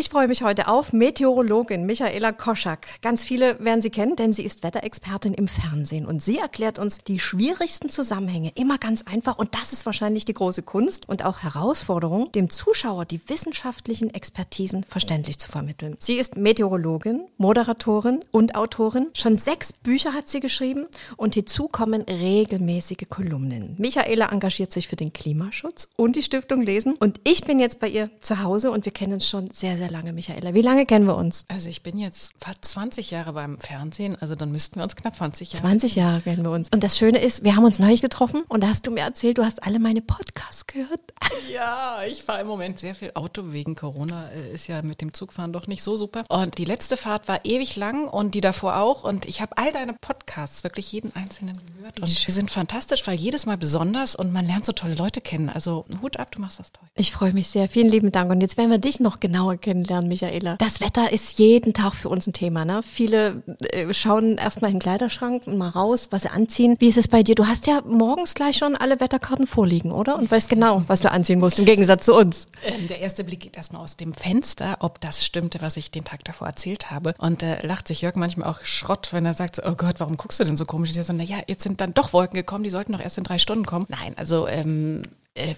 Ich 0.00 0.10
freue 0.10 0.28
mich 0.28 0.44
heute 0.44 0.68
auf 0.68 0.92
Meteorologin 0.92 1.84
Michaela 1.84 2.30
Koschak. 2.30 2.86
Ganz 3.02 3.24
viele 3.24 3.58
werden 3.58 3.82
sie 3.82 3.90
kennen, 3.90 4.14
denn 4.14 4.32
sie 4.32 4.44
ist 4.44 4.62
Wetterexpertin 4.62 5.34
im 5.34 5.48
Fernsehen 5.48 6.06
und 6.06 6.22
sie 6.22 6.38
erklärt 6.38 6.78
uns 6.78 6.98
die 6.98 7.18
schwierigsten 7.18 7.90
Zusammenhänge 7.90 8.52
immer 8.54 8.78
ganz 8.78 9.02
einfach 9.02 9.38
und 9.38 9.56
das 9.56 9.72
ist 9.72 9.86
wahrscheinlich 9.86 10.24
die 10.24 10.34
große 10.34 10.62
Kunst 10.62 11.08
und 11.08 11.24
auch 11.24 11.42
Herausforderung, 11.42 12.30
dem 12.30 12.48
Zuschauer 12.48 13.06
die 13.06 13.20
wissenschaftlichen 13.28 14.14
Expertisen 14.14 14.84
verständlich 14.84 15.40
zu 15.40 15.50
vermitteln. 15.50 15.96
Sie 15.98 16.14
ist 16.14 16.36
Meteorologin, 16.36 17.22
Moderatorin 17.36 18.20
und 18.30 18.54
Autorin. 18.54 19.08
Schon 19.14 19.38
sechs 19.38 19.72
Bücher 19.72 20.12
hat 20.14 20.28
sie 20.28 20.38
geschrieben 20.38 20.86
und 21.16 21.34
hinzu 21.34 21.66
kommen 21.66 22.02
regelmäßige 22.02 23.08
Kolumnen. 23.08 23.74
Michaela 23.78 24.30
engagiert 24.30 24.72
sich 24.72 24.86
für 24.86 24.94
den 24.94 25.12
Klimaschutz 25.12 25.88
und 25.96 26.14
die 26.14 26.22
Stiftung 26.22 26.62
Lesen 26.62 26.94
und 26.94 27.18
ich 27.24 27.40
bin 27.42 27.58
jetzt 27.58 27.80
bei 27.80 27.88
ihr 27.88 28.10
zu 28.20 28.44
Hause 28.44 28.70
und 28.70 28.84
wir 28.84 28.92
kennen 28.92 29.14
uns 29.14 29.28
schon 29.28 29.50
sehr, 29.50 29.76
sehr 29.76 29.87
lange, 29.88 30.12
Michaela. 30.12 30.54
Wie 30.54 30.62
lange 30.62 30.86
kennen 30.86 31.06
wir 31.06 31.16
uns? 31.16 31.44
Also 31.48 31.68
ich 31.68 31.82
bin 31.82 31.98
jetzt 31.98 32.32
fast 32.38 32.64
20 32.64 33.10
Jahre 33.10 33.32
beim 33.32 33.58
Fernsehen, 33.58 34.16
also 34.20 34.34
dann 34.34 34.52
müssten 34.52 34.76
wir 34.76 34.84
uns 34.84 34.96
knapp 34.96 35.16
20 35.16 35.52
Jahre. 35.52 35.62
20 35.62 35.94
Jahre 35.96 36.20
kennen 36.20 36.44
wir 36.44 36.50
uns. 36.50 36.68
Und 36.70 36.82
das 36.82 36.98
Schöne 36.98 37.18
ist, 37.18 37.44
wir 37.44 37.56
haben 37.56 37.64
uns 37.64 37.78
neulich 37.78 38.02
getroffen 38.02 38.42
und 38.48 38.62
da 38.62 38.68
hast 38.68 38.86
du 38.86 38.90
mir 38.90 39.00
erzählt, 39.00 39.38
du 39.38 39.44
hast 39.44 39.62
alle 39.62 39.78
meine 39.78 40.02
Podcasts 40.02 40.66
gehört. 40.66 41.00
Ja, 41.52 42.02
ich 42.06 42.22
fahre 42.24 42.42
im 42.42 42.46
Moment 42.46 42.78
sehr 42.78 42.94
viel 42.94 43.12
Auto 43.14 43.52
wegen 43.52 43.74
Corona. 43.74 44.28
Äh, 44.30 44.52
ist 44.52 44.66
ja 44.66 44.82
mit 44.82 45.00
dem 45.00 45.14
Zugfahren 45.14 45.52
doch 45.52 45.66
nicht 45.66 45.82
so 45.82 45.96
super. 45.96 46.24
Und 46.28 46.58
die 46.58 46.64
letzte 46.64 46.96
Fahrt 46.96 47.26
war 47.26 47.44
ewig 47.44 47.76
lang 47.76 48.06
und 48.06 48.34
die 48.34 48.40
davor 48.40 48.76
auch. 48.76 49.02
Und 49.02 49.26
ich 49.26 49.40
habe 49.40 49.56
all 49.56 49.72
deine 49.72 49.94
Podcasts, 49.94 50.62
wirklich 50.62 50.92
jeden 50.92 51.14
einzelnen 51.16 51.58
gehört. 51.74 52.00
Und 52.00 52.08
sie 52.08 52.30
sind 52.30 52.50
fantastisch, 52.50 53.06
weil 53.06 53.16
jedes 53.16 53.46
Mal 53.46 53.56
besonders 53.56 54.14
und 54.14 54.32
man 54.32 54.44
lernt 54.46 54.64
so 54.64 54.72
tolle 54.72 54.94
Leute 54.94 55.20
kennen. 55.20 55.48
Also 55.48 55.86
Hut 56.02 56.18
ab, 56.18 56.30
du 56.32 56.40
machst 56.40 56.58
das 56.58 56.70
toll. 56.72 56.86
Ich 56.94 57.12
freue 57.12 57.32
mich 57.32 57.48
sehr. 57.48 57.68
Vielen 57.68 57.88
lieben 57.88 58.12
Dank. 58.12 58.30
Und 58.30 58.40
jetzt 58.40 58.56
werden 58.56 58.70
wir 58.70 58.78
dich 58.78 59.00
noch 59.00 59.20
genauer 59.20 59.56
kennen 59.56 59.77
kennenlernen, 59.78 60.08
Michaela. 60.08 60.56
Das 60.58 60.80
Wetter 60.80 61.12
ist 61.12 61.38
jeden 61.38 61.72
Tag 61.72 61.94
für 61.94 62.08
uns 62.08 62.26
ein 62.26 62.32
Thema. 62.32 62.64
Ne? 62.64 62.82
Viele 62.82 63.42
äh, 63.70 63.92
schauen 63.92 64.36
erstmal 64.36 64.70
in 64.70 64.76
den 64.76 64.82
Kleiderschrank 64.82 65.46
und 65.46 65.56
mal 65.56 65.68
raus, 65.68 66.08
was 66.10 66.22
sie 66.22 66.30
anziehen. 66.30 66.76
Wie 66.78 66.88
ist 66.88 66.98
es 66.98 67.08
bei 67.08 67.22
dir? 67.22 67.34
Du 67.34 67.46
hast 67.46 67.66
ja 67.66 67.82
morgens 67.86 68.34
gleich 68.34 68.56
schon 68.56 68.76
alle 68.76 69.00
Wetterkarten 69.00 69.46
vorliegen, 69.46 69.92
oder? 69.92 70.16
Und 70.16 70.30
weißt 70.30 70.48
genau, 70.48 70.82
was 70.86 71.00
du 71.00 71.10
anziehen 71.10 71.38
musst, 71.38 71.58
im 71.58 71.64
Gegensatz 71.64 72.04
zu 72.04 72.14
uns. 72.14 72.46
Ähm, 72.64 72.88
der 72.88 73.00
erste 73.00 73.24
Blick 73.24 73.40
geht 73.40 73.56
erstmal 73.56 73.82
aus 73.82 73.96
dem 73.96 74.12
Fenster, 74.12 74.78
ob 74.80 75.00
das 75.00 75.24
stimmte, 75.24 75.60
was 75.62 75.76
ich 75.76 75.90
den 75.90 76.04
Tag 76.04 76.24
davor 76.24 76.48
erzählt 76.48 76.90
habe. 76.90 77.14
Und 77.18 77.42
äh, 77.42 77.64
lacht 77.66 77.88
sich 77.88 78.02
Jörg 78.02 78.16
manchmal 78.16 78.48
auch 78.48 78.64
Schrott, 78.64 79.08
wenn 79.12 79.26
er 79.26 79.34
sagt, 79.34 79.56
so, 79.56 79.62
oh 79.64 79.74
Gott, 79.74 80.00
warum 80.00 80.16
guckst 80.16 80.40
du 80.40 80.44
denn 80.44 80.56
so 80.56 80.64
komisch? 80.64 80.90
Und 80.90 80.98
ich 80.98 81.06
so, 81.06 81.12
naja, 81.12 81.38
jetzt 81.46 81.62
sind 81.62 81.80
dann 81.80 81.94
doch 81.94 82.12
Wolken 82.12 82.36
gekommen, 82.36 82.64
die 82.64 82.70
sollten 82.70 82.92
doch 82.92 83.00
erst 83.00 83.18
in 83.18 83.24
drei 83.24 83.38
Stunden 83.38 83.66
kommen. 83.66 83.86
Nein, 83.88 84.14
also 84.16 84.48
ähm, 84.48 85.02
äh, 85.02 85.08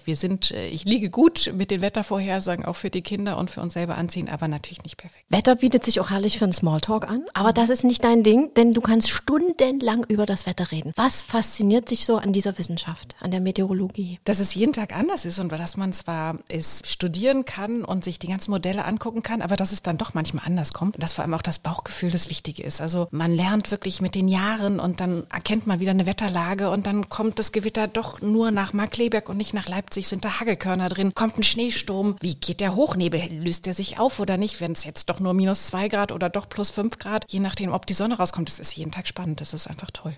wir 0.05 0.15
sind, 0.15 0.51
äh, 0.51 0.67
ich 0.67 0.85
liege 0.85 1.09
gut 1.09 1.51
mit 1.55 1.71
den 1.71 1.81
Wettervorhersagen, 1.81 2.65
auch 2.65 2.75
für 2.75 2.89
die 2.89 3.01
Kinder 3.01 3.37
und 3.37 3.51
für 3.51 3.61
uns 3.61 3.73
selber 3.73 3.97
anziehen, 3.97 4.29
aber 4.29 4.47
natürlich 4.47 4.83
nicht 4.83 4.97
perfekt. 4.97 5.25
Wetter 5.29 5.55
bietet 5.55 5.83
sich 5.83 5.99
auch 5.99 6.09
herrlich 6.09 6.37
für 6.37 6.45
einen 6.45 6.53
Smalltalk 6.53 7.07
an, 7.09 7.25
aber 7.33 7.51
das 7.51 7.69
ist 7.69 7.83
nicht 7.83 8.03
dein 8.03 8.23
Ding, 8.23 8.53
denn 8.55 8.73
du 8.73 8.81
kannst 8.81 9.09
stundenlang 9.09 10.05
über 10.07 10.25
das 10.25 10.45
Wetter 10.45 10.71
reden. 10.71 10.91
Was 10.95 11.21
fasziniert 11.21 11.91
dich 11.91 12.05
so 12.05 12.17
an 12.17 12.33
dieser 12.33 12.57
Wissenschaft, 12.57 13.15
an 13.19 13.31
der 13.31 13.41
Meteorologie? 13.41 14.19
Dass 14.23 14.39
es 14.39 14.53
jeden 14.53 14.73
Tag 14.73 14.95
anders 14.95 15.25
ist 15.25 15.39
und 15.39 15.51
dass 15.51 15.77
man 15.77 15.93
zwar 15.93 16.37
es 16.47 16.83
studieren 16.85 17.45
kann 17.45 17.83
und 17.83 18.03
sich 18.03 18.19
die 18.19 18.27
ganzen 18.27 18.51
Modelle 18.51 18.85
angucken 18.85 19.23
kann, 19.23 19.41
aber 19.41 19.55
dass 19.55 19.71
es 19.71 19.81
dann 19.81 19.97
doch 19.97 20.13
manchmal 20.13 20.45
anders 20.45 20.73
kommt 20.73 20.95
und 20.95 21.03
dass 21.03 21.13
vor 21.13 21.23
allem 21.23 21.33
auch 21.33 21.41
das 21.41 21.59
Bauchgefühl 21.59 22.11
das 22.11 22.29
Wichtige 22.29 22.63
ist. 22.63 22.81
Also 22.81 23.07
man 23.11 23.31
lernt 23.31 23.71
wirklich 23.71 24.01
mit 24.01 24.15
den 24.15 24.27
Jahren 24.27 24.79
und 24.79 24.99
dann 24.99 25.25
erkennt 25.31 25.67
man 25.67 25.79
wieder 25.79 25.91
eine 25.91 26.05
Wetterlage 26.05 26.69
und 26.69 26.85
dann 26.85 27.09
kommt 27.09 27.39
das 27.39 27.51
Gewitter 27.51 27.87
doch 27.87 28.21
nur 28.21 28.51
nach 28.51 28.73
Markleberg 28.73 29.29
und 29.29 29.37
nicht 29.37 29.53
nach 29.53 29.60
Leipzig 29.67 30.07
sind 30.07 30.25
da 30.25 30.39
Hagelkörner 30.39 30.89
drin, 30.89 31.13
kommt 31.13 31.37
ein 31.37 31.43
Schneesturm. 31.43 32.15
Wie 32.19 32.35
geht 32.35 32.59
der 32.59 32.75
Hochnebel? 32.75 33.29
Löst 33.31 33.65
der 33.65 33.73
sich 33.73 33.99
auf 33.99 34.19
oder 34.19 34.37
nicht, 34.37 34.61
wenn 34.61 34.71
es 34.71 34.83
jetzt 34.83 35.09
doch 35.09 35.19
nur 35.19 35.33
minus 35.33 35.67
zwei 35.67 35.87
Grad 35.87 36.11
oder 36.11 36.29
doch 36.29 36.49
plus 36.49 36.69
fünf 36.69 36.97
Grad, 36.97 37.25
je 37.29 37.39
nachdem, 37.39 37.71
ob 37.71 37.85
die 37.85 37.93
Sonne 37.93 38.17
rauskommt. 38.17 38.49
Das 38.49 38.59
ist 38.59 38.75
jeden 38.75 38.91
Tag 38.91 39.07
spannend, 39.07 39.41
das 39.41 39.53
ist 39.53 39.67
einfach 39.67 39.91
toll. 39.91 40.15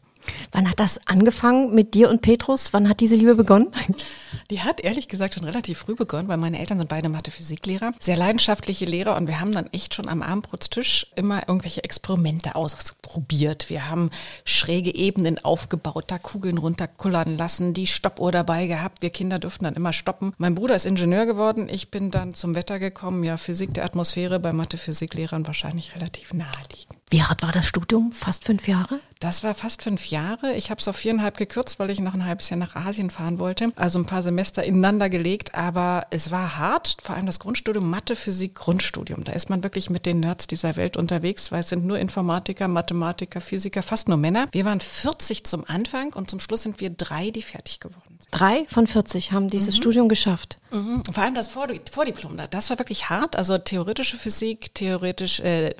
Wann 0.51 0.69
hat 0.69 0.79
das 0.79 0.99
angefangen 1.07 1.73
mit 1.73 1.93
dir 1.93 2.09
und 2.09 2.21
Petrus? 2.21 2.73
Wann 2.73 2.89
hat 2.89 2.99
diese 2.99 3.15
Liebe 3.15 3.35
begonnen? 3.35 3.71
Die 4.51 4.61
hat 4.61 4.81
ehrlich 4.81 5.07
gesagt 5.07 5.35
schon 5.35 5.43
relativ 5.43 5.79
früh 5.79 5.95
begonnen, 5.95 6.27
weil 6.27 6.37
meine 6.37 6.59
Eltern 6.59 6.77
sind 6.77 6.89
beide 6.89 7.09
Mathe-Physiklehrer, 7.09 7.93
sehr 7.99 8.17
leidenschaftliche 8.17 8.85
Lehrer 8.85 9.15
und 9.15 9.27
wir 9.27 9.39
haben 9.39 9.53
dann 9.53 9.67
echt 9.71 9.93
schon 9.93 10.09
am 10.09 10.21
Abendbrotstisch 10.21 11.07
immer 11.15 11.47
irgendwelche 11.47 11.83
Experimente 11.83 12.55
ausprobiert. 12.55 13.69
Wir 13.69 13.89
haben 13.89 14.09
schräge 14.43 14.93
Ebenen 14.93 15.43
aufgebaut, 15.43 16.05
da 16.07 16.17
Kugeln 16.17 16.57
runterkullern 16.57 17.37
lassen, 17.37 17.73
die 17.73 17.87
Stoppuhr 17.87 18.31
dabei 18.31 18.67
gehabt. 18.67 19.01
Wir 19.01 19.09
Kinder 19.09 19.39
dürften 19.39 19.63
dann 19.63 19.75
immer 19.75 19.93
stoppen. 19.93 20.33
Mein 20.37 20.55
Bruder 20.55 20.75
ist 20.75 20.85
Ingenieur 20.85 21.25
geworden, 21.25 21.69
ich 21.69 21.89
bin 21.89 22.11
dann 22.11 22.33
zum 22.33 22.55
Wetter 22.55 22.79
gekommen. 22.79 23.23
Ja, 23.23 23.37
Physik 23.37 23.73
der 23.73 23.85
Atmosphäre 23.85 24.39
bei 24.39 24.53
Mathe-Physiklehrern 24.53 25.47
wahrscheinlich 25.47 25.95
relativ 25.95 26.33
naheliegend. 26.33 27.02
Wie 27.13 27.21
hart 27.21 27.43
war 27.43 27.51
das 27.51 27.67
Studium? 27.67 28.11
Fast 28.11 28.43
fünf 28.43 28.67
Jahre? 28.67 28.99
Das 29.19 29.43
war 29.43 29.53
fast 29.53 29.83
fünf 29.83 30.07
Jahre. 30.07 30.55
Ich 30.55 30.71
habe 30.71 30.81
es 30.81 30.87
auf 30.87 30.95
viereinhalb 30.95 31.37
gekürzt, 31.37 31.77
weil 31.77 31.91
ich 31.91 31.99
noch 31.99 32.15
ein 32.15 32.25
halbes 32.25 32.49
Jahr 32.49 32.57
nach 32.57 32.75
Asien 32.75 33.11
fahren 33.11 33.37
wollte. 33.37 33.71
Also 33.75 33.99
ein 33.99 34.07
paar 34.07 34.23
Semester 34.23 34.63
ineinander 34.63 35.11
gelegt, 35.11 35.53
aber 35.53 36.07
es 36.09 36.31
war 36.31 36.57
hart. 36.57 36.97
Vor 37.03 37.15
allem 37.15 37.27
das 37.27 37.37
Grundstudium 37.37 37.87
Mathe, 37.87 38.15
Physik, 38.15 38.55
Grundstudium. 38.55 39.23
Da 39.25 39.33
ist 39.33 39.51
man 39.51 39.63
wirklich 39.63 39.91
mit 39.91 40.07
den 40.07 40.21
Nerds 40.21 40.47
dieser 40.47 40.75
Welt 40.75 40.97
unterwegs, 40.97 41.51
weil 41.51 41.59
es 41.59 41.69
sind 41.69 41.85
nur 41.85 41.99
Informatiker, 41.99 42.67
Mathematiker, 42.67 43.41
Physiker, 43.41 43.83
fast 43.83 44.07
nur 44.07 44.17
Männer. 44.17 44.47
Wir 44.51 44.65
waren 44.65 44.79
40 44.79 45.43
zum 45.43 45.65
Anfang 45.67 46.13
und 46.13 46.31
zum 46.31 46.39
Schluss 46.39 46.63
sind 46.63 46.81
wir 46.81 46.89
drei, 46.89 47.29
die 47.29 47.43
fertig 47.43 47.79
geworden 47.79 48.17
sind. 48.21 48.29
Drei 48.31 48.65
von 48.69 48.87
40 48.87 49.33
haben 49.33 49.51
dieses 49.51 49.75
mhm. 49.75 49.81
Studium 49.81 50.09
geschafft. 50.09 50.57
Mhm. 50.71 51.03
Vor 51.11 51.23
allem 51.23 51.35
das 51.35 51.47
Vordiplom, 51.47 52.39
das 52.49 52.71
war 52.71 52.79
wirklich 52.79 53.11
hart. 53.11 53.35
Also 53.35 53.59
theoretische 53.59 54.17
Physik, 54.17 54.73
theoretisch 54.73 55.41
äh, 55.41 55.75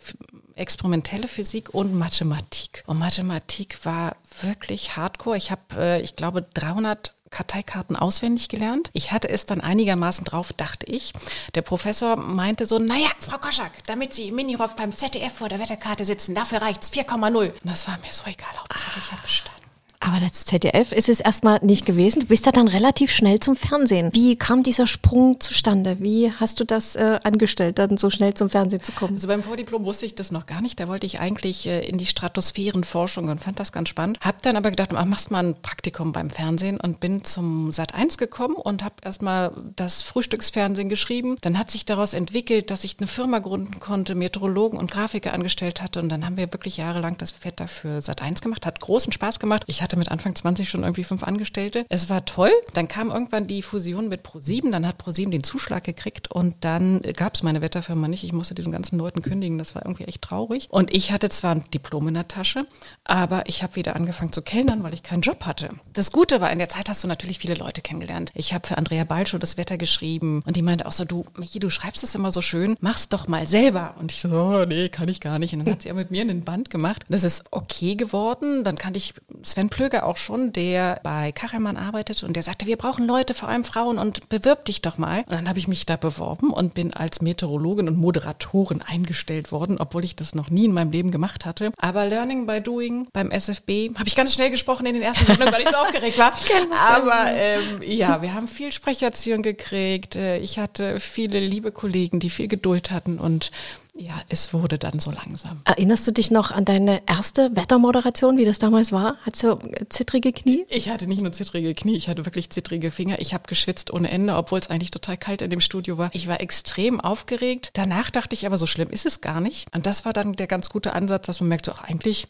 experimentelle 0.56 1.28
Physik 1.28 1.74
und 1.74 1.94
Mathematik. 1.94 2.84
Und 2.88 3.00
Mathematik 3.00 3.86
war 3.86 4.16
wirklich 4.42 4.96
hardcore. 4.96 5.38
Ich 5.38 5.52
habe, 5.52 5.62
äh, 5.78 6.02
ich 6.02 6.16
glaube, 6.16 6.46
300 6.54 7.14
Karteikarten 7.34 7.96
auswendig 7.96 8.48
gelernt. 8.48 8.92
Ich 8.94 9.12
hatte 9.12 9.28
es 9.28 9.46
dann 9.46 9.60
einigermaßen 9.60 10.24
drauf, 10.24 10.54
dachte 10.54 10.86
ich. 10.86 11.14
Der 11.56 11.64
Professor 11.64 12.16
meinte 12.16 12.68
so, 12.68 12.78
naja, 12.80 13.10
Frau 13.20 13.40
Koschak, 13.40 13.72
damit 13.88 14.14
Sie 14.14 14.30
im 14.30 14.36
Minirock 14.36 14.76
beim 14.76 14.96
ZDF 14.96 15.34
vor 15.34 15.50
der 15.50 15.60
Wetterkarte 15.60 16.06
sitzen, 16.06 16.36
dafür 16.36 16.62
reicht's 16.62 16.92
4,0. 16.92 17.52
Und 17.52 17.56
das 17.64 17.88
war 17.88 17.98
mir 17.98 18.12
so 18.12 18.24
egal, 18.26 18.56
Hauptsache 18.60 19.00
ich 19.00 19.12
habe 19.12 19.22
bestanden. 19.24 19.63
Aber 20.06 20.20
das 20.20 20.44
ZDF 20.44 20.92
ist 20.92 21.08
es 21.08 21.22
erstmal 21.22 21.60
nicht 21.62 21.86
gewesen. 21.86 22.20
Du 22.20 22.26
bist 22.26 22.46
da 22.46 22.52
dann 22.52 22.68
relativ 22.68 23.10
schnell 23.10 23.40
zum 23.40 23.56
Fernsehen. 23.56 24.10
Wie 24.12 24.36
kam 24.36 24.62
dieser 24.62 24.86
Sprung 24.86 25.40
zustande? 25.40 25.96
Wie 26.02 26.30
hast 26.30 26.60
du 26.60 26.66
das 26.66 26.98
äh, 26.98 27.20
angestellt, 27.24 27.80
dann 27.80 27.96
so 27.96 28.10
schnell 28.10 28.34
zum 28.34 28.50
Fernsehen 28.50 28.84
zu 28.84 28.92
kommen? 28.92 29.14
Also 29.14 29.30
beim 29.30 29.44
Vordiplom 29.44 29.86
wusste 29.86 30.06
ich 30.06 30.14
das 30.14 30.30
noch 30.30 30.46
gar 30.46 30.62
nicht. 30.62 30.78
Da 30.82 30.90
wollte 30.90 31.06
ich 31.06 31.22
eigentlich 31.22 31.68
äh, 31.68 31.88
in 31.88 31.98
die 31.98 32.06
Stratosphärenforschung 32.06 33.30
und 33.30 33.40
fand 33.40 33.62
das 33.62 33.72
ganz 33.72 33.88
spannend. 33.88 34.18
Hab 34.20 34.42
dann 34.42 34.58
aber 34.58 34.72
gedacht, 34.72 34.90
ach, 34.94 35.06
machst 35.06 35.32
mal 35.32 35.46
ein 35.46 35.56
Praktikum 35.62 36.12
beim 36.12 36.30
Fernsehen 36.30 36.82
und 36.82 37.00
bin 37.00 37.24
zum 37.24 37.72
Sat 37.72 37.96
1 37.96 38.18
gekommen 38.18 38.56
und 38.56 38.84
habe 38.84 38.96
erstmal 39.04 39.54
das 39.78 40.02
Frühstücksfernsehen 40.02 40.90
geschrieben. 40.90 41.38
Dann 41.40 41.58
hat 41.58 41.72
sich 41.72 41.86
daraus 41.86 42.14
entwickelt, 42.14 42.72
dass 42.72 42.84
ich 42.84 42.98
eine 43.00 43.08
Firma 43.08 43.40
gründen 43.40 43.80
konnte, 43.80 44.16
Meteorologen 44.16 44.78
und 44.78 44.92
Grafiker 44.92 45.32
angestellt 45.32 45.82
hatte 45.82 46.02
und 46.02 46.10
dann 46.10 46.26
haben 46.26 46.36
wir 46.36 46.52
wirklich 46.52 46.76
jahrelang 46.76 47.16
das 47.18 47.46
Wetter 47.46 47.70
für 47.70 48.02
Sat 48.02 48.22
1 48.22 48.42
gemacht. 48.42 48.66
Hat 48.66 48.82
großen 48.82 49.14
Spaß 49.14 49.40
gemacht. 49.40 49.64
Ich 49.68 49.82
hatte 49.82 49.93
hatte 49.94 50.00
mit 50.00 50.12
Anfang 50.12 50.36
20 50.36 50.70
schon 50.70 50.82
irgendwie 50.82 51.04
fünf 51.04 51.24
Angestellte. 51.24 51.86
Es 51.90 52.10
war 52.10 52.26
toll. 52.26 52.52
Dann 52.74 52.88
kam 52.88 53.12
irgendwann 53.12 53.46
die 53.46 53.62
Fusion 53.62 54.10
mit 54.10 54.24
ProSieben. 54.24 54.72
Dann 54.72 54.88
hat 54.88 54.98
ProSieben 54.98 55.32
den 55.32 55.44
Zuschlag 55.44 55.84
gekriegt 55.84 56.32
und 56.32 56.56
dann 56.62 57.02
gab 57.16 57.36
es 57.36 57.44
meine 57.44 57.62
Wetterfirma 57.62 58.08
nicht. 58.08 58.24
Ich 58.24 58.34
musste 58.34 58.56
diesen 58.56 58.72
ganzen 58.72 58.98
Leuten 58.98 59.22
kündigen. 59.22 59.58
Das 59.60 59.76
war 59.76 59.86
irgendwie 59.86 60.06
echt 60.06 60.24
traurig. 60.24 60.68
Und 60.70 60.94
ich 60.94 61.12
hatte 61.12 61.30
zwar 61.30 61.56
ein 61.56 61.64
Diplom 61.72 62.08
in 62.08 62.16
der 62.16 62.28
Tasche, 62.28 62.66
aber 63.04 63.44
ich 63.46 63.62
habe 63.62 63.76
wieder 63.76 63.96
angefangen 63.96 64.32
zu 64.32 64.42
kellnern, 64.42 64.84
weil 64.84 64.94
ich 64.94 65.04
keinen 65.04 65.22
Job 65.22 65.46
hatte. 65.46 65.70
Das 65.94 66.12
Gute 66.12 66.42
war, 66.42 66.52
in 66.52 66.60
der 66.60 66.70
Zeit 66.70 66.90
hast 66.90 67.04
du 67.04 67.08
natürlich 67.08 67.38
viele 67.38 67.54
Leute 67.54 67.82
kennengelernt. 67.82 68.32
Ich 68.34 68.54
habe 68.54 68.68
für 68.68 68.78
Andrea 68.78 69.04
Balschow 69.04 69.40
das 69.40 69.58
Wetter 69.58 69.78
geschrieben 69.78 70.42
und 70.46 70.56
die 70.58 70.64
meinte 70.64 70.88
auch 70.88 70.92
so, 70.92 71.06
du, 71.06 71.26
Michi, 71.38 71.60
du 71.60 71.70
schreibst 71.70 72.02
das 72.02 72.16
immer 72.16 72.32
so 72.32 72.42
schön, 72.42 72.76
mach's 72.80 73.10
doch 73.10 73.28
mal 73.28 73.46
selber. 73.46 73.96
Und 74.00 74.12
ich 74.12 74.22
so, 74.22 74.30
oh, 74.30 74.66
nee, 74.66 74.90
kann 74.90 75.08
ich 75.08 75.20
gar 75.20 75.38
nicht. 75.38 75.54
Und 75.54 75.60
dann 75.60 75.74
hat 75.76 75.84
sie 75.84 75.90
ja 75.90 75.94
mit 75.94 76.10
mir 76.10 76.22
einen 76.22 76.44
Band 76.44 76.72
gemacht. 76.72 77.04
Das 77.10 77.24
ist 77.24 77.44
okay 77.52 77.96
geworden. 77.96 78.64
Dann 78.64 78.78
kannte 78.78 78.98
ich 78.98 79.14
Sven 79.44 79.70
Plö 79.70 79.83
Plöger 79.84 80.06
auch 80.06 80.16
schon, 80.16 80.54
der 80.54 81.02
bei 81.04 81.34
Kachelmann 81.34 81.76
arbeitet 81.76 82.24
und 82.24 82.38
der 82.38 82.44
sagte, 82.44 82.68
wir 82.68 82.78
brauchen 82.78 83.06
Leute, 83.06 83.34
vor 83.34 83.50
allem 83.50 83.66
Frauen 83.66 83.98
und 83.98 84.30
bewirb 84.30 84.64
dich 84.64 84.82
doch 84.82 84.98
mal. 84.98 85.26
Und 85.28 85.34
dann 85.34 85.50
habe 85.50 85.60
ich 85.60 85.68
mich 85.68 85.86
da 85.86 85.98
beworben 85.98 86.54
und 86.54 86.74
bin 86.74 86.94
als 86.94 87.22
Meteorologin 87.22 87.90
und 87.90 87.98
Moderatorin 87.98 88.82
eingestellt 88.82 89.52
worden, 89.52 89.78
obwohl 89.78 90.06
ich 90.06 90.16
das 90.16 90.36
noch 90.36 90.50
nie 90.50 90.64
in 90.66 90.72
meinem 90.72 90.92
Leben 90.92 91.12
gemacht 91.12 91.46
hatte. 91.46 91.74
Aber 91.78 92.06
Learning 92.06 92.46
by 92.46 92.62
Doing 92.62 93.10
beim 93.12 93.30
SFB 93.30 93.94
habe 93.98 94.08
ich 94.08 94.16
ganz 94.16 94.34
schnell 94.34 94.52
gesprochen 94.52 94.86
in 94.86 94.94
den 94.94 95.04
ersten 95.04 95.26
Sendungen, 95.26 95.54
weil 95.54 95.64
ich 95.64 95.70
so 95.70 95.76
aufgeregt 95.82 96.18
war. 96.18 96.32
Aber 96.80 97.34
ähm, 97.34 97.82
ja, 97.86 98.22
wir 98.22 98.34
haben 98.34 98.48
viel 98.48 98.72
Sprecherziehung 98.72 99.42
gekriegt. 99.42 100.16
Äh, 100.16 100.38
ich 100.38 100.60
hatte 100.60 101.02
viele 101.02 101.42
liebe 101.42 101.74
Kollegen, 101.74 102.22
die 102.22 102.30
viel 102.30 102.48
Geduld 102.48 102.90
hatten 102.90 103.20
und 103.20 103.52
Ja, 103.96 104.20
es 104.28 104.54
wurde 104.54 104.80
dann 104.80 105.00
so 105.00 105.12
langsam. 105.12 105.62
Erinnerst 105.66 106.08
du 106.08 106.12
dich 106.12 106.32
noch 106.32 106.52
an 106.52 106.66
deine 106.66 107.04
erste 107.06 107.56
Wettermoderation, 107.56 108.38
wie 108.40 108.46
das 108.46 108.58
damals 108.58 108.92
war? 108.92 109.18
Hattest 109.24 109.44
du 109.44 109.60
zittrige 109.90 110.34
Knie? 110.34 110.66
Ich 110.70 110.90
hatte 110.90 111.06
nicht 111.06 111.22
nur 111.22 111.32
zittrige 111.32 111.76
Knie, 111.76 111.96
ich 111.96 112.10
hatte 112.10 112.26
wirklich 112.26 112.50
zittrige 112.50 112.90
Finger. 112.90 113.20
Ich 113.20 113.36
habe 113.36 113.44
geschwitzt 113.48 113.94
ohne 113.94 114.10
Ende, 114.10 114.36
obwohl 114.36 114.58
es 114.58 114.70
eigentlich 114.72 114.90
total 114.90 115.18
kalt 115.18 115.44
in 115.44 115.52
dem 115.52 115.62
Studio 115.62 116.00
war. 116.00 116.10
Ich 116.14 116.28
war 116.28 116.42
extrem 116.42 117.00
aufgeregt. 117.00 117.70
Danach 117.74 118.10
dachte 118.10 118.34
ich 118.34 118.48
aber, 118.48 118.58
so 118.58 118.66
schlimm 118.66 118.90
ist 118.90 119.06
es 119.06 119.22
gar 119.22 119.40
nicht. 119.40 119.68
Und 119.76 119.86
das 119.86 120.06
war 120.06 120.14
dann 120.14 120.34
der 120.34 120.48
ganz 120.48 120.70
gute 120.70 120.94
Ansatz, 120.94 121.28
dass 121.28 121.40
man 121.40 121.50
merkt, 121.50 121.68
so, 121.68 121.74
ach, 121.74 121.84
eigentlich 121.84 122.28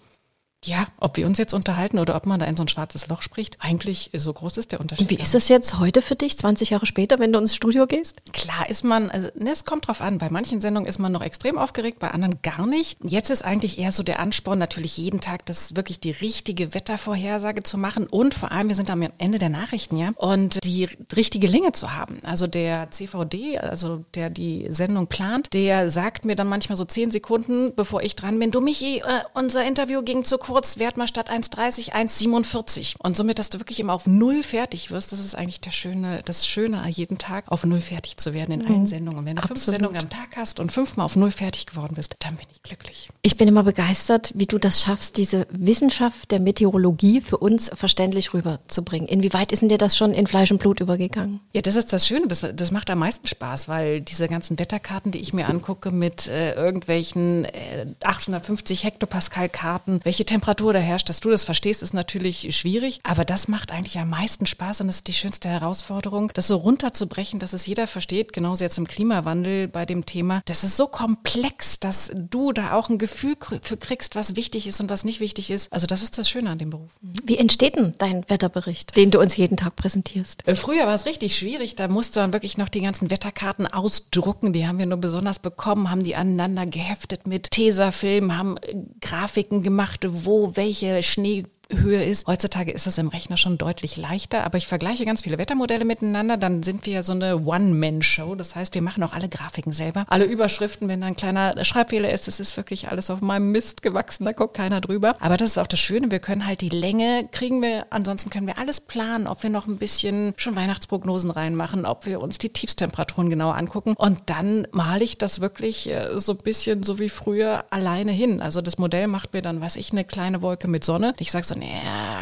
ja, 0.64 0.88
ob 1.00 1.18
wir 1.18 1.26
uns 1.26 1.38
jetzt 1.38 1.54
unterhalten 1.54 2.00
oder 2.00 2.16
ob 2.16 2.26
man 2.26 2.40
da 2.40 2.46
in 2.46 2.56
so 2.56 2.64
ein 2.64 2.68
schwarzes 2.68 3.08
Loch 3.08 3.22
spricht, 3.22 3.58
eigentlich 3.60 4.10
so 4.14 4.32
groß 4.32 4.58
ist 4.58 4.72
der 4.72 4.80
Unterschied. 4.80 5.10
Und 5.10 5.18
wie 5.18 5.22
ist 5.22 5.36
es 5.36 5.50
jetzt 5.50 5.80
heute 5.80 6.02
für 6.02 6.16
dich, 6.16 6.38
20 6.38 6.72
Jahre 6.72 6.86
später, 6.86 7.20
wenn 7.20 7.34
du 7.34 7.40
ins 7.40 7.56
Studio 7.56 7.86
gehst? 7.86 8.22
Klar 8.32 8.70
ist 8.70 8.84
man, 8.84 9.10
also, 9.10 9.30
ne, 9.36 9.52
es 9.52 9.66
kommt 9.66 9.88
drauf 9.88 10.02
an. 10.02 10.18
Bei 10.18 10.30
manchen 10.30 10.62
Sendungen 10.62 10.88
ist 10.88 11.00
man 11.00 11.12
noch 11.12 11.22
extrem 11.22 11.58
aufgeregt, 11.58 12.00
bei 12.00 12.12
anderen 12.12 12.42
gar 12.42 12.66
nicht. 12.66 12.98
Jetzt 13.04 13.30
ist 13.30 13.44
eigentlich 13.44 13.78
eher 13.78 13.92
so 13.92 14.04
der 14.04 14.20
Ansporn, 14.20 14.60
natürlich 14.60 14.98
jeden 14.98 15.22
Tag 15.22 15.46
das 15.46 15.76
wirklich 15.76 16.00
die 16.00 16.12
richtige 16.12 16.74
Wettervorhersage 16.74 17.64
zu 17.64 17.78
machen 17.78 18.08
und 18.08 18.34
vor 18.34 18.52
allem, 18.52 18.70
wir 18.70 18.76
sind 18.76 18.90
am 18.90 19.04
Ende 19.18 19.40
der 19.40 19.50
Nachrichten, 19.50 19.98
ja, 19.98 20.12
und 20.16 20.64
die 20.64 20.90
richtige 21.16 21.48
Länge 21.48 21.74
zu 21.74 21.94
haben. 21.94 22.20
Also 22.24 22.48
der 22.48 22.90
CVD, 22.92 23.58
also 23.58 24.06
der 24.16 24.30
die 24.30 24.68
Sendung 24.70 25.08
plant, 25.08 25.54
der 25.54 25.90
sagt 25.90 26.26
mir 26.26 26.36
dann 26.36 26.48
manchmal 26.48 26.78
so 26.78 26.86
zehn 26.86 27.12
Sekunden, 27.12 27.74
bevor 27.76 28.02
ich 28.02 28.16
dran 28.16 28.40
bin, 28.40 28.52
du 28.52 28.62
Michi, 28.62 29.00
äh, 29.00 29.04
unser 29.34 29.66
Interview 29.66 30.02
ging 30.02 30.24
zu 30.24 30.38
kurz 30.38 30.53
kurz, 30.54 30.78
werd 30.78 30.98
mal 30.98 31.08
statt 31.08 31.32
1,30 31.32 31.94
1,47. 31.94 32.96
Und 33.00 33.18
somit, 33.18 33.40
dass 33.40 33.50
du 33.50 33.60
wirklich 33.60 33.80
immer 33.80 33.94
auf 33.94 34.06
Null 34.06 34.44
fertig 34.44 34.92
wirst, 34.92 35.12
das 35.12 35.20
ist 35.20 35.34
eigentlich 35.34 35.62
der 35.62 35.72
schöne, 35.72 36.22
das 36.26 36.46
Schöne 36.46 36.88
jeden 36.90 37.18
Tag, 37.18 37.46
auf 37.48 37.66
Null 37.66 37.82
fertig 37.82 38.18
zu 38.18 38.36
werden 38.36 38.52
in 38.52 38.60
mhm. 38.60 38.68
allen 38.68 38.86
Sendungen. 38.86 39.20
Und 39.20 39.26
wenn 39.26 39.36
du 39.38 39.42
Absolut. 39.42 39.64
fünf 39.64 39.74
Sendungen 39.74 40.00
am 40.00 40.10
Tag 40.12 40.36
hast 40.36 40.60
und 40.60 40.72
fünfmal 40.72 41.08
auf 41.08 41.16
Null 41.16 41.32
fertig 41.32 41.66
geworden 41.66 41.96
bist, 41.96 42.16
dann 42.20 42.36
bin 42.36 42.46
ich 42.52 42.62
glücklich. 42.62 43.10
Ich 43.24 43.36
bin 43.36 43.48
immer 43.48 43.64
begeistert, 43.64 44.32
wie 44.36 44.46
du 44.46 44.60
das 44.60 44.84
schaffst, 44.84 45.18
diese 45.18 45.48
Wissenschaft 45.50 46.30
der 46.30 46.40
Meteorologie 46.40 47.22
für 47.22 47.40
uns 47.40 47.72
verständlich 47.74 48.36
rüberzubringen. 48.36 49.08
Inwieweit 49.08 49.52
ist 49.52 49.64
denn 49.64 49.70
dir 49.70 49.80
das 49.80 49.98
schon 49.98 50.14
in 50.14 50.28
Fleisch 50.28 50.52
und 50.52 50.60
Blut 50.60 50.82
übergegangen? 50.82 51.40
Ja, 51.54 51.62
das 51.62 51.76
ist 51.76 51.92
das 51.94 52.06
Schöne, 52.06 52.28
das, 52.28 52.46
das 52.54 52.70
macht 52.70 52.92
am 52.92 53.00
meisten 53.00 53.26
Spaß, 53.26 53.68
weil 53.70 54.02
diese 54.02 54.28
ganzen 54.28 54.60
Wetterkarten, 54.60 55.12
die 55.12 55.20
ich 55.20 55.34
mir 55.34 55.50
angucke 55.50 55.90
mit 55.90 56.28
äh, 56.28 56.54
irgendwelchen 56.54 57.46
äh, 57.46 57.88
850 58.04 58.84
Hektopascal 58.84 59.50
Karten, 59.50 60.00
welche 60.04 60.26
Temperaturen 60.26 60.43
Temperatur 60.44 60.74
da 60.74 60.80
herrscht, 60.80 61.08
dass 61.08 61.22
du 61.22 61.30
das 61.30 61.46
verstehst, 61.46 61.82
ist 61.82 61.94
natürlich 61.94 62.54
schwierig. 62.54 63.00
Aber 63.04 63.24
das 63.24 63.48
macht 63.48 63.72
eigentlich 63.72 63.98
am 63.98 64.10
meisten 64.10 64.46
Spaß 64.46 64.82
und 64.82 64.88
das 64.88 64.98
ist 64.98 65.08
die 65.08 65.14
schönste 65.14 65.48
Herausforderung, 65.48 66.32
das 66.34 66.48
so 66.48 66.58
runterzubrechen, 66.58 67.40
dass 67.40 67.54
es 67.54 67.66
jeder 67.66 67.88
versteht, 67.88 68.34
genauso 68.34 68.66
jetzt 68.66 68.78
im 68.78 68.86
Klimawandel 68.86 69.70
bei 69.70 69.86
dem 69.86 70.06
Thema. 70.06 70.42
Das 70.44 70.66
ist 70.66 70.76
so 70.76 70.88
komplex, 70.88 71.80
dass 71.80 72.12
du 72.14 72.52
da 72.52 72.74
auch 72.74 72.90
ein 72.90 72.98
Gefühl 72.98 73.38
für 73.62 73.78
kriegst, 73.78 74.18
was 74.18 74.36
wichtig 74.36 74.68
ist 74.68 74.82
und 74.82 74.90
was 74.90 75.06
nicht 75.06 75.22
wichtig 75.22 75.50
ist. 75.50 75.72
Also 75.72 75.88
das 75.88 76.04
ist 76.04 76.18
das 76.18 76.30
Schöne 76.30 76.50
an 76.50 76.58
dem 76.58 76.72
Beruf. 76.72 76.92
Wie 77.00 77.38
entsteht 77.38 77.78
denn 77.78 77.94
dein 77.98 78.30
Wetterbericht, 78.30 78.98
den 78.98 79.12
du 79.12 79.22
uns 79.22 79.38
jeden 79.38 79.56
Tag 79.56 79.78
präsentierst? 79.78 80.46
Äh, 80.46 80.56
früher 80.56 80.86
war 80.86 80.96
es 80.96 81.06
richtig 81.06 81.38
schwierig. 81.38 81.78
Da 81.78 81.88
musste 81.88 82.20
man 82.20 82.34
wirklich 82.34 82.58
noch 82.58 82.68
die 82.68 82.82
ganzen 82.82 83.10
Wetterkarten 83.10 83.66
ausdrucken. 83.66 84.52
Die 84.52 84.68
haben 84.68 84.78
wir 84.78 84.88
nur 84.88 84.98
besonders 84.98 85.40
bekommen, 85.40 85.90
haben 85.90 86.04
die 86.04 86.18
aneinander 86.18 86.66
geheftet 86.66 87.28
mit 87.28 87.50
Tesafilm, 87.52 88.38
haben 88.38 88.58
äh, 88.58 88.76
Grafiken 89.00 89.64
gemacht, 89.64 90.06
wo 90.10 90.33
wo 90.34 90.56
welche 90.56 91.04
Schnee 91.04 91.44
Höhe 91.80 92.04
ist. 92.04 92.28
Heutzutage 92.28 92.72
ist 92.72 92.88
es 92.88 92.98
im 92.98 93.08
Rechner 93.08 93.38
schon 93.38 93.58
deutlich 93.58 93.98
leichter, 93.98 94.44
aber 94.44 94.58
ich 94.58 94.68
vergleiche 94.68 95.06
ganz 95.06 95.22
viele 95.22 95.38
Wettermodelle 95.38 95.86
miteinander, 95.86 96.38
dann 96.38 96.64
sind 96.64 96.86
wir 96.86 97.04
so 97.04 97.14
eine 97.14 97.46
One-Man-Show. 97.46 98.36
Das 98.36 98.56
heißt, 98.56 98.74
wir 98.74 98.82
machen 98.82 99.04
auch 99.04 99.14
alle 99.14 99.30
Grafiken 99.30 99.74
selber. 99.74 100.06
Alle 100.08 100.26
Überschriften, 100.26 100.88
wenn 100.88 101.02
da 101.02 101.08
ein 101.08 101.16
kleiner 101.16 101.64
Schreibfehler 101.64 102.12
ist, 102.12 102.28
das 102.28 102.40
ist 102.40 102.58
wirklich 102.58 102.90
alles 102.90 103.10
auf 103.10 103.22
meinem 103.22 103.52
Mist 103.52 103.82
gewachsen, 103.82 104.26
da 104.26 104.32
guckt 104.32 104.56
keiner 104.56 104.82
drüber. 104.82 105.16
Aber 105.20 105.38
das 105.38 105.52
ist 105.52 105.58
auch 105.58 105.68
das 105.68 105.80
Schöne, 105.80 106.12
wir 106.12 106.20
können 106.20 106.46
halt 106.46 106.62
die 106.62 106.70
Länge 106.70 107.28
kriegen 107.32 107.62
wir, 107.62 107.88
ansonsten 107.90 108.30
können 108.30 108.48
wir 108.48 108.58
alles 108.58 108.82
planen, 108.82 109.28
ob 109.28 109.44
wir 109.44 109.50
noch 109.50 109.68
ein 109.68 109.78
bisschen 109.78 110.34
schon 110.38 110.56
Weihnachtsprognosen 110.56 111.32
reinmachen, 111.32 111.86
ob 111.86 112.06
wir 112.06 112.22
uns 112.22 112.38
die 112.38 112.50
Tiefstemperaturen 112.50 113.30
genauer 113.30 113.56
angucken 113.56 113.96
und 113.98 114.22
dann 114.28 114.68
male 114.72 115.04
ich 115.04 115.18
das 115.18 115.42
wirklich 115.42 115.90
äh, 115.90 116.20
so 116.20 116.34
ein 116.34 116.38
bisschen 116.38 116.84
so 116.84 117.00
wie 117.00 117.10
früher 117.10 117.66
alleine 117.70 118.12
hin. 118.12 118.42
Also 118.42 118.62
das 118.62 118.78
Modell 118.78 119.08
macht 119.08 119.34
mir 119.34 119.42
dann, 119.42 119.62
weiß 119.62 119.76
ich, 119.78 119.92
eine 119.92 120.04
kleine 120.04 120.42
Wolke 120.42 120.68
mit 120.68 120.84
Sonne. 120.84 121.14
Ich 121.20 121.32
sage 121.32 121.46
so, 121.46 121.56
nee, 121.64 121.74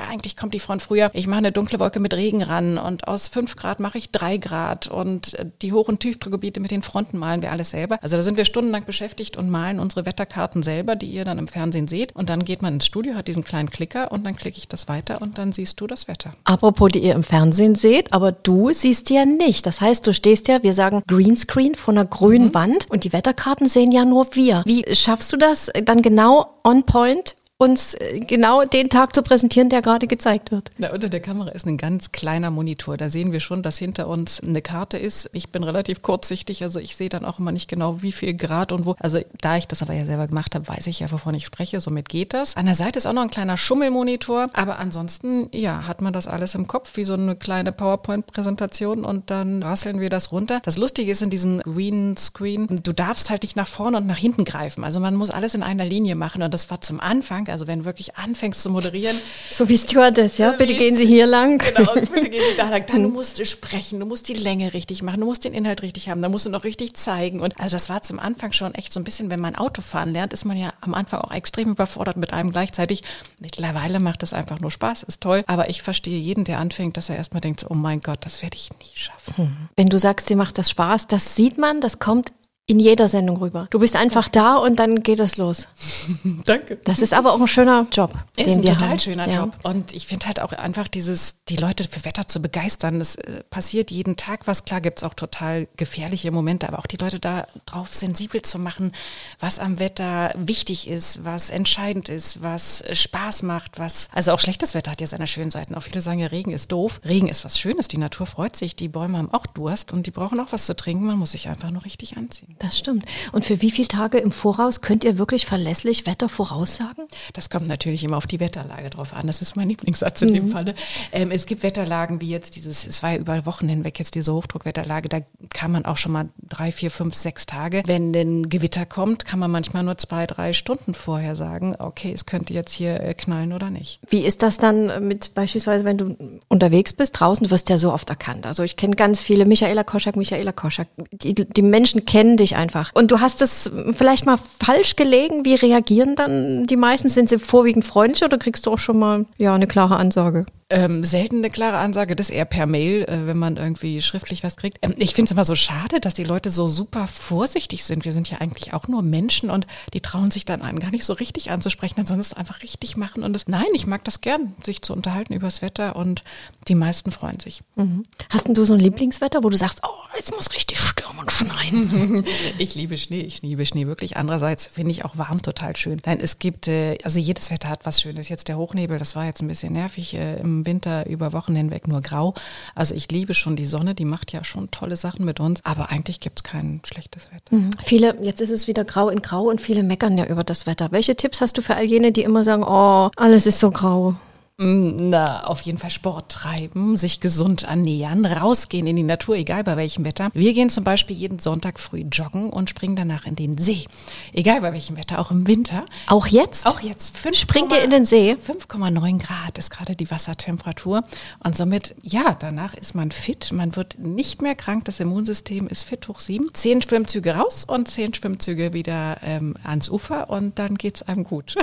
eigentlich 0.09 0.35
kommt 0.35 0.53
die 0.53 0.59
Front 0.59 0.81
früher. 0.81 1.09
Ich 1.13 1.27
mache 1.27 1.39
eine 1.39 1.51
dunkle 1.51 1.79
Wolke 1.79 1.99
mit 1.99 2.13
Regen 2.13 2.43
ran 2.43 2.77
und 2.77 3.07
aus 3.07 3.27
fünf 3.27 3.55
Grad 3.55 3.79
mache 3.79 3.97
ich 3.97 4.11
drei 4.11 4.37
Grad 4.37 4.87
und 4.87 5.33
äh, 5.35 5.45
die 5.61 5.73
Hoch- 5.73 5.87
und 5.87 5.99
Tiefdruckgebiete 5.99 6.59
mit 6.59 6.71
den 6.71 6.81
Fronten 6.81 7.17
malen 7.17 7.41
wir 7.41 7.51
alles 7.51 7.71
selber. 7.71 7.97
Also 8.01 8.17
da 8.17 8.23
sind 8.23 8.37
wir 8.37 8.45
stundenlang 8.45 8.85
beschäftigt 8.85 9.37
und 9.37 9.49
malen 9.49 9.79
unsere 9.79 10.05
Wetterkarten 10.05 10.63
selber, 10.63 10.95
die 10.95 11.07
ihr 11.07 11.25
dann 11.25 11.37
im 11.37 11.47
Fernsehen 11.47 11.87
seht. 11.87 12.15
Und 12.15 12.29
dann 12.29 12.45
geht 12.45 12.61
man 12.61 12.75
ins 12.75 12.85
Studio, 12.85 13.15
hat 13.15 13.27
diesen 13.27 13.43
kleinen 13.43 13.69
Klicker 13.69 14.11
und 14.11 14.25
dann 14.25 14.35
klicke 14.35 14.57
ich 14.57 14.67
das 14.67 14.87
weiter 14.87 15.21
und 15.21 15.37
dann 15.37 15.51
siehst 15.51 15.79
du 15.79 15.87
das 15.87 16.07
Wetter. 16.07 16.33
Apropos, 16.43 16.91
die 16.91 16.99
ihr 16.99 17.15
im 17.15 17.23
Fernsehen 17.23 17.75
seht, 17.75 18.13
aber 18.13 18.31
du 18.31 18.71
siehst 18.73 19.09
ja 19.09 19.25
nicht. 19.25 19.65
Das 19.65 19.81
heißt, 19.81 20.05
du 20.05 20.13
stehst 20.13 20.47
ja, 20.47 20.63
wir 20.63 20.73
sagen 20.73 21.03
Greenscreen 21.07 21.75
von 21.75 21.97
einer 21.97 22.07
grünen 22.07 22.47
mhm. 22.47 22.53
Wand 22.53 22.87
und 22.89 23.03
die 23.03 23.13
Wetterkarten 23.13 23.67
sehen 23.67 23.91
ja 23.91 24.05
nur 24.05 24.27
wir. 24.33 24.63
Wie 24.65 24.83
schaffst 24.93 25.31
du 25.33 25.37
das 25.37 25.71
dann 25.85 26.01
genau 26.01 26.59
on 26.63 26.83
point 26.83 27.35
uns 27.61 27.93
äh, 27.93 28.19
genau 28.19 28.65
den 28.65 28.89
Tag 28.89 29.13
zu 29.13 29.21
präsentieren, 29.21 29.69
der 29.69 29.83
gerade 29.83 30.07
gezeigt 30.07 30.51
wird. 30.51 30.71
Na, 30.79 30.91
unter 30.91 31.09
der 31.09 31.19
Kamera 31.19 31.51
ist 31.51 31.67
ein 31.67 31.77
ganz 31.77 32.11
kleiner 32.11 32.49
Monitor. 32.49 32.97
Da 32.97 33.09
sehen 33.09 33.31
wir 33.31 33.39
schon, 33.39 33.61
dass 33.61 33.77
hinter 33.77 34.07
uns 34.07 34.41
eine 34.41 34.63
Karte 34.63 34.97
ist. 34.97 35.29
Ich 35.31 35.51
bin 35.51 35.63
relativ 35.63 36.01
kurzsichtig, 36.01 36.63
also 36.63 36.79
ich 36.79 36.95
sehe 36.95 37.09
dann 37.09 37.23
auch 37.23 37.37
immer 37.37 37.51
nicht 37.51 37.69
genau, 37.69 38.01
wie 38.01 38.11
viel 38.11 38.33
Grad 38.33 38.71
und 38.71 38.87
wo. 38.87 38.95
Also 38.97 39.19
da 39.41 39.57
ich 39.57 39.67
das 39.67 39.83
aber 39.83 39.93
ja 39.93 40.05
selber 40.05 40.27
gemacht 40.27 40.55
habe, 40.55 40.67
weiß 40.67 40.87
ich 40.87 41.01
ja, 41.01 41.11
wovon 41.11 41.35
ich 41.35 41.45
spreche. 41.45 41.79
Somit 41.79 42.09
geht 42.09 42.33
das. 42.33 42.57
An 42.57 42.65
der 42.65 42.73
Seite 42.73 42.97
ist 42.97 43.05
auch 43.05 43.13
noch 43.13 43.21
ein 43.21 43.29
kleiner 43.29 43.57
Schummelmonitor. 43.57 44.49
Aber 44.53 44.79
ansonsten, 44.79 45.47
ja, 45.51 45.85
hat 45.85 46.01
man 46.01 46.13
das 46.13 46.25
alles 46.25 46.55
im 46.55 46.65
Kopf, 46.65 46.97
wie 46.97 47.03
so 47.03 47.13
eine 47.13 47.35
kleine 47.35 47.71
PowerPoint-Präsentation 47.71 49.05
und 49.05 49.29
dann 49.29 49.61
rasseln 49.61 49.99
wir 49.99 50.09
das 50.09 50.31
runter. 50.31 50.61
Das 50.63 50.77
Lustige 50.77 51.11
ist 51.11 51.21
in 51.21 51.29
diesem 51.29 51.59
Green 51.59 52.17
Screen, 52.17 52.79
du 52.81 52.91
darfst 52.91 53.29
halt 53.29 53.43
nicht 53.43 53.55
nach 53.55 53.67
vorne 53.67 53.97
und 53.97 54.07
nach 54.07 54.17
hinten 54.17 54.45
greifen. 54.45 54.83
Also 54.83 54.99
man 54.99 55.13
muss 55.13 55.29
alles 55.29 55.53
in 55.53 55.61
einer 55.61 55.85
Linie 55.85 56.15
machen 56.15 56.41
und 56.41 56.51
das 56.51 56.71
war 56.71 56.81
zum 56.81 56.99
Anfang 56.99 57.50
also 57.51 57.67
wenn 57.67 57.79
du 57.79 57.85
wirklich 57.85 58.15
anfängst 58.15 58.61
zu 58.61 58.69
moderieren. 58.69 59.17
So 59.49 59.69
wie 59.69 59.77
Stewardess, 59.77 60.37
ja? 60.37 60.51
Bitte 60.53 60.75
gehen 60.75 60.95
Sie 60.95 61.05
hier 61.05 61.27
lang. 61.27 61.57
Genau, 61.57 61.93
bitte 61.93 62.29
gehen 62.29 62.41
Sie 62.49 62.57
da 62.57 62.69
lang. 62.69 62.85
Dann 62.87 63.03
du 63.03 63.09
musst 63.09 63.45
sprechen, 63.47 63.99
du 63.99 64.05
musst 64.05 64.27
die 64.27 64.33
Länge 64.33 64.73
richtig 64.73 65.03
machen, 65.03 65.19
du 65.19 65.25
musst 65.25 65.43
den 65.43 65.53
Inhalt 65.53 65.81
richtig 65.81 66.09
haben, 66.09 66.21
da 66.21 66.29
musst 66.29 66.45
du 66.45 66.49
noch 66.49 66.63
richtig 66.63 66.95
zeigen. 66.95 67.39
Und 67.39 67.59
also 67.59 67.75
das 67.75 67.89
war 67.89 68.03
zum 68.03 68.19
Anfang 68.19 68.51
schon 68.51 68.73
echt 68.73 68.93
so 68.93 68.99
ein 68.99 69.03
bisschen, 69.03 69.29
wenn 69.29 69.39
man 69.39 69.55
Autofahren 69.55 70.11
lernt, 70.11 70.33
ist 70.33 70.45
man 70.45 70.57
ja 70.57 70.73
am 70.81 70.93
Anfang 70.93 71.21
auch 71.21 71.31
extrem 71.31 71.69
überfordert 71.69 72.17
mit 72.17 72.33
einem 72.33 72.51
gleichzeitig. 72.51 73.03
Mittlerweile 73.39 73.99
macht 73.99 74.23
das 74.23 74.33
einfach 74.33 74.59
nur 74.59 74.71
Spaß, 74.71 75.03
ist 75.03 75.21
toll. 75.21 75.43
Aber 75.47 75.69
ich 75.69 75.81
verstehe 75.81 76.19
jeden, 76.19 76.43
der 76.43 76.59
anfängt, 76.59 76.97
dass 76.97 77.09
er 77.09 77.17
erstmal 77.17 77.41
denkt, 77.41 77.65
oh 77.69 77.73
mein 77.73 78.01
Gott, 78.01 78.19
das 78.21 78.41
werde 78.41 78.55
ich 78.55 78.69
nie 78.71 78.95
schaffen. 78.95 79.37
Hm. 79.37 79.69
Wenn 79.75 79.89
du 79.89 79.99
sagst, 79.99 80.29
dir 80.29 80.37
macht 80.37 80.57
das 80.57 80.69
Spaß, 80.69 81.07
das 81.07 81.35
sieht 81.35 81.57
man, 81.57 81.81
das 81.81 81.99
kommt 81.99 82.31
in 82.71 82.79
jeder 82.79 83.09
Sendung 83.09 83.37
rüber. 83.37 83.67
Du 83.69 83.79
bist 83.79 83.97
einfach 83.97 84.29
da 84.29 84.55
und 84.55 84.79
dann 84.79 85.03
geht 85.03 85.19
es 85.19 85.35
los. 85.35 85.67
Danke. 86.45 86.77
Das 86.85 86.99
ist 86.99 87.13
aber 87.13 87.33
auch 87.33 87.41
ein 87.41 87.47
schöner 87.47 87.85
Job. 87.91 88.13
Ist 88.37 88.47
ein 88.47 88.63
total 88.63 88.89
haben. 88.91 88.99
schöner 88.99 89.27
ja. 89.27 89.39
Job. 89.41 89.57
Und 89.63 89.93
ich 89.93 90.07
finde 90.07 90.27
halt 90.27 90.39
auch 90.39 90.53
einfach 90.53 90.87
dieses, 90.87 91.43
die 91.49 91.57
Leute 91.57 91.83
für 91.83 92.05
Wetter 92.05 92.29
zu 92.29 92.41
begeistern. 92.41 92.99
Das 92.99 93.17
äh, 93.17 93.43
passiert 93.49 93.91
jeden 93.91 94.15
Tag 94.15 94.47
was. 94.47 94.63
Klar 94.63 94.79
gibt 94.79 94.99
es 94.99 95.03
auch 95.03 95.13
total 95.13 95.67
gefährliche 95.75 96.31
Momente, 96.31 96.65
aber 96.67 96.79
auch 96.79 96.87
die 96.87 96.95
Leute 96.95 97.19
darauf 97.19 97.93
sensibel 97.93 98.41
zu 98.41 98.57
machen, 98.57 98.93
was 99.39 99.59
am 99.59 99.79
Wetter 99.79 100.31
wichtig 100.37 100.87
ist, 100.87 101.25
was 101.25 101.49
entscheidend 101.49 102.07
ist, 102.07 102.41
was 102.41 102.85
Spaß 102.89 103.43
macht, 103.43 103.79
was, 103.79 104.07
also 104.13 104.31
auch 104.31 104.39
schlechtes 104.39 104.75
Wetter 104.75 104.91
hat 104.91 105.01
ja 105.01 105.07
seine 105.07 105.27
schönen 105.27 105.51
Seiten. 105.51 105.75
Auch 105.75 105.83
viele 105.83 105.99
sagen 105.99 106.19
ja, 106.19 106.27
Regen 106.27 106.51
ist 106.51 106.71
doof. 106.71 107.01
Regen 107.03 107.27
ist 107.27 107.43
was 107.43 107.59
Schönes. 107.59 107.89
Die 107.89 107.97
Natur 107.97 108.27
freut 108.27 108.55
sich. 108.55 108.77
Die 108.77 108.87
Bäume 108.87 109.17
haben 109.17 109.33
auch 109.33 109.45
Durst 109.45 109.91
und 109.91 110.07
die 110.07 110.11
brauchen 110.11 110.39
auch 110.39 110.53
was 110.53 110.65
zu 110.65 110.75
trinken. 110.75 111.05
Man 111.05 111.19
muss 111.19 111.31
sich 111.31 111.49
einfach 111.49 111.69
nur 111.69 111.83
richtig 111.83 112.15
anziehen. 112.15 112.55
Das 112.61 112.77
stimmt. 112.77 113.05
Und 113.31 113.43
für 113.43 113.59
wie 113.61 113.71
viele 113.71 113.87
Tage 113.87 114.19
im 114.19 114.31
Voraus 114.31 114.81
könnt 114.81 115.03
ihr 115.03 115.17
wirklich 115.17 115.47
verlässlich 115.47 116.05
Wetter 116.05 116.29
voraussagen? 116.29 117.07
Das 117.33 117.49
kommt 117.49 117.67
natürlich 117.67 118.03
immer 118.03 118.17
auf 118.17 118.27
die 118.27 118.39
Wetterlage 118.39 118.91
drauf 118.91 119.13
an. 119.13 119.25
Das 119.25 119.41
ist 119.41 119.55
mein 119.55 119.67
Lieblingssatz 119.67 120.21
in 120.21 120.29
mhm. 120.29 120.33
dem 120.33 120.51
Falle. 120.51 120.75
Ähm, 121.11 121.31
es 121.31 121.47
gibt 121.47 121.63
Wetterlagen 121.63 122.21
wie 122.21 122.29
jetzt 122.29 122.55
dieses, 122.55 122.85
es 122.85 123.01
war 123.01 123.13
ja 123.13 123.17
über 123.17 123.47
Wochen 123.47 123.67
hinweg 123.67 123.97
jetzt 123.97 124.13
diese 124.13 124.31
Hochdruckwetterlage, 124.31 125.09
da 125.09 125.21
kann 125.49 125.71
man 125.71 125.85
auch 125.85 125.97
schon 125.97 126.11
mal 126.11 126.29
drei, 126.51 126.71
vier, 126.71 126.91
fünf, 126.91 127.15
sechs 127.15 127.45
Tage. 127.45 127.83
Wenn 127.85 128.13
ein 128.13 128.49
Gewitter 128.49 128.85
kommt, 128.85 129.25
kann 129.25 129.39
man 129.39 129.49
manchmal 129.51 129.83
nur 129.83 129.97
zwei, 129.97 130.27
drei 130.27 130.53
Stunden 130.53 130.93
vorher 130.93 131.35
sagen, 131.35 131.75
okay, 131.79 132.11
es 132.13 132.25
könnte 132.25 132.53
jetzt 132.53 132.73
hier 132.73 132.99
äh, 132.99 133.13
knallen 133.13 133.53
oder 133.53 133.69
nicht. 133.69 133.99
Wie 134.09 134.25
ist 134.25 134.43
das 134.43 134.57
dann 134.57 135.07
mit 135.07 135.33
beispielsweise, 135.33 135.85
wenn 135.85 135.97
du 135.97 136.15
unterwegs 136.47 136.93
bist, 136.93 137.19
draußen, 137.19 137.45
du 137.45 137.51
wirst 137.51 137.69
ja 137.69 137.77
so 137.77 137.91
oft 137.93 138.09
erkannt. 138.09 138.45
Also 138.45 138.63
ich 138.63 138.75
kenne 138.75 138.95
ganz 138.95 139.21
viele, 139.21 139.45
Michaela 139.45 139.83
Koschak, 139.83 140.15
Michaela 140.15 140.51
Koschak. 140.51 140.87
Die, 141.11 141.33
die 141.33 141.61
Menschen 141.61 142.05
kennen 142.05 142.37
dich 142.37 142.55
einfach. 142.55 142.91
Und 142.93 143.11
du 143.11 143.19
hast 143.19 143.41
es 143.41 143.71
vielleicht 143.93 144.25
mal 144.25 144.37
falsch 144.37 144.95
gelegen. 144.95 145.45
Wie 145.45 145.55
reagieren 145.55 146.15
dann 146.15 146.67
die 146.67 146.75
meisten? 146.75 147.07
Sind 147.07 147.29
sie 147.29 147.39
vorwiegend 147.39 147.85
freundlich 147.85 148.23
oder 148.23 148.37
kriegst 148.37 148.65
du 148.65 148.71
auch 148.71 148.79
schon 148.79 148.99
mal 148.99 149.25
ja 149.37 149.55
eine 149.55 149.67
klare 149.67 149.95
Ansage? 149.95 150.45
Ähm, 150.71 151.03
selten 151.03 151.37
eine 151.37 151.49
klare 151.49 151.77
Ansage, 151.77 152.15
das 152.15 152.29
eher 152.29 152.45
per 152.45 152.65
Mail, 152.65 153.03
äh, 153.03 153.27
wenn 153.27 153.37
man 153.37 153.57
irgendwie 153.57 154.01
schriftlich 154.01 154.41
was 154.41 154.55
kriegt. 154.55 154.77
Ähm, 154.81 154.93
ich 154.95 155.13
finde 155.13 155.27
es 155.27 155.31
immer 155.33 155.43
so 155.43 155.53
schade, 155.53 155.99
dass 155.99 156.13
die 156.13 156.23
Leute 156.23 156.49
so 156.49 156.69
super 156.69 157.07
vorsichtig 157.07 157.83
sind. 157.83 158.05
Wir 158.05 158.13
sind 158.13 158.29
ja 158.29 158.37
eigentlich 158.37 158.73
auch 158.73 158.87
nur 158.87 159.01
Menschen 159.01 159.49
und 159.49 159.67
die 159.93 159.99
trauen 159.99 160.31
sich 160.31 160.45
dann 160.45 160.61
einen 160.61 160.79
gar 160.79 160.91
nicht 160.91 161.03
so 161.03 161.11
richtig 161.11 161.51
anzusprechen, 161.51 161.99
ansonsten 161.99 162.37
einfach 162.37 162.61
richtig 162.61 162.95
machen. 162.95 163.23
Und 163.23 163.33
das, 163.33 163.47
nein, 163.47 163.67
ich 163.73 163.85
mag 163.85 164.05
das 164.05 164.21
gern, 164.21 164.55
sich 164.63 164.81
zu 164.81 164.93
unterhalten 164.93 165.33
über 165.33 165.47
das 165.47 165.61
Wetter 165.61 165.97
und 165.97 166.23
die 166.69 166.75
meisten 166.75 167.11
freuen 167.11 167.41
sich. 167.41 167.63
Mhm. 167.75 168.05
Hast 168.29 168.47
denn 168.47 168.53
du 168.53 168.63
so 168.63 168.73
ein 168.73 168.79
Lieblingswetter, 168.79 169.43
wo 169.43 169.49
du 169.49 169.57
sagst, 169.57 169.81
oh, 169.83 170.15
jetzt 170.15 170.33
muss 170.33 170.53
richtig 170.53 170.79
stürmen 170.79 171.19
und 171.19 171.31
schneien? 171.33 172.25
ich 172.57 172.75
liebe 172.75 172.97
Schnee, 172.97 173.21
ich 173.21 173.41
liebe 173.41 173.65
Schnee 173.65 173.87
wirklich. 173.87 174.15
Andererseits 174.15 174.67
finde 174.67 174.91
ich 174.91 175.03
auch 175.03 175.17
warm 175.17 175.41
total 175.41 175.75
schön. 175.75 176.01
Nein, 176.05 176.19
es 176.21 176.39
gibt, 176.39 176.69
äh, 176.69 176.97
also 177.03 177.19
jedes 177.19 177.51
Wetter 177.51 177.67
hat 177.67 177.85
was 177.85 177.99
Schönes. 177.99 178.29
Jetzt 178.29 178.47
der 178.47 178.57
Hochnebel, 178.57 178.97
das 178.97 179.17
war 179.17 179.25
jetzt 179.25 179.41
ein 179.41 179.49
bisschen 179.49 179.73
nervig. 179.73 180.13
Äh, 180.13 180.39
Im 180.39 180.60
Winter 180.65 181.05
über 181.07 181.33
Wochen 181.33 181.55
hinweg 181.55 181.87
nur 181.87 182.01
grau. 182.01 182.33
Also 182.75 182.95
ich 182.95 183.11
liebe 183.11 183.33
schon 183.33 183.55
die 183.55 183.65
Sonne, 183.65 183.95
die 183.95 184.05
macht 184.05 184.31
ja 184.31 184.43
schon 184.43 184.71
tolle 184.71 184.95
Sachen 184.95 185.25
mit 185.25 185.39
uns, 185.39 185.63
aber 185.65 185.89
eigentlich 185.89 186.19
gibt 186.19 186.39
es 186.39 186.43
kein 186.43 186.81
schlechtes 186.83 187.31
Wetter. 187.31 187.55
Mhm. 187.55 187.71
Viele, 187.83 188.21
jetzt 188.21 188.41
ist 188.41 188.51
es 188.51 188.67
wieder 188.67 188.83
grau 188.85 189.09
in 189.09 189.21
grau 189.21 189.43
und 189.43 189.61
viele 189.61 189.83
meckern 189.83 190.17
ja 190.17 190.25
über 190.25 190.43
das 190.43 190.67
Wetter. 190.67 190.91
Welche 190.91 191.15
Tipps 191.15 191.41
hast 191.41 191.57
du 191.57 191.61
für 191.61 191.75
all 191.75 191.85
jene, 191.85 192.11
die 192.11 192.23
immer 192.23 192.43
sagen, 192.43 192.63
oh, 192.63 193.09
alles 193.15 193.45
ist 193.45 193.59
so 193.59 193.71
grau? 193.71 194.15
Mm, 194.61 195.09
na, 195.09 195.45
auf 195.45 195.61
jeden 195.61 195.79
Fall 195.79 195.89
Sport 195.89 196.31
treiben, 196.31 196.95
sich 196.95 197.19
gesund 197.19 197.63
ernähren, 197.63 198.27
rausgehen 198.27 198.85
in 198.85 198.95
die 198.95 199.01
Natur, 199.01 199.35
egal 199.35 199.63
bei 199.63 199.75
welchem 199.75 200.05
Wetter. 200.05 200.29
Wir 200.35 200.53
gehen 200.53 200.69
zum 200.69 200.83
Beispiel 200.83 201.17
jeden 201.17 201.39
Sonntag 201.39 201.79
früh 201.79 202.01
joggen 202.11 202.51
und 202.51 202.69
springen 202.69 202.95
danach 202.95 203.25
in 203.25 203.35
den 203.35 203.57
See. 203.57 203.85
Egal 204.33 204.61
bei 204.61 204.71
welchem 204.71 204.97
Wetter, 204.97 205.17
auch 205.17 205.31
im 205.31 205.47
Winter. 205.47 205.83
Auch 206.05 206.27
jetzt? 206.27 206.67
Auch 206.67 206.79
jetzt. 206.81 207.17
5, 207.17 207.35
Springt 207.35 207.71
ihr 207.71 207.83
in 207.83 207.89
den 207.89 208.05
See? 208.05 208.33
5,9 208.33 209.17
Grad 209.25 209.57
ist 209.57 209.71
gerade 209.71 209.95
die 209.95 210.11
Wassertemperatur. 210.11 211.01
Und 211.43 211.57
somit, 211.57 211.95
ja, 212.03 212.37
danach 212.37 212.75
ist 212.75 212.93
man 212.93 213.09
fit. 213.09 213.51
Man 213.51 213.75
wird 213.75 213.97
nicht 213.97 214.43
mehr 214.43 214.53
krank. 214.53 214.85
Das 214.85 214.99
Immunsystem 214.99 215.67
ist 215.69 215.85
fit 215.85 216.07
hoch 216.07 216.19
sieben. 216.19 216.49
Zehn 216.53 216.83
Schwimmzüge 216.83 217.35
raus 217.35 217.65
und 217.65 217.87
zehn 217.87 218.13
Schwimmzüge 218.13 218.73
wieder 218.73 219.17
ähm, 219.23 219.55
ans 219.63 219.89
Ufer 219.89 220.29
und 220.29 220.59
dann 220.59 220.75
geht's 220.75 221.01
einem 221.01 221.23
gut. 221.23 221.55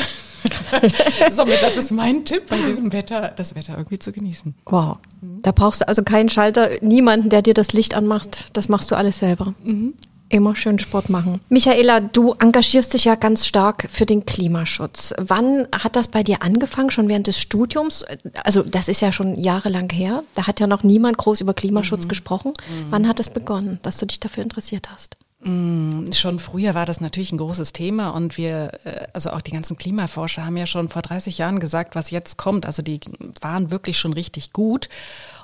somit, 1.31 1.63
das 1.63 1.77
ist 1.77 1.93
mein 1.93 2.25
Tipp 2.25 2.49
bei 2.49 2.57
diesem 2.57 2.88
Wetter, 2.93 3.33
das 3.37 3.55
Wetter 3.55 3.77
irgendwie 3.77 3.99
zu 3.99 4.13
genießen. 4.13 4.55
Wow. 4.67 4.99
Da 5.43 5.53
brauchst 5.53 5.81
du 5.81 5.89
also 5.89 6.03
keinen 6.03 6.29
Schalter, 6.29 6.71
niemanden, 6.81 7.29
der 7.29 7.43
dir 7.43 7.55
das 7.55 7.73
Licht 7.73 7.95
anmacht. 7.95 8.51
Das 8.53 8.69
machst 8.69 8.91
du 8.91 8.97
alles 8.97 9.19
selber. 9.19 9.55
Mhm. 9.63 9.95
Immer 10.31 10.55
schön 10.55 10.79
Sport 10.79 11.09
machen. 11.09 11.41
Michaela, 11.49 12.01
du 12.01 12.35
engagierst 12.35 12.93
dich 12.93 13.07
ja 13.07 13.15
ganz 13.15 13.47
stark 13.47 13.87
für 13.89 14.05
den 14.05 14.27
Klimaschutz. 14.27 15.15
Wann 15.17 15.67
hat 15.73 15.97
das 15.97 16.09
bei 16.09 16.23
dir 16.23 16.43
angefangen? 16.43 16.91
Schon 16.91 17.09
während 17.09 17.29
des 17.29 17.41
Studiums? 17.41 18.05
Also 18.45 18.63
das 18.63 18.89
ist 18.89 19.01
ja 19.01 19.11
schon 19.11 19.39
jahrelang 19.39 19.89
her. 19.91 20.23
Da 20.35 20.47
hat 20.47 20.61
ja 20.61 20.67
noch 20.67 20.83
niemand 20.83 21.17
groß 21.17 21.41
über 21.41 21.55
Klimaschutz 21.55 22.05
mhm. 22.05 22.09
gesprochen. 22.09 22.51
Mhm. 22.51 22.87
Wann 22.91 23.09
hat 23.09 23.21
es 23.21 23.31
begonnen, 23.31 23.79
dass 23.83 23.97
du 23.97 24.07
dich 24.07 24.21
dafür 24.21 24.43
interessiert 24.43 24.91
hast? 24.93 25.17
Mm, 25.41 26.11
schon 26.13 26.41
früher 26.41 26.75
war 26.75 26.85
das 26.85 27.01
natürlich 27.01 27.31
ein 27.31 27.39
großes 27.39 27.73
Thema 27.73 28.11
und 28.11 28.37
wir, 28.37 28.73
äh, 28.85 29.07
also 29.13 29.31
auch 29.31 29.41
die 29.41 29.53
ganzen 29.53 29.77
Klimaforscher 29.77 30.45
haben 30.45 30.57
ja 30.57 30.67
schon 30.67 30.89
vor 30.89 31.03
30 31.03 31.39
Jahren 31.39 31.61
gesagt, 31.61 31.95
was 31.95 32.11
jetzt 32.11 32.39
kommt. 32.39 32.67
Also 32.67 32.83
die 32.83 33.01
waren 33.41 33.71
wirklich 33.71 33.99
schon 33.99 34.13
richtig 34.13 34.53
gut. 34.53 34.89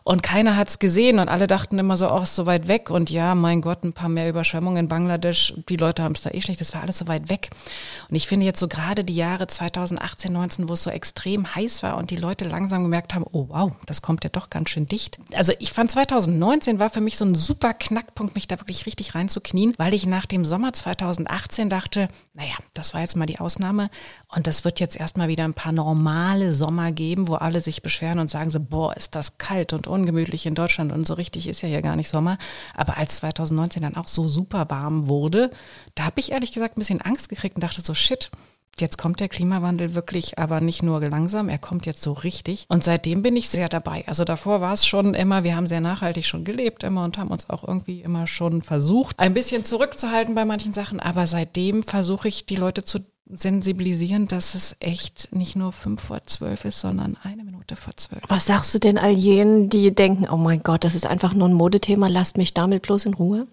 Und 0.07 0.23
keiner 0.23 0.55
hat's 0.57 0.79
gesehen 0.79 1.19
und 1.19 1.31
alle 1.31 1.47
dachten 1.47 1.79
immer 1.79 1.97
so, 1.97 2.13
oh, 2.13 2.21
ist 2.21 2.37
so 2.37 2.45
weit 2.45 2.69
weg. 2.69 2.91
Und 2.91 3.11
ja, 3.11 3.35
mein 3.35 3.63
Gott, 3.63 3.85
ein 3.85 3.95
paar 3.95 4.11
mehr 4.11 4.29
Überschwemmungen 4.29 4.81
in 4.85 4.89
Bangladesch. 4.89 5.55
Die 5.71 5.77
Leute 5.77 6.03
haben 6.03 6.13
es 6.13 6.21
da 6.21 6.31
eh 6.31 6.43
schlecht. 6.43 6.61
Das 6.61 6.75
war 6.75 6.83
alles 6.83 6.99
so 6.99 7.09
weit 7.09 7.31
weg. 7.31 7.49
Und 8.11 8.15
ich 8.15 8.29
finde 8.29 8.45
jetzt 8.45 8.61
so 8.61 8.69
gerade 8.69 9.03
die 9.03 9.17
Jahre 9.17 9.47
2018, 9.47 10.31
19, 10.31 10.69
wo 10.69 10.75
es 10.75 10.83
so 10.83 10.91
extrem 10.91 11.55
heiß 11.55 11.83
war 11.83 11.97
und 11.97 12.11
die 12.11 12.17
Leute 12.17 12.47
langsam 12.47 12.83
gemerkt 12.83 13.15
haben, 13.15 13.25
oh 13.33 13.47
wow, 13.49 13.73
das 13.87 14.03
kommt 14.03 14.25
ja 14.25 14.31
doch 14.31 14.51
ganz 14.51 14.69
schön 14.69 14.85
dicht. 14.85 15.19
Also 15.33 15.55
ich 15.59 15.73
fand 15.73 15.91
2019 15.91 16.79
war 16.79 16.91
für 16.91 17.01
mich 17.01 17.17
so 17.17 17.25
ein 17.25 17.35
super 17.35 17.73
Knackpunkt, 17.73 18.35
mich 18.35 18.47
da 18.47 18.61
wirklich 18.61 18.85
richtig 18.85 19.15
reinzuknien, 19.15 19.73
weil 19.79 19.95
ich 19.95 20.05
nach 20.05 20.27
dem 20.27 20.45
Sommer 20.45 20.75
2018 20.75 21.71
dachte, 21.71 22.09
naja, 22.35 22.57
das 22.75 22.93
war 22.93 23.01
jetzt 23.01 23.17
mal 23.17 23.25
die 23.25 23.39
Ausnahme. 23.39 23.89
Und 24.29 24.47
das 24.47 24.65
wird 24.65 24.81
jetzt 24.81 24.97
erstmal 24.97 25.29
wieder 25.29 25.45
ein 25.45 25.55
paar 25.55 25.73
normale 25.73 26.53
Sommer 26.53 26.93
geben, 26.93 27.27
wo 27.27 27.37
alle 27.37 27.63
sich 27.63 27.81
beschweren 27.81 28.19
und 28.19 28.31
sagen 28.31 28.51
so, 28.51 28.61
boah, 28.61 28.95
ist 28.95 29.15
das 29.15 29.39
kalt 29.39 29.73
und 29.73 29.87
ungemütlich 29.95 30.45
in 30.47 30.55
Deutschland 30.55 30.93
und 30.93 31.07
so 31.07 31.15
richtig 31.15 31.49
ist 31.49 31.63
ja 31.63 31.69
hier 31.69 31.83
gar 31.83 31.97
nicht 31.97 32.09
Sommer. 32.09 32.37
Aber 32.75 32.99
als 32.99 33.17
2019 33.17 33.83
dann 33.83 33.97
auch 33.97 34.09
so 34.09 34.29
super 34.29 34.67
warm 34.69 35.09
wurde, 35.09 35.51
da 35.95 36.05
habe 36.05 36.21
ich 36.21 36.33
ehrlich 36.33 36.53
gesagt 36.53 36.77
ein 36.77 36.81
bisschen 36.81 37.01
Angst 37.01 37.29
gekriegt 37.29 37.57
und 37.57 37.65
dachte 37.65 37.81
so, 37.81 37.95
shit, 37.95 38.31
Jetzt 38.81 38.99
kommt 38.99 39.21
der 39.21 39.29
Klimawandel 39.29 39.95
wirklich, 39.95 40.39
aber 40.39 40.61
nicht 40.61 40.83
nur 40.83 41.01
langsam, 41.01 41.49
er 41.49 41.59
kommt 41.59 41.87
jetzt 41.87 42.03
so 42.03 42.13
richtig. 42.13 42.67
Und 42.69 42.83
seitdem 42.83 43.23
bin 43.23 43.37
ich 43.37 43.49
sehr 43.49 43.69
dabei. 43.69 44.05
Also 44.09 44.25
davor 44.25 44.61
war 44.61 44.73
es 44.73 44.85
schon 44.87 45.15
immer, 45.15 45.45
wir 45.45 45.55
haben 45.55 45.69
sehr 45.69 45.81
nachhaltig 45.81 46.27
schon 46.27 46.45
gelebt 46.45 46.83
immer 46.83 47.05
und 47.05 47.17
haben 47.17 47.31
uns 47.31 47.49
auch 47.49 47.67
irgendwie 47.67 48.01
immer 48.01 48.27
schon 48.27 48.63
versucht, 48.63 49.19
ein 49.21 49.35
bisschen 49.35 49.65
zurückzuhalten 49.65 50.35
bei 50.35 50.45
manchen 50.45 50.75
Sachen. 50.75 50.99
Aber 50.99 51.27
seitdem 51.27 51.85
versuche 51.85 52.27
ich, 52.27 52.47
die 52.47 52.57
Leute 52.57 52.85
zu 52.85 53.01
sensibilisieren, 53.27 54.27
dass 54.27 54.55
es 54.55 54.77
echt 54.81 55.29
nicht 55.33 55.57
nur 55.57 55.73
fünf 55.73 56.03
vor 56.03 56.23
zwölf 56.25 56.65
ist, 56.65 56.81
sondern 56.81 57.17
eine 57.23 57.45
Minute 57.45 57.77
vor 57.77 57.97
zwölf. 57.97 58.23
Was 58.29 58.47
sagst 58.47 58.75
du 58.75 58.79
denn 58.79 58.99
all 58.99 59.13
jenen, 59.13 59.71
die 59.71 59.95
denken, 59.95 60.29
oh 60.29 60.37
mein 60.37 60.63
Gott, 60.63 60.85
das 60.85 60.95
ist 60.95 61.07
einfach 61.07 61.33
nur 61.33 61.49
ein 61.49 61.55
Modethema, 61.55 62.09
lasst 62.09 62.37
mich 62.37 62.55
damit 62.55 62.83
bloß 62.83 63.07
in 63.07 63.15
Ruhe? 63.15 63.47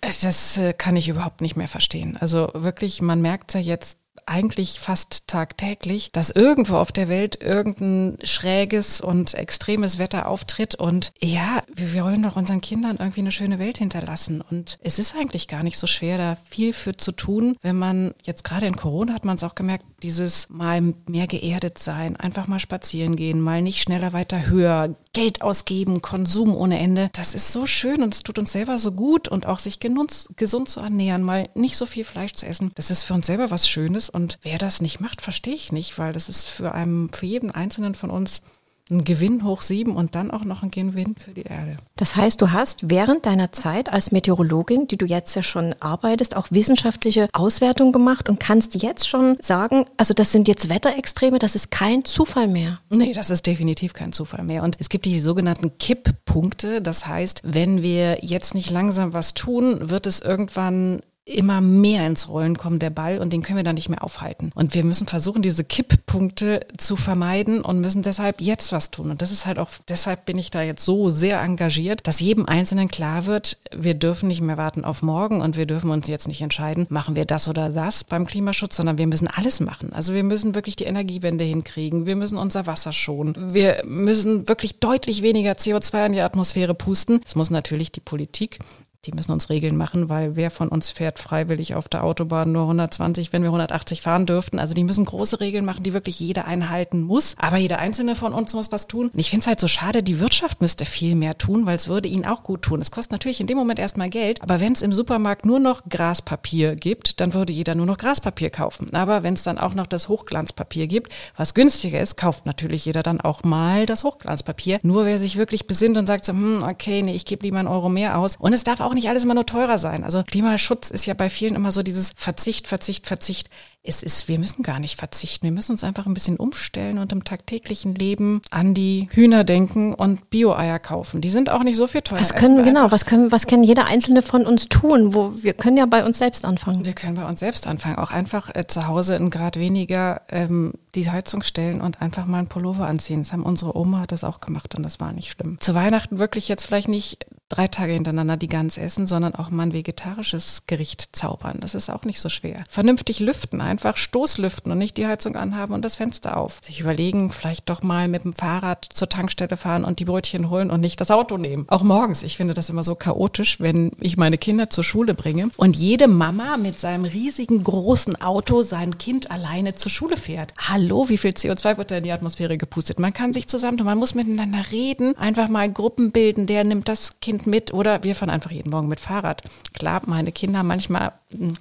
Das 0.00 0.56
äh, 0.56 0.72
kann 0.72 0.96
ich 0.96 1.08
überhaupt 1.08 1.40
nicht 1.40 1.56
mehr 1.56 1.68
verstehen. 1.68 2.16
Also 2.16 2.50
wirklich, 2.54 3.02
man 3.02 3.20
merkt 3.20 3.54
ja 3.54 3.60
jetzt 3.60 3.98
eigentlich 4.30 4.78
fast 4.78 5.26
tagtäglich, 5.26 6.12
dass 6.12 6.30
irgendwo 6.30 6.76
auf 6.76 6.92
der 6.92 7.08
Welt 7.08 7.42
irgendein 7.42 8.16
schräges 8.22 9.00
und 9.00 9.34
extremes 9.34 9.98
Wetter 9.98 10.28
auftritt 10.28 10.76
und 10.76 11.12
ja, 11.20 11.62
wir 11.72 11.92
wollen 12.04 12.22
doch 12.22 12.36
unseren 12.36 12.60
Kindern 12.60 12.96
irgendwie 12.98 13.20
eine 13.20 13.32
schöne 13.32 13.58
Welt 13.58 13.78
hinterlassen 13.78 14.40
und 14.40 14.78
es 14.82 14.98
ist 14.98 15.16
eigentlich 15.16 15.48
gar 15.48 15.62
nicht 15.62 15.78
so 15.78 15.86
schwer, 15.86 16.16
da 16.16 16.36
viel 16.48 16.72
für 16.72 16.96
zu 16.96 17.12
tun, 17.12 17.56
wenn 17.60 17.76
man 17.76 18.14
jetzt 18.22 18.44
gerade 18.44 18.66
in 18.66 18.76
Corona 18.76 19.14
hat 19.14 19.24
man 19.24 19.36
es 19.36 19.44
auch 19.44 19.54
gemerkt, 19.54 19.84
dieses 20.02 20.48
mal 20.48 20.94
mehr 21.08 21.26
geerdet 21.26 21.78
sein, 21.78 22.16
einfach 22.16 22.46
mal 22.46 22.58
spazieren 22.58 23.16
gehen, 23.16 23.40
mal 23.40 23.62
nicht 23.62 23.82
schneller 23.82 24.12
weiter 24.12 24.46
höher, 24.46 24.94
Geld 25.12 25.42
ausgeben, 25.42 26.02
Konsum 26.02 26.54
ohne 26.54 26.78
Ende. 26.78 27.10
Das 27.12 27.34
ist 27.34 27.52
so 27.52 27.66
schön 27.66 28.02
und 28.02 28.14
es 28.14 28.22
tut 28.22 28.38
uns 28.38 28.52
selber 28.52 28.78
so 28.78 28.92
gut 28.92 29.26
und 29.28 29.44
auch 29.46 29.58
sich 29.58 29.80
genutz, 29.80 30.28
gesund 30.36 30.68
zu 30.68 30.80
ernähren, 30.80 31.22
mal 31.22 31.48
nicht 31.54 31.76
so 31.76 31.84
viel 31.84 32.04
Fleisch 32.04 32.32
zu 32.34 32.46
essen. 32.46 32.70
Das 32.76 32.90
ist 32.90 33.02
für 33.02 33.14
uns 33.14 33.26
selber 33.26 33.50
was 33.50 33.68
Schönes 33.68 34.08
und 34.08 34.19
wer 34.42 34.58
das 34.58 34.80
nicht 34.80 35.00
macht, 35.00 35.20
verstehe 35.20 35.54
ich 35.54 35.72
nicht, 35.72 35.98
weil 35.98 36.12
das 36.12 36.28
ist 36.28 36.46
für 36.46 36.72
einen, 36.72 37.10
für 37.12 37.26
jeden 37.26 37.50
Einzelnen 37.50 37.94
von 37.94 38.10
uns 38.10 38.42
ein 38.90 39.04
Gewinn 39.04 39.44
hoch 39.44 39.62
sieben 39.62 39.94
und 39.94 40.14
dann 40.14 40.30
auch 40.30 40.44
noch 40.44 40.62
ein 40.62 40.70
Gewinn 40.70 41.14
für 41.16 41.30
die 41.30 41.42
Erde. 41.42 41.76
Das 41.96 42.16
heißt, 42.16 42.40
du 42.42 42.50
hast 42.50 42.90
während 42.90 43.24
deiner 43.26 43.52
Zeit 43.52 43.92
als 43.92 44.10
Meteorologin, 44.10 44.88
die 44.88 44.96
du 44.96 45.06
jetzt 45.06 45.34
ja 45.36 45.42
schon 45.42 45.74
arbeitest, 45.80 46.36
auch 46.36 46.48
wissenschaftliche 46.50 47.28
Auswertungen 47.32 47.92
gemacht 47.92 48.28
und 48.28 48.40
kannst 48.40 48.82
jetzt 48.82 49.08
schon 49.08 49.36
sagen, 49.40 49.86
also 49.96 50.12
das 50.14 50.32
sind 50.32 50.48
jetzt 50.48 50.68
Wetterextreme, 50.68 51.38
das 51.38 51.54
ist 51.54 51.70
kein 51.70 52.04
Zufall 52.04 52.48
mehr. 52.48 52.80
Nee, 52.90 53.12
das 53.12 53.30
ist 53.30 53.46
definitiv 53.46 53.92
kein 53.92 54.12
Zufall 54.12 54.44
mehr. 54.44 54.64
Und 54.64 54.76
es 54.80 54.88
gibt 54.88 55.04
die 55.04 55.20
sogenannten 55.20 55.78
Kipppunkte. 55.78 56.82
Das 56.82 57.06
heißt, 57.06 57.42
wenn 57.44 57.82
wir 57.82 58.24
jetzt 58.24 58.54
nicht 58.54 58.70
langsam 58.70 59.12
was 59.12 59.34
tun, 59.34 59.90
wird 59.90 60.06
es 60.06 60.20
irgendwann 60.20 61.00
immer 61.24 61.60
mehr 61.60 62.06
ins 62.06 62.28
Rollen 62.28 62.56
kommen, 62.56 62.78
der 62.78 62.90
Ball, 62.90 63.18
und 63.18 63.32
den 63.32 63.42
können 63.42 63.58
wir 63.58 63.64
dann 63.64 63.74
nicht 63.74 63.88
mehr 63.88 64.02
aufhalten. 64.02 64.50
Und 64.54 64.74
wir 64.74 64.84
müssen 64.84 65.06
versuchen, 65.06 65.42
diese 65.42 65.64
Kipppunkte 65.64 66.66
zu 66.76 66.96
vermeiden 66.96 67.60
und 67.60 67.80
müssen 67.80 68.02
deshalb 68.02 68.40
jetzt 68.40 68.72
was 68.72 68.90
tun. 68.90 69.10
Und 69.10 69.22
das 69.22 69.30
ist 69.30 69.46
halt 69.46 69.58
auch, 69.58 69.68
deshalb 69.88 70.24
bin 70.24 70.38
ich 70.38 70.50
da 70.50 70.62
jetzt 70.62 70.84
so 70.84 71.10
sehr 71.10 71.40
engagiert, 71.40 72.06
dass 72.06 72.20
jedem 72.20 72.46
Einzelnen 72.46 72.88
klar 72.88 73.26
wird, 73.26 73.58
wir 73.74 73.94
dürfen 73.94 74.28
nicht 74.28 74.40
mehr 74.40 74.56
warten 74.56 74.84
auf 74.84 75.02
morgen 75.02 75.40
und 75.40 75.56
wir 75.56 75.66
dürfen 75.66 75.90
uns 75.90 76.08
jetzt 76.08 76.26
nicht 76.26 76.40
entscheiden, 76.40 76.86
machen 76.88 77.16
wir 77.16 77.26
das 77.26 77.48
oder 77.48 77.68
das 77.70 78.02
beim 78.02 78.26
Klimaschutz, 78.26 78.76
sondern 78.76 78.98
wir 78.98 79.06
müssen 79.06 79.28
alles 79.28 79.60
machen. 79.60 79.92
Also 79.92 80.14
wir 80.14 80.24
müssen 80.24 80.54
wirklich 80.54 80.76
die 80.76 80.84
Energiewende 80.84 81.44
hinkriegen, 81.44 82.06
wir 82.06 82.16
müssen 82.16 82.38
unser 82.38 82.66
Wasser 82.66 82.92
schonen, 82.92 83.52
wir 83.52 83.82
müssen 83.84 84.48
wirklich 84.48 84.80
deutlich 84.80 85.22
weniger 85.22 85.52
CO2 85.52 86.06
in 86.06 86.12
die 86.12 86.20
Atmosphäre 86.20 86.74
pusten. 86.74 87.20
Das 87.22 87.36
muss 87.36 87.50
natürlich 87.50 87.92
die 87.92 88.00
Politik 88.00 88.58
die 89.06 89.12
müssen 89.12 89.32
uns 89.32 89.48
Regeln 89.48 89.78
machen, 89.78 90.10
weil 90.10 90.36
wer 90.36 90.50
von 90.50 90.68
uns 90.68 90.90
fährt 90.90 91.18
freiwillig 91.18 91.74
auf 91.74 91.88
der 91.88 92.04
Autobahn 92.04 92.52
nur 92.52 92.62
120, 92.62 93.32
wenn 93.32 93.42
wir 93.42 93.48
180 93.48 94.02
fahren 94.02 94.26
dürften. 94.26 94.58
Also 94.58 94.74
die 94.74 94.84
müssen 94.84 95.06
große 95.06 95.40
Regeln 95.40 95.64
machen, 95.64 95.82
die 95.82 95.94
wirklich 95.94 96.20
jeder 96.20 96.44
einhalten 96.44 97.00
muss. 97.00 97.34
Aber 97.38 97.56
jeder 97.56 97.78
einzelne 97.78 98.14
von 98.14 98.34
uns 98.34 98.52
muss 98.52 98.72
was 98.72 98.88
tun. 98.88 99.08
Und 99.08 99.18
ich 99.18 99.30
finde 99.30 99.42
es 99.42 99.46
halt 99.46 99.58
so 99.58 99.68
schade, 99.68 100.02
die 100.02 100.20
Wirtschaft 100.20 100.60
müsste 100.60 100.84
viel 100.84 101.14
mehr 101.14 101.38
tun, 101.38 101.64
weil 101.64 101.76
es 101.76 101.88
würde 101.88 102.08
ihnen 102.08 102.26
auch 102.26 102.42
gut 102.42 102.60
tun. 102.60 102.82
Es 102.82 102.90
kostet 102.90 103.12
natürlich 103.12 103.40
in 103.40 103.46
dem 103.46 103.56
Moment 103.56 103.78
erstmal 103.78 104.10
Geld, 104.10 104.42
aber 104.42 104.60
wenn 104.60 104.74
es 104.74 104.82
im 104.82 104.92
Supermarkt 104.92 105.46
nur 105.46 105.60
noch 105.60 105.82
Graspapier 105.88 106.76
gibt, 106.76 107.20
dann 107.20 107.32
würde 107.32 107.54
jeder 107.54 107.74
nur 107.74 107.86
noch 107.86 107.96
Graspapier 107.96 108.50
kaufen. 108.50 108.94
Aber 108.94 109.22
wenn 109.22 109.34
es 109.34 109.42
dann 109.42 109.56
auch 109.56 109.74
noch 109.74 109.86
das 109.86 110.08
Hochglanzpapier 110.08 110.86
gibt, 110.88 111.10
was 111.36 111.54
günstiger 111.54 112.00
ist, 112.00 112.18
kauft 112.18 112.44
natürlich 112.44 112.84
jeder 112.84 113.02
dann 113.02 113.22
auch 113.22 113.44
mal 113.44 113.86
das 113.86 114.04
Hochglanzpapier. 114.04 114.78
Nur 114.82 115.06
wer 115.06 115.18
sich 115.18 115.36
wirklich 115.36 115.66
besinnt 115.66 115.96
und 115.96 116.06
sagt 116.06 116.26
so, 116.26 116.32
hm, 116.32 116.62
okay, 116.62 117.00
nee, 117.00 117.14
ich 117.14 117.24
gebe 117.24 117.44
lieber 117.44 117.58
einen 117.58 117.68
Euro 117.68 117.88
mehr 117.88 118.18
aus. 118.18 118.36
Und 118.36 118.52
es 118.52 118.62
darf 118.62 118.80
auch 118.80 118.89
auch 118.90 118.94
nicht 118.94 119.08
alles 119.08 119.24
immer 119.24 119.34
nur 119.34 119.46
teurer 119.46 119.78
sein. 119.78 120.04
Also 120.04 120.22
Klimaschutz 120.22 120.90
ist 120.90 121.06
ja 121.06 121.14
bei 121.14 121.30
vielen 121.30 121.54
immer 121.54 121.72
so 121.72 121.82
dieses 121.82 122.12
Verzicht, 122.16 122.66
Verzicht, 122.66 123.06
Verzicht 123.06 123.48
es 123.82 124.02
ist, 124.02 124.28
wir 124.28 124.38
müssen 124.38 124.62
gar 124.62 124.78
nicht 124.78 124.98
verzichten. 124.98 125.44
Wir 125.44 125.52
müssen 125.52 125.72
uns 125.72 125.84
einfach 125.84 126.04
ein 126.04 126.12
bisschen 126.12 126.36
umstellen 126.36 126.98
und 126.98 127.12
im 127.12 127.24
tagtäglichen 127.24 127.94
Leben 127.94 128.42
an 128.50 128.74
die 128.74 129.08
Hühner 129.10 129.42
denken 129.42 129.94
und 129.94 130.28
Bio-Eier 130.28 130.78
kaufen. 130.78 131.22
Die 131.22 131.30
sind 131.30 131.48
auch 131.48 131.62
nicht 131.62 131.76
so 131.76 131.86
viel 131.86 132.02
teuer. 132.02 132.20
Was 132.20 132.34
können, 132.34 132.62
genau, 132.62 132.90
was 132.90 133.06
können, 133.06 133.32
was 133.32 133.46
kann 133.46 133.64
jeder 133.64 133.86
Einzelne 133.86 134.20
von 134.20 134.44
uns 134.44 134.68
tun? 134.68 135.14
Wo, 135.14 135.32
wir 135.42 135.54
können 135.54 135.78
ja 135.78 135.86
bei 135.86 136.04
uns 136.04 136.18
selbst 136.18 136.44
anfangen. 136.44 136.84
Wir 136.84 136.92
können 136.92 137.14
bei 137.14 137.26
uns 137.26 137.40
selbst 137.40 137.66
anfangen. 137.66 137.96
Auch 137.96 138.10
einfach 138.10 138.54
äh, 138.54 138.66
zu 138.66 138.86
Hause 138.86 139.16
ein 139.16 139.30
Grad 139.30 139.58
weniger 139.58 140.22
ähm, 140.28 140.74
die 140.94 141.10
Heizung 141.10 141.42
stellen 141.42 141.80
und 141.80 142.02
einfach 142.02 142.26
mal 142.26 142.38
einen 142.38 142.48
Pullover 142.48 142.86
anziehen. 142.86 143.22
Das 143.22 143.32
haben 143.32 143.44
unsere 143.44 143.78
Oma 143.78 144.00
hat 144.00 144.12
das 144.12 144.24
auch 144.24 144.40
gemacht 144.40 144.74
und 144.74 144.82
das 144.82 145.00
war 145.00 145.14
nicht 145.14 145.30
schlimm. 145.30 145.56
Zu 145.58 145.74
Weihnachten 145.74 146.18
wirklich 146.18 146.48
jetzt 146.48 146.66
vielleicht 146.66 146.88
nicht 146.88 147.24
drei 147.50 147.66
Tage 147.66 147.92
hintereinander 147.92 148.36
die 148.36 148.46
Gans 148.46 148.78
essen, 148.78 149.06
sondern 149.06 149.34
auch 149.34 149.50
mal 149.50 149.64
ein 149.64 149.72
vegetarisches 149.72 150.62
Gericht 150.66 151.10
zaubern. 151.12 151.58
Das 151.60 151.74
ist 151.74 151.90
auch 151.90 152.04
nicht 152.04 152.20
so 152.20 152.28
schwer. 152.28 152.64
Vernünftig 152.68 153.20
lüften, 153.20 153.60
einfach 153.60 153.96
Stoßlüften 153.96 154.72
und 154.72 154.78
nicht 154.78 154.96
die 154.96 155.06
Heizung 155.06 155.36
anhaben 155.36 155.74
und 155.74 155.84
das 155.84 155.96
Fenster 155.96 156.36
auf. 156.36 156.60
Sich 156.64 156.80
überlegen, 156.80 157.30
vielleicht 157.30 157.68
doch 157.68 157.82
mal 157.82 158.08
mit 158.08 158.24
dem 158.24 158.32
Fahrrad 158.32 158.86
zur 158.94 159.08
Tankstelle 159.08 159.56
fahren 159.56 159.84
und 159.84 159.98
die 159.98 160.04
Brötchen 160.04 160.48
holen 160.48 160.70
und 160.70 160.80
nicht 160.80 161.00
das 161.00 161.10
Auto 161.10 161.36
nehmen. 161.36 161.66
Auch 161.68 161.82
morgens. 161.82 162.22
Ich 162.22 162.36
finde 162.36 162.54
das 162.54 162.70
immer 162.70 162.84
so 162.84 162.94
chaotisch, 162.94 163.58
wenn 163.58 163.90
ich 164.00 164.16
meine 164.16 164.38
Kinder 164.38 164.70
zur 164.70 164.84
Schule 164.84 165.14
bringe 165.14 165.50
und 165.56 165.76
jede 165.76 166.06
Mama 166.06 166.56
mit 166.56 166.78
seinem 166.78 167.04
riesigen 167.04 167.64
großen 167.64 168.20
Auto 168.22 168.62
sein 168.62 168.96
Kind 168.98 169.30
alleine 169.32 169.74
zur 169.74 169.90
Schule 169.90 170.16
fährt. 170.16 170.54
Hallo, 170.56 171.08
wie 171.08 171.18
viel 171.18 171.32
CO2 171.32 171.78
wird 171.78 171.90
da 171.90 171.96
in 171.96 172.04
die 172.04 172.12
Atmosphäre 172.12 172.56
gepustet? 172.56 173.00
Man 173.00 173.12
kann 173.12 173.32
sich 173.32 173.48
zusammen, 173.48 173.78
man 173.82 173.98
muss 173.98 174.14
miteinander 174.14 174.66
reden, 174.70 175.16
einfach 175.16 175.48
mal 175.48 175.70
Gruppen 175.70 176.12
bilden, 176.12 176.46
der 176.46 176.62
nimmt 176.62 176.88
das 176.88 177.18
Kind 177.20 177.39
Kind 177.40 177.46
mit 177.46 177.72
oder 177.72 178.02
wir 178.02 178.14
fahren 178.14 178.30
einfach 178.30 178.50
jeden 178.50 178.70
Morgen 178.70 178.88
mit 178.88 179.00
Fahrrad. 179.00 179.42
Klar, 179.72 180.02
meine 180.06 180.32
Kinder 180.32 180.62
manchmal, 180.62 181.12
hm, 181.32 181.54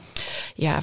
ja, 0.56 0.80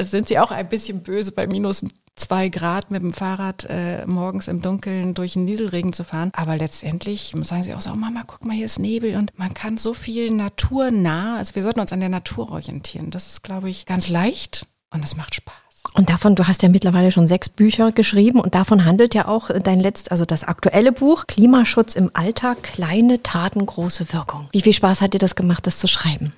sind 0.00 0.28
sie 0.28 0.38
auch 0.38 0.50
ein 0.50 0.68
bisschen 0.68 1.02
böse 1.02 1.32
bei 1.32 1.46
minus 1.46 1.84
zwei 2.16 2.48
Grad 2.48 2.92
mit 2.92 3.02
dem 3.02 3.12
Fahrrad 3.12 3.66
äh, 3.68 4.06
morgens 4.06 4.46
im 4.46 4.62
Dunkeln 4.62 5.14
durch 5.14 5.32
den 5.32 5.44
Nieselregen 5.44 5.92
zu 5.92 6.04
fahren. 6.04 6.30
Aber 6.32 6.56
letztendlich 6.56 7.34
sagen 7.40 7.64
sie 7.64 7.74
auch 7.74 7.80
so, 7.80 7.90
oh 7.90 7.96
Mama, 7.96 8.22
guck 8.24 8.44
mal, 8.44 8.54
hier 8.54 8.66
ist 8.66 8.78
Nebel 8.78 9.16
und 9.16 9.36
man 9.36 9.52
kann 9.52 9.78
so 9.78 9.94
viel 9.94 10.30
naturnah, 10.30 11.38
also 11.38 11.56
wir 11.56 11.62
sollten 11.62 11.80
uns 11.80 11.92
an 11.92 12.00
der 12.00 12.08
Natur 12.08 12.52
orientieren. 12.52 13.10
Das 13.10 13.26
ist, 13.26 13.42
glaube 13.42 13.68
ich, 13.68 13.84
ganz 13.84 14.08
leicht 14.08 14.66
und 14.90 15.02
das 15.02 15.16
macht 15.16 15.34
Spaß. 15.34 15.63
Und 15.92 16.10
davon, 16.10 16.34
du 16.34 16.46
hast 16.46 16.62
ja 16.62 16.68
mittlerweile 16.68 17.12
schon 17.12 17.28
sechs 17.28 17.48
Bücher 17.48 17.92
geschrieben 17.92 18.40
und 18.40 18.54
davon 18.54 18.84
handelt 18.84 19.14
ja 19.14 19.28
auch 19.28 19.50
dein 19.62 19.78
letzt, 19.78 20.10
also 20.10 20.24
das 20.24 20.42
aktuelle 20.42 20.90
Buch 20.90 21.26
Klimaschutz 21.26 21.94
im 21.94 22.10
Alltag, 22.14 22.62
kleine 22.62 23.22
Taten, 23.22 23.64
große 23.64 24.12
Wirkung. 24.12 24.48
Wie 24.52 24.62
viel 24.62 24.72
Spaß 24.72 25.00
hat 25.00 25.14
dir 25.14 25.18
das 25.18 25.36
gemacht, 25.36 25.66
das 25.66 25.78
zu 25.78 25.86
schreiben? 25.86 26.32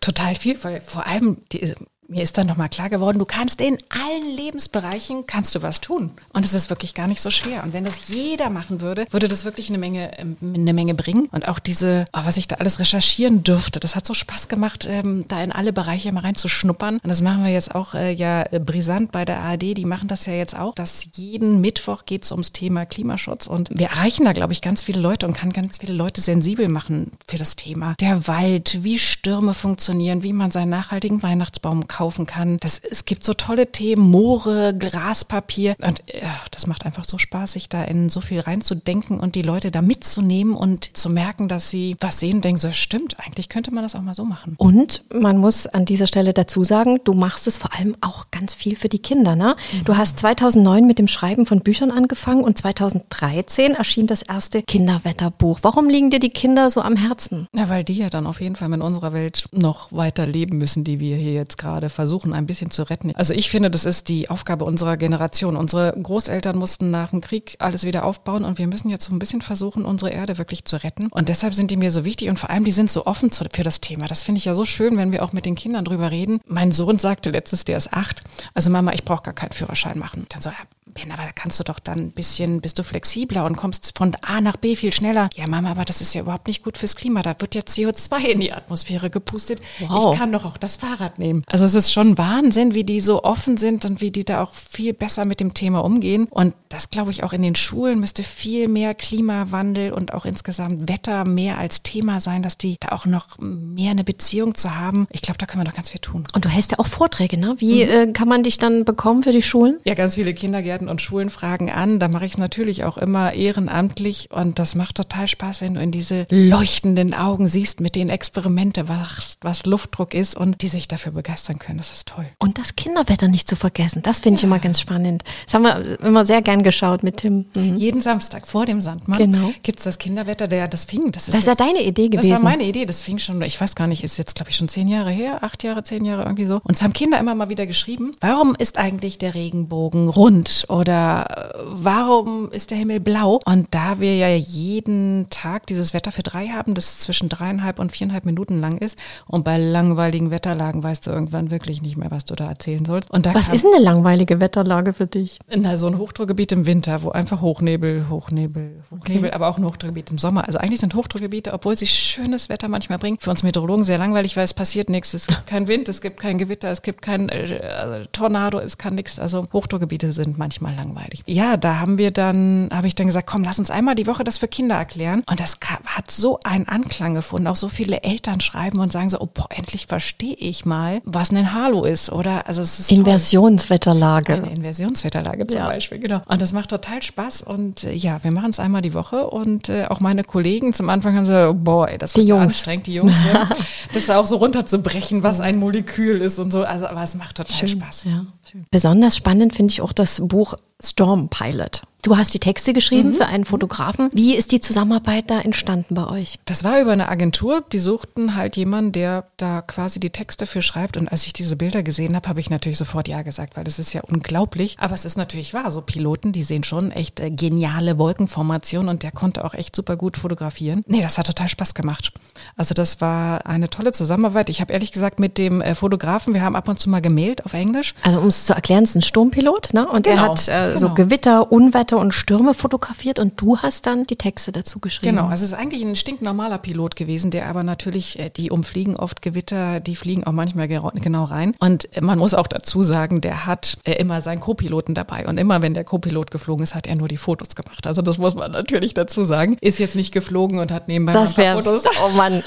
Total 0.00 0.34
viel, 0.34 0.62
weil 0.62 0.80
vor 0.80 1.06
allem 1.06 1.38
die, 1.52 1.74
mir 2.10 2.22
ist 2.22 2.36
dann 2.36 2.46
nochmal 2.48 2.68
klar 2.68 2.90
geworden, 2.90 3.18
du 3.18 3.24
kannst 3.24 3.60
in 3.60 3.78
allen 3.88 4.36
Lebensbereichen, 4.36 5.26
kannst 5.26 5.54
du 5.54 5.62
was 5.62 5.80
tun. 5.80 6.10
Und 6.32 6.44
es 6.44 6.54
ist 6.54 6.68
wirklich 6.68 6.94
gar 6.94 7.06
nicht 7.06 7.20
so 7.20 7.30
schwer. 7.30 7.62
Und 7.62 7.72
wenn 7.72 7.84
das 7.84 8.08
jeder 8.08 8.50
machen 8.50 8.80
würde, 8.80 9.06
würde 9.10 9.28
das 9.28 9.44
wirklich 9.44 9.68
eine 9.68 9.78
Menge, 9.78 10.18
ähm, 10.18 10.36
eine 10.42 10.74
Menge 10.74 10.94
bringen. 10.94 11.28
Und 11.30 11.46
auch 11.46 11.60
diese, 11.60 12.06
oh, 12.12 12.20
was 12.24 12.36
ich 12.36 12.48
da 12.48 12.56
alles 12.56 12.80
recherchieren 12.80 13.44
dürfte, 13.44 13.78
das 13.78 13.94
hat 13.94 14.06
so 14.06 14.14
Spaß 14.14 14.48
gemacht, 14.48 14.86
ähm, 14.90 15.24
da 15.28 15.42
in 15.42 15.52
alle 15.52 15.72
Bereiche 15.72 16.10
mal 16.10 16.20
reinzuschnuppern. 16.20 16.98
Und 16.98 17.08
das 17.08 17.22
machen 17.22 17.44
wir 17.44 17.52
jetzt 17.52 17.74
auch 17.74 17.94
äh, 17.94 18.12
ja 18.12 18.42
äh, 18.50 18.58
brisant 18.58 19.12
bei 19.12 19.24
der 19.24 19.38
ARD. 19.40 19.76
Die 19.76 19.84
machen 19.84 20.08
das 20.08 20.26
ja 20.26 20.32
jetzt 20.32 20.58
auch, 20.58 20.74
dass 20.74 21.06
jeden 21.14 21.60
Mittwoch 21.60 22.06
geht 22.06 22.24
es 22.24 22.32
ums 22.32 22.52
Thema 22.52 22.86
Klimaschutz. 22.86 23.46
Und 23.46 23.70
wir 23.72 23.86
erreichen 23.86 24.24
da, 24.24 24.32
glaube 24.32 24.52
ich, 24.52 24.62
ganz 24.62 24.82
viele 24.82 25.00
Leute 25.00 25.28
und 25.28 25.34
kann 25.34 25.52
ganz 25.52 25.78
viele 25.78 25.92
Leute 25.92 26.20
sensibel 26.20 26.68
machen 26.68 27.12
für 27.28 27.38
das 27.38 27.54
Thema. 27.54 27.94
Der 28.00 28.26
Wald, 28.26 28.78
wie 28.82 28.98
Stürme 28.98 29.54
funktionieren, 29.54 30.24
wie 30.24 30.32
man 30.32 30.50
seinen 30.50 30.70
nachhaltigen 30.70 31.22
Weihnachtsbaum 31.22 31.86
kauft 31.86 31.99
kaufen 32.00 32.24
kann. 32.24 32.56
Das, 32.60 32.78
es 32.78 33.04
gibt 33.04 33.24
so 33.24 33.34
tolle 33.34 33.72
Themen, 33.72 34.10
Moore, 34.10 34.74
Graspapier. 34.74 35.76
Und 35.82 36.02
ja, 36.10 36.34
das 36.50 36.66
macht 36.66 36.86
einfach 36.86 37.04
so 37.04 37.18
Spaß, 37.18 37.52
sich 37.52 37.68
da 37.68 37.84
in 37.84 38.08
so 38.08 38.22
viel 38.22 38.40
reinzudenken 38.40 39.20
und 39.20 39.34
die 39.34 39.42
Leute 39.42 39.70
da 39.70 39.82
mitzunehmen 39.82 40.54
und 40.54 40.96
zu 40.96 41.10
merken, 41.10 41.46
dass 41.46 41.68
sie 41.68 41.96
was 42.00 42.18
sehen, 42.18 42.40
denken, 42.40 42.58
so 42.58 42.72
stimmt, 42.72 43.20
eigentlich 43.20 43.50
könnte 43.50 43.70
man 43.70 43.82
das 43.82 43.94
auch 43.94 44.00
mal 44.00 44.14
so 44.14 44.24
machen. 44.24 44.54
Und 44.56 45.04
man 45.12 45.36
muss 45.36 45.66
an 45.66 45.84
dieser 45.84 46.06
Stelle 46.06 46.32
dazu 46.32 46.64
sagen, 46.64 47.00
du 47.04 47.12
machst 47.12 47.46
es 47.46 47.58
vor 47.58 47.74
allem 47.78 47.94
auch 48.00 48.30
ganz 48.30 48.54
viel 48.54 48.76
für 48.76 48.88
die 48.88 49.00
Kinder. 49.00 49.36
Ne? 49.36 49.54
Mhm. 49.72 49.84
Du 49.84 49.98
hast 49.98 50.18
2009 50.20 50.86
mit 50.86 50.98
dem 50.98 51.06
Schreiben 51.06 51.44
von 51.44 51.60
Büchern 51.60 51.90
angefangen 51.90 52.44
und 52.44 52.56
2013 52.56 53.74
erschien 53.74 54.06
das 54.06 54.22
erste 54.22 54.62
Kinderwetterbuch. 54.62 55.58
Warum 55.60 55.90
liegen 55.90 56.08
dir 56.08 56.18
die 56.18 56.30
Kinder 56.30 56.70
so 56.70 56.80
am 56.80 56.96
Herzen? 56.96 57.46
Ja, 57.54 57.68
weil 57.68 57.84
die 57.84 57.98
ja 57.98 58.08
dann 58.08 58.26
auf 58.26 58.40
jeden 58.40 58.56
Fall 58.56 58.72
in 58.72 58.80
unserer 58.80 59.12
Welt 59.12 59.50
noch 59.52 59.92
weiter 59.92 60.24
leben 60.24 60.56
müssen, 60.56 60.82
die 60.82 60.98
wir 60.98 61.16
hier 61.18 61.34
jetzt 61.34 61.58
gerade 61.58 61.89
versuchen, 61.90 62.32
ein 62.32 62.46
bisschen 62.46 62.70
zu 62.70 62.82
retten. 62.84 63.14
Also 63.14 63.34
ich 63.34 63.50
finde, 63.50 63.70
das 63.70 63.84
ist 63.84 64.08
die 64.08 64.30
Aufgabe 64.30 64.64
unserer 64.64 64.96
Generation. 64.96 65.56
Unsere 65.56 65.92
Großeltern 66.00 66.56
mussten 66.56 66.90
nach 66.90 67.10
dem 67.10 67.20
Krieg 67.20 67.56
alles 67.58 67.84
wieder 67.84 68.04
aufbauen 68.04 68.44
und 68.44 68.58
wir 68.58 68.66
müssen 68.66 68.90
jetzt 68.90 69.06
so 69.06 69.14
ein 69.14 69.18
bisschen 69.18 69.42
versuchen, 69.42 69.84
unsere 69.84 70.10
Erde 70.10 70.38
wirklich 70.38 70.64
zu 70.64 70.82
retten. 70.82 71.08
Und 71.08 71.28
deshalb 71.28 71.54
sind 71.54 71.70
die 71.70 71.76
mir 71.76 71.90
so 71.90 72.04
wichtig 72.04 72.28
und 72.28 72.38
vor 72.38 72.50
allem, 72.50 72.64
die 72.64 72.72
sind 72.72 72.90
so 72.90 73.06
offen 73.06 73.30
für 73.30 73.62
das 73.62 73.80
Thema. 73.80 74.06
Das 74.06 74.22
finde 74.22 74.38
ich 74.38 74.44
ja 74.44 74.54
so 74.54 74.64
schön, 74.64 74.96
wenn 74.96 75.12
wir 75.12 75.22
auch 75.22 75.32
mit 75.32 75.46
den 75.46 75.54
Kindern 75.54 75.84
drüber 75.84 76.10
reden. 76.10 76.40
Mein 76.46 76.72
Sohn 76.72 76.98
sagte 76.98 77.30
letztens, 77.30 77.64
der 77.64 77.76
ist 77.76 77.92
acht, 77.92 78.22
also 78.54 78.70
Mama, 78.70 78.92
ich 78.92 79.04
brauche 79.04 79.22
gar 79.22 79.34
keinen 79.34 79.52
Führerschein 79.52 79.98
machen. 79.98 80.26
Dann 80.28 80.42
so, 80.42 80.50
ja, 80.50 80.56
Ben, 80.92 81.12
aber 81.12 81.22
da 81.22 81.32
kannst 81.32 81.58
du 81.60 81.64
doch 81.64 81.78
dann 81.78 81.98
ein 81.98 82.10
bisschen, 82.12 82.60
bist 82.60 82.78
du 82.78 82.82
flexibler 82.82 83.44
und 83.44 83.56
kommst 83.56 83.96
von 83.96 84.16
A 84.22 84.40
nach 84.40 84.56
B 84.56 84.76
viel 84.76 84.92
schneller. 84.92 85.30
Ja, 85.34 85.46
Mama, 85.46 85.70
aber 85.70 85.84
das 85.84 86.00
ist 86.00 86.14
ja 86.14 86.22
überhaupt 86.22 86.46
nicht 86.46 86.62
gut 86.62 86.78
fürs 86.78 86.96
Klima. 86.96 87.22
Da 87.22 87.34
wird 87.38 87.54
ja 87.54 87.62
CO2 87.62 88.24
in 88.24 88.40
die 88.40 88.52
Atmosphäre 88.52 89.10
gepustet. 89.10 89.60
Wow. 89.78 90.12
Ich 90.12 90.18
kann 90.18 90.32
doch 90.32 90.44
auch 90.44 90.56
das 90.56 90.76
Fahrrad 90.76 91.18
nehmen. 91.18 91.44
Also 91.46 91.64
es 91.64 91.74
ist 91.74 91.92
schon 91.92 92.18
Wahnsinn, 92.18 92.74
wie 92.74 92.84
die 92.84 93.00
so 93.00 93.22
offen 93.24 93.56
sind 93.56 93.84
und 93.84 94.00
wie 94.00 94.10
die 94.10 94.24
da 94.24 94.42
auch 94.42 94.54
viel 94.54 94.92
besser 94.92 95.24
mit 95.24 95.40
dem 95.40 95.54
Thema 95.54 95.84
umgehen. 95.84 96.26
Und 96.30 96.54
das 96.68 96.90
glaube 96.90 97.10
ich 97.10 97.22
auch 97.22 97.32
in 97.32 97.42
den 97.42 97.54
Schulen 97.54 98.00
müsste 98.00 98.22
viel 98.22 98.68
mehr 98.68 98.94
Klimawandel 98.94 99.92
und 99.92 100.14
auch 100.14 100.24
insgesamt 100.24 100.88
Wetter 100.88 101.24
mehr 101.24 101.58
als 101.58 101.82
Thema 101.82 102.20
sein, 102.20 102.42
dass 102.42 102.58
die 102.58 102.76
da 102.80 102.88
auch 102.88 103.06
noch 103.06 103.38
mehr 103.38 103.92
eine 103.92 104.04
Beziehung 104.04 104.54
zu 104.54 104.74
haben. 104.74 105.06
Ich 105.10 105.22
glaube, 105.22 105.38
da 105.38 105.46
können 105.46 105.62
wir 105.64 105.68
doch 105.70 105.76
ganz 105.76 105.90
viel 105.90 106.00
tun. 106.00 106.24
Und 106.34 106.44
du 106.44 106.48
hältst 106.48 106.72
ja 106.72 106.78
auch 106.78 106.86
Vorträge, 106.86 107.36
ne? 107.36 107.54
Wie 107.58 107.84
mhm. 107.84 107.90
äh, 107.90 108.12
kann 108.12 108.28
man 108.28 108.42
dich 108.42 108.58
dann 108.58 108.84
bekommen 108.84 109.22
für 109.22 109.32
die 109.32 109.42
Schulen? 109.42 109.78
Ja, 109.84 109.94
ganz 109.94 110.14
viele 110.14 110.34
Kindergärten 110.34 110.79
Kindergärten 110.80 110.88
und 110.88 111.00
Schulen 111.00 111.30
fragen 111.30 111.70
an. 111.70 111.98
Da 111.98 112.08
mache 112.08 112.24
ich 112.24 112.32
es 112.32 112.38
natürlich 112.38 112.84
auch 112.84 112.96
immer 112.96 113.32
ehrenamtlich 113.32 114.28
und 114.30 114.58
das 114.58 114.74
macht 114.74 114.96
total 114.96 115.26
Spaß, 115.26 115.60
wenn 115.60 115.74
du 115.74 115.80
in 115.80 115.90
diese 115.90 116.26
leuchtenden 116.30 117.14
Augen 117.14 117.46
siehst 117.46 117.80
mit 117.80 117.94
den 117.94 118.08
Experimente, 118.08 118.88
was, 118.88 119.36
was 119.42 119.66
Luftdruck 119.66 120.14
ist 120.14 120.36
und 120.36 120.62
die 120.62 120.68
sich 120.68 120.88
dafür 120.88 121.12
begeistern 121.12 121.58
können. 121.58 121.78
Das 121.78 121.92
ist 121.92 122.08
toll. 122.08 122.26
Und 122.38 122.58
das 122.58 122.76
Kinderwetter 122.76 123.28
nicht 123.28 123.48
zu 123.48 123.56
vergessen, 123.56 124.02
das 124.02 124.20
finde 124.20 124.36
ich 124.36 124.42
ja. 124.42 124.46
immer 124.46 124.58
ganz 124.58 124.80
spannend. 124.80 125.22
Das 125.44 125.54
haben 125.54 125.62
wir 125.62 126.00
immer 126.00 126.24
sehr 126.24 126.42
gern 126.42 126.62
geschaut 126.62 127.02
mit 127.02 127.18
Tim. 127.18 127.46
Mhm. 127.54 127.76
Jeden 127.76 128.00
Samstag 128.00 128.46
vor 128.46 128.66
dem 128.66 128.80
Sandmann 128.80 129.18
genau. 129.18 129.52
gibt 129.62 129.78
es 129.78 129.84
das 129.84 129.98
Kinderwetter, 129.98 130.48
der 130.48 130.68
das 130.68 130.84
fing. 130.84 131.12
Das 131.12 131.28
ist, 131.28 131.34
das 131.34 131.40
ist 131.40 131.46
jetzt, 131.46 131.60
ja 131.60 131.66
deine 131.66 131.82
Idee 131.82 132.08
gewesen. 132.08 132.30
Das 132.30 132.42
war 132.42 132.50
meine 132.50 132.64
Idee, 132.64 132.86
das 132.86 133.02
fing 133.02 133.18
schon, 133.18 133.40
ich 133.42 133.60
weiß 133.60 133.74
gar 133.74 133.86
nicht, 133.86 134.04
ist 134.04 134.18
jetzt 134.18 134.34
glaube 134.34 134.50
ich 134.50 134.56
schon 134.56 134.68
zehn 134.68 134.88
Jahre 134.88 135.10
her, 135.10 135.42
acht 135.42 135.62
Jahre, 135.62 135.82
zehn 135.82 136.04
Jahre 136.04 136.22
irgendwie 136.22 136.46
so. 136.46 136.60
Und 136.64 136.76
es 136.76 136.82
haben 136.82 136.92
Kinder 136.92 137.18
immer 137.18 137.34
mal 137.34 137.50
wieder 137.50 137.66
geschrieben, 137.66 138.14
warum 138.20 138.54
ist 138.58 138.78
eigentlich 138.78 139.18
der 139.18 139.34
Regenbogen 139.34 140.08
rund 140.08 140.64
oder 140.70 141.26
äh, 141.28 141.58
warum 141.64 142.50
ist 142.52 142.70
der 142.70 142.78
Himmel 142.78 143.00
blau? 143.00 143.40
Und 143.44 143.68
da 143.72 144.00
wir 144.00 144.16
ja 144.16 144.28
jeden 144.28 145.26
Tag 145.30 145.66
dieses 145.66 145.92
Wetter 145.92 146.12
für 146.12 146.22
drei 146.22 146.48
haben, 146.48 146.74
das 146.74 146.98
zwischen 147.00 147.28
dreieinhalb 147.28 147.78
und 147.78 147.92
viereinhalb 147.92 148.24
Minuten 148.24 148.60
lang 148.60 148.78
ist 148.78 148.98
und 149.26 149.44
bei 149.44 149.58
langweiligen 149.58 150.30
Wetterlagen 150.30 150.82
weißt 150.82 151.06
du 151.06 151.10
irgendwann 151.10 151.50
wirklich 151.50 151.82
nicht 151.82 151.96
mehr, 151.96 152.10
was 152.10 152.24
du 152.24 152.34
da 152.36 152.48
erzählen 152.48 152.84
sollst. 152.84 153.10
Und 153.10 153.26
was 153.34 153.48
ist 153.48 153.66
eine 153.66 153.82
langweilige 153.82 154.40
Wetterlage 154.40 154.92
für 154.92 155.06
dich? 155.06 155.38
Na, 155.54 155.76
so 155.76 155.88
ein 155.88 155.98
Hochdruckgebiet 155.98 156.52
im 156.52 156.66
Winter, 156.66 157.02
wo 157.02 157.10
einfach 157.10 157.40
Hochnebel, 157.40 158.08
Hochnebel, 158.08 158.84
Hochnebel, 158.90 159.28
okay. 159.28 159.34
aber 159.34 159.48
auch 159.48 159.58
ein 159.58 159.64
Hochdruckgebiet 159.64 160.10
im 160.10 160.18
Sommer. 160.18 160.46
Also 160.46 160.58
eigentlich 160.58 160.80
sind 160.80 160.94
Hochdruckgebiete, 160.94 161.52
obwohl 161.52 161.76
sie 161.76 161.88
schönes 161.88 162.48
Wetter 162.48 162.68
manchmal 162.68 162.98
bringen, 162.98 163.18
für 163.20 163.30
uns 163.30 163.42
Meteorologen 163.42 163.84
sehr 163.84 163.98
langweilig, 163.98 164.36
weil 164.36 164.44
es 164.44 164.54
passiert 164.54 164.88
nichts. 164.88 165.14
Es 165.14 165.26
gibt 165.26 165.46
keinen 165.46 165.66
Wind, 165.66 165.88
es 165.88 166.00
gibt 166.00 166.20
kein 166.20 166.38
Gewitter, 166.38 166.70
es 166.70 166.82
gibt 166.82 167.02
kein 167.02 167.28
äh, 167.28 167.60
also 167.76 168.06
Tornado, 168.12 168.60
es 168.60 168.78
kann 168.78 168.94
nichts. 168.94 169.18
Also 169.18 169.46
Hochdruckgebiete 169.52 170.12
sind 170.12 170.38
manchmal 170.38 170.59
langweilig 170.68 170.90
langweilig. 170.90 171.22
Ja, 171.26 171.56
da 171.56 171.78
haben 171.78 171.98
wir 171.98 172.10
dann, 172.10 172.68
habe 172.72 172.86
ich 172.86 172.94
dann 172.94 173.06
gesagt, 173.06 173.26
komm, 173.26 173.44
lass 173.44 173.58
uns 173.58 173.70
einmal 173.70 173.94
die 173.94 174.06
Woche 174.06 174.24
das 174.24 174.38
für 174.38 174.48
Kinder 174.48 174.76
erklären. 174.76 175.22
Und 175.28 175.40
das 175.40 175.58
hat 175.86 176.10
so 176.10 176.40
einen 176.44 176.68
Anklang 176.68 177.14
gefunden. 177.14 177.46
Auch 177.46 177.56
so 177.56 177.68
viele 177.68 178.02
Eltern 178.02 178.40
schreiben 178.40 178.78
und 178.80 178.92
sagen 178.92 179.08
so, 179.08 179.20
oh, 179.20 179.28
boah, 179.32 179.48
endlich 179.50 179.86
verstehe 179.86 180.34
ich 180.34 180.64
mal, 180.64 181.00
was 181.04 181.30
ein 181.30 181.52
Halo 181.52 181.84
ist, 181.84 182.10
oder? 182.10 182.46
Also 182.46 182.62
es 182.62 182.78
ist 182.78 182.92
Inversionswetterlage. 182.92 184.34
Eine 184.34 184.50
Inversionswetterlage 184.50 185.46
zum 185.46 185.58
ja. 185.58 185.68
Beispiel, 185.68 185.98
genau. 185.98 186.22
Und 186.26 186.42
das 186.42 186.52
macht 186.52 186.70
total 186.70 187.02
Spaß. 187.02 187.42
Und 187.42 187.84
äh, 187.84 187.92
ja, 187.92 188.22
wir 188.22 188.30
machen 188.30 188.50
es 188.50 188.60
einmal 188.60 188.82
die 188.82 188.94
Woche. 188.94 189.28
Und 189.28 189.68
äh, 189.68 189.86
auch 189.86 190.00
meine 190.00 190.24
Kollegen 190.24 190.72
zum 190.72 190.88
Anfang 190.88 191.16
haben 191.16 191.24
gesagt, 191.24 191.50
oh, 191.50 191.54
boah, 191.54 191.88
ey, 191.88 191.98
das 191.98 192.12
die 192.12 192.22
Jungs. 192.22 192.42
anstrengend, 192.42 192.86
die 192.86 192.94
Jungs. 192.94 193.16
ja. 193.32 193.48
das 193.92 194.10
auch 194.10 194.26
so 194.26 194.36
runterzubrechen, 194.36 195.22
was 195.22 195.40
ein 195.40 195.58
Molekül 195.58 196.20
ist 196.20 196.38
und 196.38 196.50
so. 196.50 196.64
Also, 196.64 196.86
aber 196.86 197.02
es 197.02 197.14
macht 197.14 197.36
total 197.36 197.56
Schön. 197.56 197.68
Spaß. 197.68 198.04
Ja. 198.04 198.26
Besonders 198.70 199.16
spannend 199.16 199.54
finde 199.54 199.72
ich 199.72 199.82
auch 199.82 199.92
das 199.92 200.20
Buch 200.24 200.54
Storm 200.82 201.28
Pilot. 201.28 201.82
Du 202.02 202.16
hast 202.16 202.32
die 202.32 202.38
Texte 202.38 202.72
geschrieben 202.72 203.10
mhm. 203.10 203.14
für 203.14 203.26
einen 203.26 203.44
Fotografen. 203.44 204.10
Wie 204.12 204.34
ist 204.34 204.52
die 204.52 204.60
Zusammenarbeit 204.60 205.30
da 205.30 205.40
entstanden 205.40 205.94
bei 205.94 206.06
euch? 206.08 206.38
Das 206.46 206.64
war 206.64 206.80
über 206.80 206.92
eine 206.92 207.08
Agentur. 207.08 207.62
Die 207.72 207.78
suchten 207.78 208.36
halt 208.36 208.56
jemanden, 208.56 208.92
der 208.92 209.24
da 209.36 209.60
quasi 209.60 210.00
die 210.00 210.10
Texte 210.10 210.46
für 210.46 210.62
schreibt. 210.62 210.96
Und 210.96 211.12
als 211.12 211.26
ich 211.26 211.32
diese 211.32 211.56
Bilder 211.56 211.82
gesehen 211.82 212.16
habe, 212.16 212.28
habe 212.28 212.40
ich 212.40 212.48
natürlich 212.48 212.78
sofort 212.78 213.08
Ja 213.08 213.22
gesagt, 213.22 213.56
weil 213.56 213.64
das 213.64 213.78
ist 213.78 213.92
ja 213.92 214.00
unglaublich. 214.02 214.76
Aber 214.78 214.94
es 214.94 215.04
ist 215.04 215.18
natürlich 215.18 215.52
wahr. 215.52 215.70
So 215.70 215.82
Piloten, 215.82 216.32
die 216.32 216.42
sehen 216.42 216.64
schon 216.64 216.90
echt 216.90 217.20
äh, 217.20 217.30
geniale 217.30 217.98
Wolkenformationen 217.98 218.88
und 218.88 219.02
der 219.02 219.12
konnte 219.12 219.44
auch 219.44 219.54
echt 219.54 219.76
super 219.76 219.96
gut 219.96 220.16
fotografieren. 220.16 220.84
Nee, 220.86 221.02
das 221.02 221.18
hat 221.18 221.26
total 221.26 221.48
Spaß 221.48 221.74
gemacht. 221.74 222.12
Also 222.56 222.74
das 222.74 223.00
war 223.00 223.46
eine 223.46 223.68
tolle 223.68 223.92
Zusammenarbeit. 223.92 224.48
Ich 224.48 224.60
habe 224.60 224.72
ehrlich 224.72 224.92
gesagt 224.92 225.20
mit 225.20 225.36
dem 225.36 225.60
äh, 225.60 225.74
Fotografen, 225.74 226.32
wir 226.32 226.42
haben 226.42 226.56
ab 226.56 226.68
und 226.68 226.78
zu 226.78 226.88
mal 226.88 227.00
gemailt 227.00 227.44
auf 227.44 227.52
Englisch. 227.52 227.94
Also 228.02 228.20
um 228.20 228.28
es 228.28 228.46
zu 228.46 228.54
erklären, 228.54 228.84
es 228.84 228.90
ist 228.90 228.96
ein 228.96 229.02
Sturmpilot, 229.02 229.74
ne? 229.74 229.86
Und 229.86 230.04
genau, 230.04 230.22
er 230.22 230.28
hat 230.30 230.48
äh, 230.48 230.66
genau. 230.68 230.78
so 230.78 230.94
Gewitter, 230.94 231.52
Unwetter 231.52 231.89
Unwetter 231.90 231.98
und 231.98 232.12
Stürme 232.12 232.54
fotografiert 232.54 233.18
und 233.18 233.40
du 233.40 233.58
hast 233.58 233.86
dann 233.86 234.06
die 234.06 234.16
Texte 234.16 234.52
dazu 234.52 234.78
geschrieben. 234.78 235.16
Genau, 235.16 235.28
also 235.28 235.44
es 235.44 235.52
ist 235.52 235.58
eigentlich 235.58 235.82
ein 235.82 235.96
stinknormaler 235.96 236.58
Pilot 236.58 236.96
gewesen, 236.96 237.30
der 237.30 237.48
aber 237.48 237.62
natürlich, 237.62 238.18
äh, 238.18 238.30
die 238.30 238.50
umfliegen 238.50 238.96
oft 238.96 239.22
Gewitter, 239.22 239.80
die 239.80 239.96
fliegen 239.96 240.24
auch 240.24 240.32
manchmal 240.32 240.68
genau 240.68 241.24
rein. 241.24 241.54
Und 241.58 241.88
man 242.00 242.18
muss 242.18 242.34
auch 242.34 242.46
dazu 242.46 242.82
sagen, 242.82 243.20
der 243.20 243.46
hat 243.46 243.78
äh, 243.84 243.92
immer 243.92 244.22
seinen 244.22 244.40
Co-Piloten 244.40 244.94
dabei 244.94 245.26
und 245.26 245.38
immer 245.38 245.62
wenn 245.62 245.74
der 245.74 245.84
Co-Pilot 245.84 246.30
geflogen 246.30 246.62
ist, 246.62 246.74
hat 246.74 246.86
er 246.86 246.96
nur 246.96 247.08
die 247.08 247.16
Fotos 247.16 247.54
gemacht. 247.54 247.86
Also 247.86 248.02
das 248.02 248.18
muss 248.18 248.34
man 248.34 248.52
natürlich 248.52 248.94
dazu 248.94 249.24
sagen. 249.24 249.56
Ist 249.60 249.78
jetzt 249.78 249.96
nicht 249.96 250.12
geflogen 250.12 250.58
und 250.58 250.70
hat 250.70 250.88
nebenbei 250.88 251.12
das 251.12 251.36
ein 251.36 251.44
paar 251.44 251.62
Fotos. 251.62 251.84
Oh 252.04 252.10
Mann. 252.10 252.42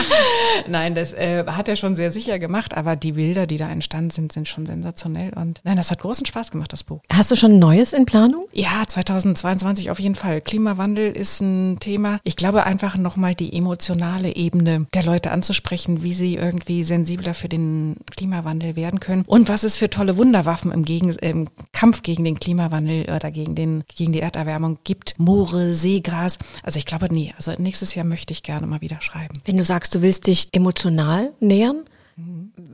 nein, 0.68 0.94
das 0.94 1.12
äh, 1.12 1.44
hat 1.46 1.68
er 1.68 1.76
schon 1.76 1.96
sehr 1.96 2.12
sicher 2.12 2.38
gemacht, 2.38 2.76
aber 2.76 2.96
die 2.96 3.12
Bilder, 3.12 3.46
die 3.46 3.56
da 3.56 3.68
entstanden 3.68 4.10
sind, 4.10 4.32
sind 4.32 4.48
schon 4.48 4.66
sensationell 4.66 5.32
und 5.34 5.60
nein, 5.64 5.76
das 5.76 5.90
hat 5.90 6.00
großen 6.00 6.26
Spaß 6.26 6.50
gemacht, 6.50 6.72
das 6.72 6.84
Buch. 6.84 7.00
Hast 7.12 7.30
du 7.30 7.36
schon 7.36 7.58
Neues 7.58 7.92
in 7.92 8.06
Planung? 8.06 8.46
Ja, 8.52 8.69
ja, 8.70 8.86
2022 8.86 9.90
auf 9.90 9.98
jeden 9.98 10.14
Fall. 10.14 10.40
Klimawandel 10.40 11.10
ist 11.12 11.40
ein 11.40 11.78
Thema. 11.80 12.20
Ich 12.24 12.36
glaube 12.36 12.64
einfach 12.64 12.96
nochmal 12.96 13.34
die 13.34 13.52
emotionale 13.52 14.36
Ebene 14.36 14.86
der 14.94 15.02
Leute 15.02 15.30
anzusprechen, 15.30 16.02
wie 16.02 16.12
sie 16.12 16.36
irgendwie 16.36 16.84
sensibler 16.84 17.34
für 17.34 17.48
den 17.48 17.96
Klimawandel 18.10 18.76
werden 18.76 19.00
können 19.00 19.24
und 19.26 19.48
was 19.48 19.64
es 19.64 19.76
für 19.76 19.90
tolle 19.90 20.16
Wunderwaffen 20.16 20.72
im, 20.72 20.84
Gegen 20.84 21.10
im 21.10 21.48
Kampf 21.72 22.02
gegen 22.02 22.24
den 22.24 22.38
Klimawandel 22.38 23.04
oder 23.14 23.30
gegen, 23.30 23.54
den, 23.54 23.84
gegen 23.94 24.12
die 24.12 24.20
Erderwärmung 24.20 24.78
gibt. 24.84 25.14
Moore, 25.18 25.72
Seegras. 25.72 26.38
Also 26.62 26.78
ich 26.78 26.86
glaube, 26.86 27.12
nee, 27.12 27.34
also 27.36 27.52
nächstes 27.58 27.94
Jahr 27.94 28.04
möchte 28.04 28.32
ich 28.32 28.42
gerne 28.42 28.66
mal 28.66 28.80
wieder 28.80 29.00
schreiben. 29.00 29.40
Wenn 29.44 29.56
du 29.56 29.64
sagst, 29.64 29.94
du 29.94 30.02
willst 30.02 30.26
dich 30.26 30.48
emotional 30.52 31.32
nähern, 31.40 31.84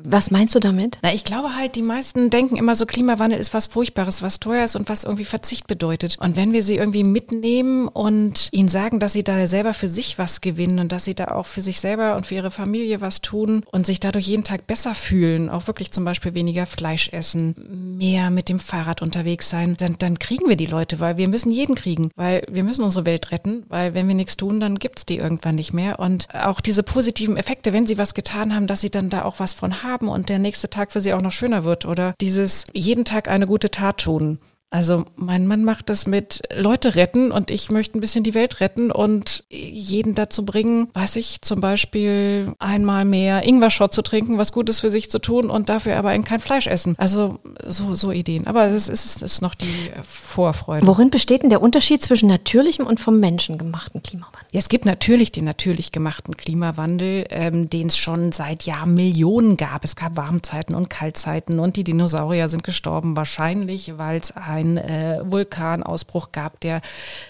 was 0.09 0.31
meinst 0.31 0.55
du 0.55 0.61
damit? 0.61 0.99
Na, 1.03 1.13
ich 1.13 1.25
glaube 1.25 1.57
halt, 1.57 1.75
die 1.75 1.83
meisten 1.83 2.31
denken 2.31 2.57
immer 2.57 2.75
so, 2.75 2.87
Klimawandel 2.87 3.39
ist 3.41 3.53
was 3.55 3.67
Furchtbares, 3.67 4.23
was 4.23 4.39
teuer 4.39 4.65
ist 4.65 4.77
und 4.77 4.89
was 4.89 5.05
irgendwie 5.05 5.25
Verzicht 5.25 5.67
bedeutet. 5.67 6.17
Und 6.21 6.37
wenn 6.37 6.53
wir 6.53 6.63
sie 6.63 6.77
irgendwie 6.77 7.03
mitnehmen 7.03 7.89
und 7.89 8.49
ihnen 8.53 8.69
sagen, 8.69 9.01
dass 9.01 9.15
sie 9.15 9.25
da 9.25 9.47
selber 9.47 9.75
für 9.75 9.89
sich 9.89 10.19
was 10.19 10.41
gewinnen 10.41 10.79
und 10.79 10.93
dass 10.93 11.05
sie 11.05 11.15
da 11.15 11.27
auch 11.29 11.47
für 11.47 11.61
sich 11.61 11.81
selber 11.81 12.15
und 12.15 12.27
für 12.27 12.37
ihre 12.37 12.53
Familie 12.53 13.01
was 13.01 13.21
tun 13.21 13.65
und 13.73 13.87
sich 13.87 13.99
dadurch 13.99 14.29
jeden 14.29 14.45
Tag 14.45 14.67
besser 14.67 14.95
fühlen, 14.95 15.51
auch 15.51 15.67
wirklich 15.67 15.91
zum 15.91 16.05
Beispiel 16.05 16.35
weniger 16.35 16.67
Fleisch 16.67 17.09
essen, 17.13 17.97
mehr 17.99 18.31
mit 18.31 18.49
dem 18.49 18.61
Fahrrad 18.61 19.03
unterwegs 19.03 19.51
sein, 19.51 19.77
dann, 19.77 19.97
dann 19.99 20.19
kriegen 20.19 20.49
wir 20.49 20.57
die 20.57 20.67
Leute, 20.67 21.01
weil 21.01 21.17
wir 21.17 21.29
müssen 21.29 21.51
jeden 21.51 21.75
kriegen, 21.75 22.11
weil 22.15 22.47
wir 22.49 22.63
müssen 22.63 22.85
unsere 22.85 23.07
Welt 23.07 23.33
retten, 23.33 23.65
weil 23.69 23.95
wenn 23.95 24.07
wir 24.07 24.15
nichts 24.15 24.37
tun, 24.37 24.61
dann 24.61 24.79
gibt's 24.79 25.05
die 25.05 25.19
irgendwann 25.19 25.57
nicht 25.57 25.73
mehr. 25.73 25.99
Und 25.99 26.29
auch 26.33 26.61
diese 26.61 26.83
positiven 26.83 27.37
Effekte, 27.37 27.73
wenn 27.73 27.87
sie 27.87 27.99
was 27.99 28.15
getan 28.15 28.55
haben, 28.55 28.67
dass 28.69 28.81
sie 28.81 28.91
dann 28.91 29.11
da 29.11 29.25
auch 29.25 29.36
was 29.41 29.55
von 29.55 29.83
haben 29.83 29.97
haben 29.97 30.09
und 30.09 30.29
der 30.29 30.39
nächste 30.39 30.69
Tag 30.69 30.93
für 30.93 31.01
sie 31.01 31.13
auch 31.13 31.23
noch 31.23 31.33
schöner 31.33 31.65
wird 31.65 31.85
oder 31.85 32.15
dieses 32.21 32.65
jeden 32.73 33.05
Tag 33.05 33.29
eine 33.29 33.47
gute 33.47 33.71
Tat 33.71 33.99
tun. 33.99 34.39
Also 34.69 35.05
mein 35.15 35.47
Mann 35.47 35.63
macht 35.63 35.89
das 35.89 36.09
mit 36.09 36.43
Leute 36.55 36.97
retten 36.97 37.31
und 37.31 37.53
ich 37.53 37.71
möchte 37.71 37.97
ein 37.97 38.01
bisschen 38.01 38.25
die 38.25 38.35
Welt 38.35 38.61
retten 38.61 38.91
und 38.91 39.45
jeden 39.49 40.17
dazu 40.17 40.45
bringen, 40.45 40.89
weiß 40.93 41.17
ich, 41.17 41.41
zum 41.43 41.61
Beispiel 41.61 42.53
einmal 42.59 43.05
mehr 43.05 43.47
Ingwer-Shot 43.47 43.93
zu 43.93 44.03
trinken, 44.03 44.39
was 44.39 44.53
Gutes 44.53 44.81
für 44.81 44.91
sich 44.91 45.09
zu 45.09 45.21
tun 45.21 45.51
und 45.51 45.69
dafür 45.69 45.97
aber 45.97 46.19
kein 46.19 46.41
Fleisch 46.41 46.67
essen. 46.67 46.97
Also 46.99 47.39
so, 47.65 47.95
so 47.95 48.11
Ideen. 48.11 48.49
Aber 48.49 48.65
es 48.65 48.89
ist, 48.89 49.17
es 49.17 49.23
ist 49.23 49.41
noch 49.41 49.55
die 49.55 49.93
Vorfreude. 50.05 50.87
Worin 50.87 51.11
besteht 51.11 51.45
denn 51.45 51.51
der 51.51 51.63
Unterschied 51.63 52.03
zwischen 52.03 52.29
natürlichem 52.29 52.87
und 52.87 52.99
vom 52.99 53.21
Menschen 53.21 53.59
gemachten 53.59 54.03
Klimawandel? 54.03 54.46
Ja, 54.57 54.61
es 54.61 54.71
gibt 54.71 54.87
natürlich 54.87 55.33
den 55.33 55.45
natürlich 55.45 55.93
gemachten 55.93 56.35
Klimawandel, 56.35 57.27
ähm, 57.29 57.69
den 57.69 57.89
es 57.89 57.99
schon 57.99 58.33
seit 58.33 58.63
Jahren 58.63 58.95
Millionen 58.95 59.59
gab. 59.59 59.85
Es 59.85 59.97
gab 59.97 60.17
Warmzeiten 60.17 60.75
und 60.75 60.89
Kaltzeiten 60.89 61.59
und 61.59 61.77
die 61.77 61.85
Dinosaurier 61.85 62.49
sind 62.49 62.65
gestorben, 62.65 63.17
wahrscheinlich, 63.17 63.99
weil 63.99 64.17
es 64.17 64.35
einen 64.35 64.79
äh, 64.79 65.21
Vulkanausbruch 65.27 66.33
gab, 66.33 66.59
der 66.61 66.81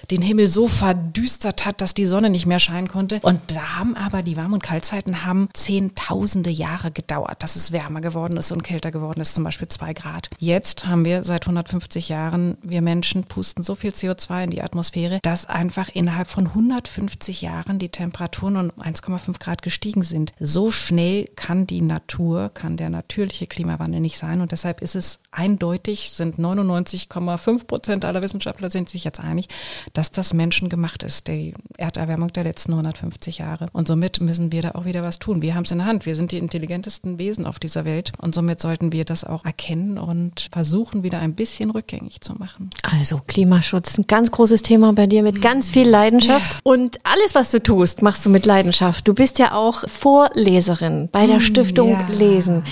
den 0.08 0.22
Himmel 0.22 0.46
so 0.46 0.68
verdüstert 0.68 1.66
hat, 1.66 1.80
dass 1.80 1.94
die 1.94 2.06
Sonne 2.06 2.30
nicht 2.30 2.46
mehr 2.46 2.60
scheinen 2.60 2.86
konnte. 2.86 3.18
Und 3.22 3.40
da 3.48 3.76
haben 3.76 3.96
aber 3.96 4.22
die 4.22 4.36
Warm- 4.36 4.52
und 4.52 4.62
Kaltzeiten 4.62 5.24
haben 5.24 5.48
zehntausende 5.52 6.50
Jahre 6.50 6.92
gedauert, 6.92 7.42
dass 7.42 7.56
es 7.56 7.72
wärmer 7.72 8.02
geworden 8.02 8.36
ist 8.36 8.52
und 8.52 8.62
kälter 8.62 8.92
geworden 8.92 9.20
ist, 9.20 9.34
zum 9.34 9.42
Beispiel 9.42 9.66
zwei 9.66 9.94
Grad. 9.94 10.30
Jetzt 10.38 10.86
haben 10.86 11.04
wir 11.04 11.24
seit 11.24 11.42
150 11.42 12.08
Jahren, 12.08 12.56
wir 12.62 12.82
Menschen 12.82 13.24
pusten 13.24 13.64
so 13.64 13.74
viel 13.74 13.90
CO2 13.90 14.44
in 14.44 14.50
die 14.50 14.62
Atmosphäre, 14.62 15.18
dass 15.22 15.46
einfach 15.46 15.88
innerhalb 15.88 16.28
von 16.28 16.46
150 16.46 17.15
Jahren 17.40 17.78
die 17.78 17.88
Temperaturen 17.88 18.56
um 18.56 18.70
1,5 18.70 19.38
Grad 19.38 19.62
gestiegen 19.62 20.02
sind. 20.02 20.32
So 20.38 20.70
schnell 20.70 21.26
kann 21.36 21.66
die 21.66 21.82
Natur, 21.82 22.50
kann 22.52 22.76
der 22.76 22.90
natürliche 22.90 23.46
Klimawandel 23.46 24.00
nicht 24.00 24.18
sein. 24.18 24.40
Und 24.40 24.52
deshalb 24.52 24.82
ist 24.82 24.96
es 24.96 25.18
eindeutig, 25.30 26.10
sind 26.12 26.38
99, 26.38 27.08
5,5 27.10 27.66
Prozent 27.66 28.04
aller 28.04 28.22
Wissenschaftler 28.22 28.70
sind 28.70 28.88
sich 28.88 29.04
jetzt 29.04 29.20
einig, 29.20 29.48
dass 29.92 30.10
das 30.10 30.34
menschengemacht 30.34 31.02
ist, 31.02 31.28
die 31.28 31.54
Erderwärmung 31.76 32.32
der 32.32 32.44
letzten 32.44 32.72
150 32.72 33.38
Jahre. 33.38 33.68
Und 33.72 33.88
somit 33.88 34.20
müssen 34.20 34.52
wir 34.52 34.62
da 34.62 34.72
auch 34.72 34.84
wieder 34.84 35.02
was 35.02 35.18
tun. 35.18 35.42
Wir 35.42 35.54
haben 35.54 35.64
es 35.64 35.70
in 35.70 35.78
der 35.78 35.86
Hand. 35.86 36.06
Wir 36.06 36.16
sind 36.16 36.32
die 36.32 36.38
intelligentesten 36.38 37.18
Wesen 37.18 37.46
auf 37.46 37.58
dieser 37.58 37.84
Welt. 37.84 38.12
Und 38.18 38.34
somit 38.34 38.60
sollten 38.60 38.92
wir 38.92 39.04
das 39.04 39.24
auch 39.24 39.44
erkennen 39.44 39.98
und 39.98 40.48
versuchen, 40.52 41.02
wieder 41.02 41.18
ein 41.18 41.34
bisschen 41.34 41.70
rückgängig 41.70 42.20
zu 42.20 42.34
machen. 42.34 42.70
Also 42.82 43.20
Klimaschutz, 43.26 43.98
ein 43.98 44.06
ganz 44.06 44.30
großes 44.30 44.62
Thema 44.62 44.92
bei 44.92 45.06
dir 45.06 45.22
mit 45.22 45.42
ganz 45.42 45.70
viel 45.70 45.88
Leidenschaft. 45.88 46.54
Ja. 46.54 46.60
Und 46.62 46.98
alles, 47.06 47.34
was 47.34 47.50
du 47.50 47.62
tust, 47.62 48.02
machst 48.02 48.24
du 48.26 48.30
mit 48.30 48.46
Leidenschaft. 48.46 49.06
Du 49.08 49.14
bist 49.14 49.38
ja 49.38 49.52
auch 49.52 49.88
Vorleserin 49.88 51.08
bei 51.10 51.26
der 51.26 51.36
mm, 51.36 51.40
Stiftung 51.40 51.90
ja. 51.90 52.06
Lesen. 52.10 52.64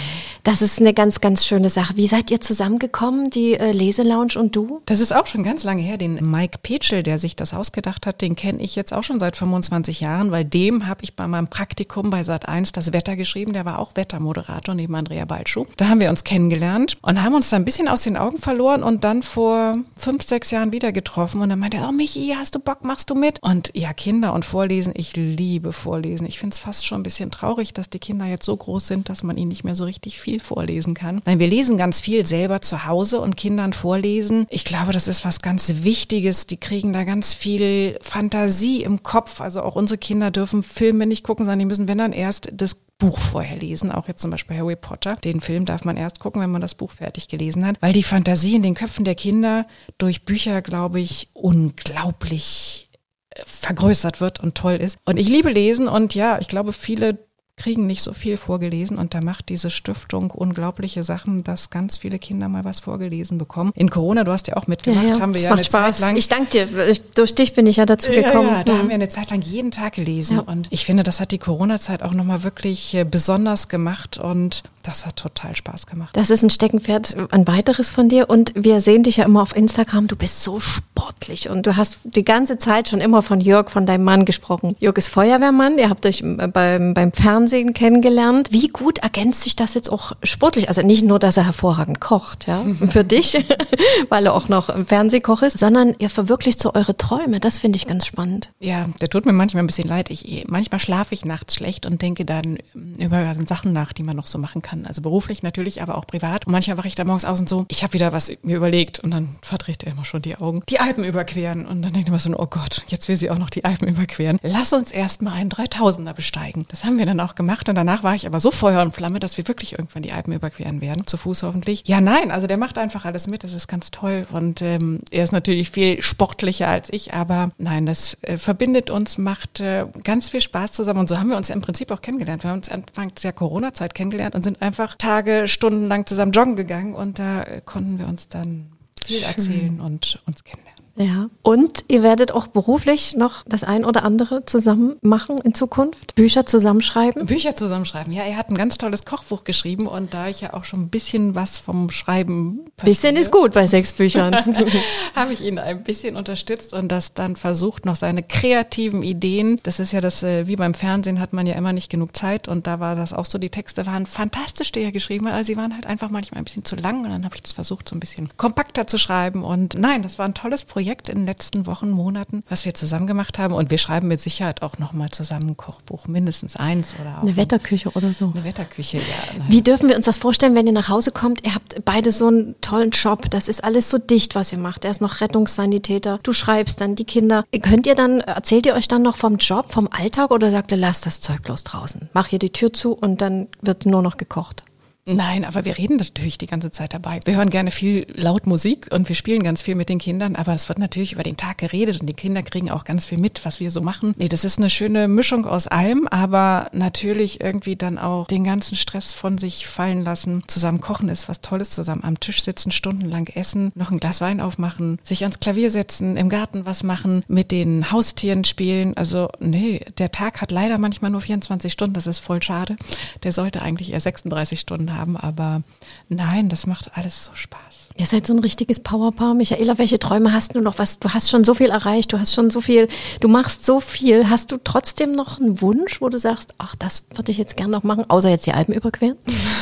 Das 0.44 0.60
ist 0.60 0.78
eine 0.78 0.92
ganz, 0.92 1.22
ganz 1.22 1.46
schöne 1.46 1.70
Sache. 1.70 1.96
Wie 1.96 2.06
seid 2.06 2.30
ihr 2.30 2.38
zusammengekommen, 2.38 3.30
die 3.30 3.54
äh, 3.54 3.72
Leselounge 3.72 4.38
und 4.38 4.54
du? 4.54 4.82
Das 4.84 5.00
ist 5.00 5.16
auch 5.16 5.26
schon 5.26 5.42
ganz 5.42 5.64
lange 5.64 5.80
her. 5.80 5.96
Den 5.96 6.16
Mike 6.16 6.58
Petschel, 6.62 7.02
der 7.02 7.18
sich 7.18 7.34
das 7.34 7.54
ausgedacht 7.54 8.06
hat, 8.06 8.20
den 8.20 8.36
kenne 8.36 8.62
ich 8.62 8.76
jetzt 8.76 8.92
auch 8.92 9.02
schon 9.02 9.18
seit 9.18 9.38
25 9.38 10.00
Jahren, 10.00 10.32
weil 10.32 10.44
dem 10.44 10.86
habe 10.86 11.02
ich 11.02 11.16
bei 11.16 11.26
meinem 11.26 11.48
Praktikum 11.48 12.10
bei 12.10 12.20
Sat1 12.20 12.74
das 12.74 12.92
Wetter 12.92 13.16
geschrieben. 13.16 13.54
Der 13.54 13.64
war 13.64 13.78
auch 13.78 13.96
Wettermoderator 13.96 14.74
neben 14.74 14.94
Andrea 14.94 15.24
Balschuh. 15.24 15.64
Da 15.78 15.88
haben 15.88 16.00
wir 16.00 16.10
uns 16.10 16.24
kennengelernt 16.24 16.98
und 17.00 17.22
haben 17.22 17.34
uns 17.34 17.48
da 17.48 17.56
ein 17.56 17.64
bisschen 17.64 17.88
aus 17.88 18.02
den 18.02 18.18
Augen 18.18 18.36
verloren 18.36 18.82
und 18.82 19.02
dann 19.02 19.22
vor 19.22 19.78
fünf, 19.96 20.24
sechs 20.24 20.50
Jahren 20.50 20.72
wieder 20.72 20.92
getroffen. 20.92 21.40
Und 21.40 21.48
dann 21.48 21.58
meinte 21.58 21.78
er, 21.78 21.88
oh 21.88 21.92
Michi, 21.92 22.34
hast 22.38 22.54
du 22.54 22.58
Bock, 22.58 22.84
machst 22.84 23.08
du 23.08 23.14
mit? 23.14 23.42
Und 23.42 23.70
ja, 23.72 23.94
Kinder 23.94 24.34
und 24.34 24.44
Vorlesen, 24.44 24.92
ich 24.94 25.16
liebe 25.16 25.72
Vorlesen. 25.72 26.26
Ich 26.26 26.38
finde 26.38 26.52
es 26.52 26.60
fast 26.60 26.84
schon 26.86 27.00
ein 27.00 27.02
bisschen 27.02 27.30
traurig, 27.30 27.72
dass 27.72 27.88
die 27.88 27.98
Kinder 27.98 28.26
jetzt 28.26 28.44
so 28.44 28.54
groß 28.54 28.86
sind, 28.86 29.08
dass 29.08 29.22
man 29.22 29.38
ihnen 29.38 29.48
nicht 29.48 29.64
mehr 29.64 29.74
so 29.74 29.84
richtig 29.84 30.20
viel 30.20 30.33
viel 30.34 30.40
vorlesen 30.40 30.94
kann. 30.94 31.22
Nein, 31.24 31.38
wir 31.38 31.46
lesen 31.46 31.76
ganz 31.76 32.00
viel 32.00 32.26
selber 32.26 32.60
zu 32.60 32.86
Hause 32.86 33.20
und 33.20 33.36
Kindern 33.36 33.72
vorlesen. 33.72 34.46
Ich 34.50 34.64
glaube, 34.64 34.92
das 34.92 35.08
ist 35.08 35.24
was 35.24 35.40
ganz 35.40 35.72
Wichtiges. 35.82 36.46
Die 36.46 36.56
kriegen 36.56 36.92
da 36.92 37.04
ganz 37.04 37.34
viel 37.34 37.98
Fantasie 38.00 38.82
im 38.82 39.02
Kopf. 39.02 39.40
Also 39.40 39.62
auch 39.62 39.76
unsere 39.76 39.98
Kinder 39.98 40.30
dürfen 40.30 40.62
Filme 40.62 41.06
nicht 41.06 41.24
gucken, 41.24 41.44
sondern 41.44 41.60
die 41.60 41.64
müssen, 41.66 41.88
wenn 41.88 41.98
dann 41.98 42.12
erst 42.12 42.48
das 42.52 42.76
Buch 42.98 43.18
vorher 43.18 43.56
lesen, 43.56 43.90
auch 43.90 44.08
jetzt 44.08 44.22
zum 44.22 44.30
Beispiel 44.30 44.56
Harry 44.56 44.76
Potter. 44.76 45.16
Den 45.16 45.40
Film 45.40 45.64
darf 45.64 45.84
man 45.84 45.96
erst 45.96 46.20
gucken, 46.20 46.40
wenn 46.40 46.50
man 46.50 46.60
das 46.60 46.74
Buch 46.74 46.92
fertig 46.92 47.28
gelesen 47.28 47.66
hat, 47.66 47.76
weil 47.80 47.92
die 47.92 48.04
Fantasie 48.04 48.54
in 48.54 48.62
den 48.62 48.74
Köpfen 48.74 49.04
der 49.04 49.16
Kinder 49.16 49.66
durch 49.98 50.24
Bücher, 50.24 50.62
glaube 50.62 51.00
ich, 51.00 51.28
unglaublich 51.32 52.88
äh, 53.30 53.42
vergrößert 53.44 54.20
wird 54.20 54.40
und 54.40 54.54
toll 54.54 54.74
ist. 54.74 54.96
Und 55.04 55.18
ich 55.18 55.28
liebe 55.28 55.50
Lesen 55.50 55.88
und 55.88 56.14
ja, 56.14 56.38
ich 56.40 56.48
glaube, 56.48 56.72
viele 56.72 57.18
kriegen 57.56 57.86
nicht 57.86 58.02
so 58.02 58.12
viel 58.12 58.36
vorgelesen 58.36 58.98
und 58.98 59.14
da 59.14 59.20
macht 59.20 59.48
diese 59.48 59.70
Stiftung 59.70 60.32
unglaubliche 60.32 61.04
Sachen, 61.04 61.44
dass 61.44 61.70
ganz 61.70 61.96
viele 61.96 62.18
Kinder 62.18 62.48
mal 62.48 62.64
was 62.64 62.80
vorgelesen 62.80 63.38
bekommen. 63.38 63.72
In 63.76 63.90
Corona, 63.90 64.24
du 64.24 64.32
hast 64.32 64.48
ja 64.48 64.56
auch 64.56 64.66
mitgemacht, 64.66 65.04
ja, 65.04 65.14
ja, 65.14 65.20
haben 65.20 65.34
wir 65.34 65.40
ja 65.40 65.52
eine 65.52 65.62
Spaß. 65.62 65.98
Zeit 65.98 66.08
lang. 66.08 66.16
Ich 66.16 66.28
danke 66.28 66.50
dir. 66.50 66.96
durch 67.14 67.34
dich 67.34 67.54
bin 67.54 67.66
ich 67.66 67.76
ja 67.76 67.86
dazu 67.86 68.10
gekommen. 68.10 68.48
Ja, 68.48 68.58
ja 68.58 68.64
da 68.64 68.72
mhm. 68.72 68.78
haben 68.78 68.88
wir 68.88 68.94
eine 68.96 69.08
Zeit 69.08 69.30
lang 69.30 69.40
jeden 69.40 69.70
Tag 69.70 69.94
gelesen 69.94 70.40
und 70.40 70.66
ich 70.70 70.84
finde, 70.84 71.04
das 71.04 71.20
hat 71.20 71.30
die 71.30 71.38
Corona-Zeit 71.38 72.02
auch 72.02 72.12
nochmal 72.12 72.42
wirklich 72.42 72.92
äh, 72.94 73.04
besonders 73.04 73.68
gemacht 73.68 74.18
und 74.18 74.64
das 74.82 75.06
hat 75.06 75.16
total 75.16 75.56
Spaß 75.56 75.86
gemacht. 75.86 76.14
Das 76.14 76.28
ist 76.28 76.42
ein 76.42 76.50
Steckenpferd, 76.50 77.16
ein 77.30 77.46
weiteres 77.46 77.90
von 77.90 78.10
dir 78.10 78.28
und 78.28 78.52
wir 78.54 78.80
sehen 78.80 79.04
dich 79.04 79.18
ja 79.18 79.24
immer 79.24 79.40
auf 79.40 79.56
Instagram. 79.56 80.08
Du 80.08 80.16
bist 80.16 80.42
so 80.42 80.60
sportlich 80.60 81.48
und 81.48 81.66
du 81.66 81.76
hast 81.76 82.00
die 82.04 82.24
ganze 82.24 82.58
Zeit 82.58 82.90
schon 82.90 83.00
immer 83.00 83.22
von 83.22 83.40
Jörg, 83.40 83.70
von 83.70 83.86
deinem 83.86 84.04
Mann 84.04 84.26
gesprochen. 84.26 84.76
Jörg 84.80 84.98
ist 84.98 85.08
Feuerwehrmann. 85.08 85.78
Ihr 85.78 85.88
habt 85.88 86.04
euch 86.04 86.22
beim, 86.22 86.92
beim 86.92 87.12
Fernsehen 87.12 87.43
Fernsehen 87.44 87.74
kennengelernt. 87.74 88.52
Wie 88.52 88.68
gut 88.68 88.98
ergänzt 88.98 89.42
sich 89.42 89.54
das 89.54 89.74
jetzt 89.74 89.90
auch 89.90 90.12
sportlich? 90.22 90.68
Also 90.68 90.80
nicht 90.80 91.04
nur, 91.04 91.18
dass 91.18 91.36
er 91.36 91.44
hervorragend 91.44 92.00
kocht, 92.00 92.46
ja, 92.46 92.64
für 92.86 93.04
dich, 93.04 93.36
weil 94.08 94.24
er 94.24 94.32
auch 94.32 94.48
noch 94.48 94.74
Fernsehkoch 94.86 95.42
ist, 95.42 95.58
sondern 95.58 95.94
ihr 95.98 96.08
verwirklicht 96.08 96.58
so 96.58 96.72
eure 96.72 96.96
Träume. 96.96 97.40
Das 97.40 97.58
finde 97.58 97.76
ich 97.76 97.86
ganz 97.86 98.06
spannend. 98.06 98.50
Ja, 98.60 98.86
der 99.02 99.10
tut 99.10 99.26
mir 99.26 99.34
manchmal 99.34 99.62
ein 99.62 99.66
bisschen 99.66 99.86
leid. 99.86 100.08
Ich, 100.08 100.46
manchmal 100.48 100.80
schlafe 100.80 101.12
ich 101.12 101.26
nachts 101.26 101.54
schlecht 101.54 101.84
und 101.84 102.00
denke 102.00 102.24
dann 102.24 102.56
über 102.98 103.34
Sachen 103.46 103.74
nach, 103.74 103.92
die 103.92 104.04
man 104.04 104.16
noch 104.16 104.26
so 104.26 104.38
machen 104.38 104.62
kann. 104.62 104.86
Also 104.86 105.02
beruflich 105.02 105.42
natürlich, 105.42 105.82
aber 105.82 105.98
auch 105.98 106.06
privat. 106.06 106.46
Und 106.46 106.52
manchmal 106.52 106.78
wache 106.78 106.88
ich 106.88 106.94
da 106.94 107.04
morgens 107.04 107.26
aus 107.26 107.40
und 107.40 107.48
so, 107.50 107.66
ich 107.68 107.82
habe 107.82 107.92
wieder 107.92 108.14
was 108.14 108.32
mir 108.40 108.56
überlegt 108.56 109.00
und 109.00 109.10
dann 109.10 109.36
verdreht 109.42 109.82
er 109.82 109.92
immer 109.92 110.06
schon 110.06 110.22
die 110.22 110.36
Augen. 110.36 110.62
Die 110.70 110.80
Alpen 110.80 111.04
überqueren 111.04 111.66
und 111.66 111.82
dann 111.82 111.92
denkt 111.92 112.08
man 112.08 112.18
so, 112.18 112.30
oh 112.38 112.46
Gott, 112.46 112.84
jetzt 112.88 113.06
will 113.08 113.18
sie 113.18 113.30
auch 113.30 113.38
noch 113.38 113.50
die 113.50 113.66
Alpen 113.66 113.86
überqueren. 113.86 114.38
Lass 114.42 114.72
uns 114.72 114.90
erstmal 114.92 115.34
einen 115.34 115.50
3000er 115.50 116.14
besteigen. 116.14 116.64
Das 116.68 116.84
haben 116.84 116.96
wir 116.96 117.04
dann 117.04 117.20
auch 117.20 117.33
gemacht 117.36 117.68
und 117.68 117.74
danach 117.74 118.02
war 118.02 118.14
ich 118.14 118.26
aber 118.26 118.40
so 118.40 118.50
Feuer 118.50 118.82
und 118.82 118.94
Flamme, 118.94 119.20
dass 119.20 119.36
wir 119.36 119.46
wirklich 119.48 119.72
irgendwann 119.72 120.02
die 120.02 120.12
Alpen 120.12 120.32
überqueren 120.32 120.80
werden, 120.80 121.06
zu 121.06 121.16
Fuß 121.16 121.42
hoffentlich. 121.42 121.82
Ja, 121.86 122.00
nein, 122.00 122.30
also 122.30 122.46
der 122.46 122.56
macht 122.56 122.78
einfach 122.78 123.04
alles 123.04 123.26
mit, 123.26 123.44
das 123.44 123.52
ist 123.52 123.68
ganz 123.68 123.90
toll 123.90 124.26
und 124.32 124.62
ähm, 124.62 125.00
er 125.10 125.24
ist 125.24 125.32
natürlich 125.32 125.70
viel 125.70 126.02
sportlicher 126.02 126.68
als 126.68 126.92
ich, 126.92 127.14
aber 127.14 127.50
nein, 127.58 127.86
das 127.86 128.16
äh, 128.22 128.36
verbindet 128.36 128.90
uns, 128.90 129.18
macht 129.18 129.60
äh, 129.60 129.86
ganz 130.02 130.28
viel 130.28 130.40
Spaß 130.40 130.72
zusammen 130.72 131.00
und 131.00 131.08
so 131.08 131.18
haben 131.18 131.30
wir 131.30 131.36
uns 131.36 131.48
ja 131.48 131.54
im 131.54 131.60
Prinzip 131.60 131.90
auch 131.90 132.00
kennengelernt. 132.00 132.44
Wir 132.44 132.50
haben 132.50 132.58
uns 132.58 132.68
Anfang 132.68 133.12
der 133.22 133.32
Corona-Zeit 133.32 133.94
kennengelernt 133.94 134.34
und 134.34 134.42
sind 134.42 134.62
einfach 134.62 134.96
Tage, 134.96 135.48
Stunden 135.48 135.88
lang 135.88 136.06
zusammen 136.06 136.32
joggen 136.32 136.56
gegangen 136.56 136.94
und 136.94 137.18
da 137.18 137.42
äh, 137.42 137.60
konnten 137.64 137.98
wir 137.98 138.08
uns 138.08 138.28
dann 138.28 138.72
viel 139.04 139.22
erzählen 139.22 139.80
und 139.80 140.20
uns 140.26 140.44
kennenlernen. 140.44 140.73
Ja. 140.96 141.28
Und 141.42 141.84
ihr 141.88 142.02
werdet 142.02 142.32
auch 142.32 142.46
beruflich 142.46 143.16
noch 143.16 143.42
das 143.46 143.64
ein 143.64 143.84
oder 143.84 144.04
andere 144.04 144.44
zusammen 144.44 144.96
machen 145.02 145.38
in 145.38 145.54
Zukunft? 145.54 146.14
Bücher 146.14 146.46
zusammenschreiben? 146.46 147.26
Bücher 147.26 147.56
zusammenschreiben. 147.56 148.12
Ja, 148.12 148.22
er 148.22 148.36
hat 148.36 148.50
ein 148.50 148.56
ganz 148.56 148.78
tolles 148.78 149.04
Kochbuch 149.04 149.44
geschrieben 149.44 149.86
und 149.86 150.14
da 150.14 150.28
ich 150.28 150.40
ja 150.40 150.54
auch 150.54 150.64
schon 150.64 150.82
ein 150.82 150.88
bisschen 150.90 151.34
was 151.34 151.58
vom 151.58 151.90
Schreiben 151.90 152.66
verstehe, 152.76 152.94
Bisschen 152.94 153.16
ist 153.16 153.32
gut 153.32 153.52
bei 153.52 153.66
sechs 153.66 153.92
Büchern. 153.92 154.34
habe 155.14 155.32
ich 155.32 155.40
ihn 155.40 155.58
ein 155.58 155.82
bisschen 155.82 156.16
unterstützt 156.16 156.72
und 156.72 156.88
das 156.88 157.12
dann 157.12 157.34
versucht, 157.34 157.86
noch 157.86 157.96
seine 157.96 158.22
kreativen 158.22 159.02
Ideen. 159.02 159.58
Das 159.64 159.80
ist 159.80 159.92
ja 159.92 160.00
das, 160.00 160.22
äh, 160.22 160.46
wie 160.46 160.56
beim 160.56 160.74
Fernsehen 160.74 161.18
hat 161.18 161.32
man 161.32 161.46
ja 161.46 161.54
immer 161.54 161.72
nicht 161.72 161.90
genug 161.90 162.16
Zeit 162.16 162.46
und 162.46 162.66
da 162.66 162.78
war 162.78 162.94
das 162.94 163.12
auch 163.12 163.26
so, 163.26 163.38
die 163.38 163.50
Texte 163.50 163.86
waren 163.86 164.06
fantastisch, 164.06 164.70
die 164.70 164.82
er 164.82 164.92
geschrieben 164.92 165.26
hat. 165.26 165.34
Also 165.34 165.48
sie 165.48 165.56
waren 165.56 165.74
halt 165.74 165.86
einfach 165.86 166.10
manchmal 166.10 166.40
ein 166.40 166.44
bisschen 166.44 166.64
zu 166.64 166.76
lang 166.76 167.04
und 167.04 167.10
dann 167.10 167.24
habe 167.24 167.34
ich 167.34 167.42
das 167.42 167.52
versucht, 167.52 167.88
so 167.88 167.96
ein 167.96 168.00
bisschen 168.00 168.28
kompakter 168.36 168.86
zu 168.86 168.96
schreiben 168.96 169.42
und 169.42 169.76
nein, 169.76 170.02
das 170.02 170.18
war 170.18 170.26
ein 170.26 170.34
tolles 170.34 170.64
Projekt. 170.64 170.83
Projekt 170.84 171.08
in 171.08 171.20
den 171.20 171.26
letzten 171.26 171.64
Wochen, 171.64 171.90
Monaten, 171.90 172.44
was 172.46 172.66
wir 172.66 172.74
zusammen 172.74 173.06
gemacht 173.06 173.38
haben. 173.38 173.54
Und 173.54 173.70
wir 173.70 173.78
schreiben 173.78 174.06
mit 174.06 174.20
Sicherheit 174.20 174.60
auch 174.60 174.78
nochmal 174.78 175.08
zusammen 175.08 175.48
ein 175.48 175.56
Kochbuch, 175.56 176.08
mindestens 176.08 176.56
eins 176.56 176.94
oder 177.00 177.16
auch. 177.16 177.22
Eine 177.22 177.38
Wetterküche 177.38 177.88
oder 177.94 178.12
so. 178.12 178.32
Eine 178.34 178.44
Wetterküche, 178.44 178.98
ja. 178.98 179.04
Wie 179.48 179.62
dürfen 179.62 179.88
wir 179.88 179.96
uns 179.96 180.04
das 180.04 180.18
vorstellen, 180.18 180.54
wenn 180.54 180.66
ihr 180.66 180.74
nach 180.74 180.90
Hause 180.90 181.10
kommt? 181.10 181.46
Ihr 181.46 181.54
habt 181.54 181.82
beide 181.86 182.12
so 182.12 182.26
einen 182.26 182.54
tollen 182.60 182.90
Job. 182.90 183.30
Das 183.30 183.48
ist 183.48 183.64
alles 183.64 183.88
so 183.88 183.96
dicht, 183.96 184.34
was 184.34 184.52
ihr 184.52 184.58
macht. 184.58 184.84
Er 184.84 184.90
ist 184.90 185.00
noch 185.00 185.22
Rettungssanitäter. 185.22 186.20
Du 186.22 186.34
schreibst 186.34 186.82
dann 186.82 186.96
die 186.96 187.04
Kinder. 187.04 187.46
Könnt 187.62 187.86
ihr 187.86 187.94
dann, 187.94 188.20
erzählt 188.20 188.66
ihr 188.66 188.74
euch 188.74 188.86
dann 188.86 189.00
noch 189.00 189.16
vom 189.16 189.38
Job, 189.38 189.72
vom 189.72 189.88
Alltag 189.90 190.32
oder 190.32 190.50
sagt 190.50 190.70
ihr, 190.70 190.76
lasst 190.76 191.06
das 191.06 191.22
Zeug 191.22 191.40
bloß 191.44 191.64
draußen? 191.64 192.10
Mach 192.12 192.26
hier 192.26 192.38
die 192.38 192.50
Tür 192.50 192.74
zu 192.74 192.92
und 192.92 193.22
dann 193.22 193.48
wird 193.62 193.86
nur 193.86 194.02
noch 194.02 194.18
gekocht? 194.18 194.63
Nein, 195.06 195.44
aber 195.44 195.66
wir 195.66 195.76
reden 195.76 195.96
natürlich 195.96 196.38
die 196.38 196.46
ganze 196.46 196.70
Zeit 196.70 196.94
dabei. 196.94 197.20
Wir 197.26 197.36
hören 197.36 197.50
gerne 197.50 197.70
viel 197.70 198.06
laut 198.14 198.46
Musik 198.46 198.88
und 198.90 199.06
wir 199.06 199.16
spielen 199.16 199.42
ganz 199.42 199.60
viel 199.60 199.74
mit 199.74 199.90
den 199.90 199.98
Kindern, 199.98 200.34
aber 200.34 200.54
es 200.54 200.70
wird 200.70 200.78
natürlich 200.78 201.12
über 201.12 201.22
den 201.22 201.36
Tag 201.36 201.58
geredet 201.58 202.00
und 202.00 202.06
die 202.06 202.14
Kinder 202.14 202.42
kriegen 202.42 202.70
auch 202.70 202.84
ganz 202.84 203.04
viel 203.04 203.18
mit, 203.18 203.44
was 203.44 203.60
wir 203.60 203.70
so 203.70 203.82
machen. 203.82 204.14
Nee, 204.16 204.28
das 204.28 204.46
ist 204.46 204.56
eine 204.56 204.70
schöne 204.70 205.06
Mischung 205.06 205.44
aus 205.44 205.66
allem, 205.66 206.08
aber 206.08 206.68
natürlich 206.72 207.42
irgendwie 207.42 207.76
dann 207.76 207.98
auch 207.98 208.28
den 208.28 208.44
ganzen 208.44 208.76
Stress 208.76 209.12
von 209.12 209.36
sich 209.36 209.66
fallen 209.66 210.04
lassen. 210.04 210.42
Zusammen 210.46 210.80
kochen 210.80 211.10
ist 211.10 211.28
was 211.28 211.42
Tolles, 211.42 211.68
zusammen 211.68 212.02
am 212.02 212.18
Tisch 212.18 212.42
sitzen, 212.42 212.70
stundenlang 212.70 213.26
essen, 213.26 213.72
noch 213.74 213.90
ein 213.90 214.00
Glas 214.00 214.22
Wein 214.22 214.40
aufmachen, 214.40 214.98
sich 215.02 215.22
ans 215.24 215.38
Klavier 215.38 215.70
setzen, 215.70 216.16
im 216.16 216.30
Garten 216.30 216.64
was 216.64 216.82
machen, 216.82 217.26
mit 217.28 217.50
den 217.50 217.92
Haustieren 217.92 218.44
spielen. 218.44 218.96
Also 218.96 219.28
nee, 219.38 219.82
der 219.98 220.12
Tag 220.12 220.40
hat 220.40 220.50
leider 220.50 220.78
manchmal 220.78 221.10
nur 221.10 221.20
24 221.20 221.70
Stunden, 221.70 221.92
das 221.92 222.06
ist 222.06 222.20
voll 222.20 222.42
schade. 222.42 222.76
Der 223.22 223.34
sollte 223.34 223.60
eigentlich 223.60 223.92
eher 223.92 224.00
36 224.00 224.60
Stunden 224.60 224.92
haben, 224.92 224.93
aber 224.98 225.62
nein, 226.08 226.48
das 226.48 226.66
macht 226.66 226.96
alles 226.96 227.26
so 227.26 227.32
Spaß. 227.34 227.88
Ihr 227.96 228.06
seid 228.06 228.26
so 228.26 228.34
ein 228.34 228.40
richtiges 228.40 228.80
Powerpaar. 228.80 229.34
Michaela, 229.34 229.78
welche 229.78 230.00
Träume 230.00 230.32
hast 230.32 230.56
du 230.56 230.60
noch? 230.60 230.78
Was, 230.78 230.98
du 230.98 231.10
hast 231.10 231.30
schon 231.30 231.44
so 231.44 231.54
viel 231.54 231.70
erreicht, 231.70 232.12
du 232.12 232.18
hast 232.18 232.34
schon 232.34 232.50
so 232.50 232.60
viel, 232.60 232.88
du 233.20 233.28
machst 233.28 233.64
so 233.64 233.78
viel. 233.78 234.28
Hast 234.28 234.50
du 234.50 234.56
trotzdem 234.62 235.12
noch 235.12 235.40
einen 235.40 235.60
Wunsch, 235.60 236.00
wo 236.00 236.08
du 236.08 236.18
sagst, 236.18 236.54
ach, 236.58 236.74
das 236.74 237.04
würde 237.14 237.30
ich 237.30 237.38
jetzt 237.38 237.56
gerne 237.56 237.70
noch 237.70 237.84
machen, 237.84 238.04
außer 238.08 238.28
jetzt 238.30 238.46
die 238.46 238.52
Alpen 238.52 238.74
überqueren? 238.74 239.16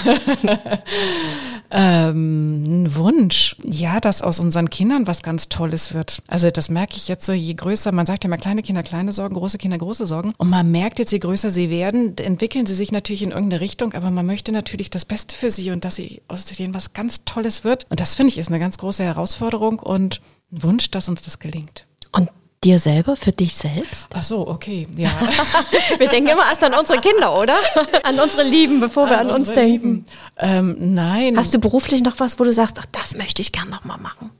ähm, 1.72 2.82
ein 2.84 2.94
Wunsch. 2.94 3.56
Ja, 3.64 3.98
dass 3.98 4.22
aus 4.22 4.38
unseren 4.40 4.68
Kindern 4.68 5.06
was 5.06 5.22
ganz 5.22 5.48
Tolles 5.48 5.94
wird. 5.94 6.22
Also 6.26 6.50
das 6.50 6.68
merke 6.68 6.96
ich 6.96 7.08
jetzt 7.08 7.24
so, 7.24 7.32
je 7.32 7.54
größer, 7.54 7.90
man 7.92 8.06
sagt 8.06 8.24
ja 8.24 8.28
immer 8.28 8.36
kleine 8.36 8.62
Kinder 8.62 8.82
kleine 8.82 9.10
Sorgen, 9.10 9.34
große 9.34 9.58
Kinder 9.58 9.78
große 9.78 10.06
Sorgen. 10.06 10.34
Und 10.36 10.50
man 10.50 10.70
merkt 10.70 10.98
jetzt, 10.98 11.12
je 11.12 11.18
größer 11.18 11.50
sie 11.50 11.70
werden, 11.70 12.16
entwickeln 12.18 12.66
sie 12.66 12.74
sich 12.74 12.92
natürlich 12.92 13.22
in 13.22 13.30
irgendeine 13.30 13.60
Richtung, 13.62 13.94
aber 13.94 14.10
man 14.10 14.26
möchte 14.26 14.52
natürlich 14.52 14.90
das 14.90 15.06
Beste 15.06 15.34
für 15.34 15.50
sie 15.50 15.70
und 15.70 15.84
dass 15.84 15.96
sie 15.96 16.22
aus 16.28 16.44
denen 16.44 16.74
was 16.74 16.92
ganz 16.92 17.24
Tolles 17.24 17.64
wird. 17.64 17.86
Und 17.88 18.00
das 18.00 18.14
finde 18.14 18.32
ich 18.32 18.38
ist 18.38 18.48
eine 18.48 18.60
ganz 18.60 18.76
große 18.76 19.02
Herausforderung 19.02 19.78
und 19.78 20.20
ein 20.52 20.62
Wunsch, 20.62 20.90
dass 20.90 21.08
uns 21.08 21.22
das 21.22 21.38
gelingt. 21.38 21.86
Und 22.12 22.28
dir 22.64 22.78
selber, 22.78 23.16
für 23.16 23.32
dich 23.32 23.54
selbst? 23.54 24.06
Ach 24.14 24.22
so, 24.22 24.46
okay, 24.46 24.86
ja. 24.96 25.10
wir 25.98 26.08
denken 26.08 26.30
immer 26.30 26.48
erst 26.48 26.62
an 26.62 26.74
unsere 26.74 27.00
Kinder, 27.00 27.38
oder? 27.38 27.56
An 28.04 28.18
unsere 28.20 28.44
Lieben, 28.44 28.80
bevor 28.80 29.08
wir 29.10 29.18
an, 29.18 29.30
an 29.30 29.36
uns 29.36 29.52
denken. 29.52 30.04
Ähm, 30.38 30.76
nein. 30.94 31.36
Hast 31.36 31.54
du 31.54 31.58
beruflich 31.58 32.02
noch 32.02 32.20
was, 32.20 32.38
wo 32.38 32.44
du 32.44 32.52
sagst, 32.52 32.78
ach, 32.78 32.86
das 32.92 33.16
möchte 33.16 33.42
ich 33.42 33.52
gern 33.52 33.68
noch 33.68 33.84
mal 33.84 33.98
machen? 33.98 34.30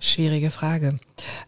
Schwierige 0.00 0.50
Frage. 0.50 0.98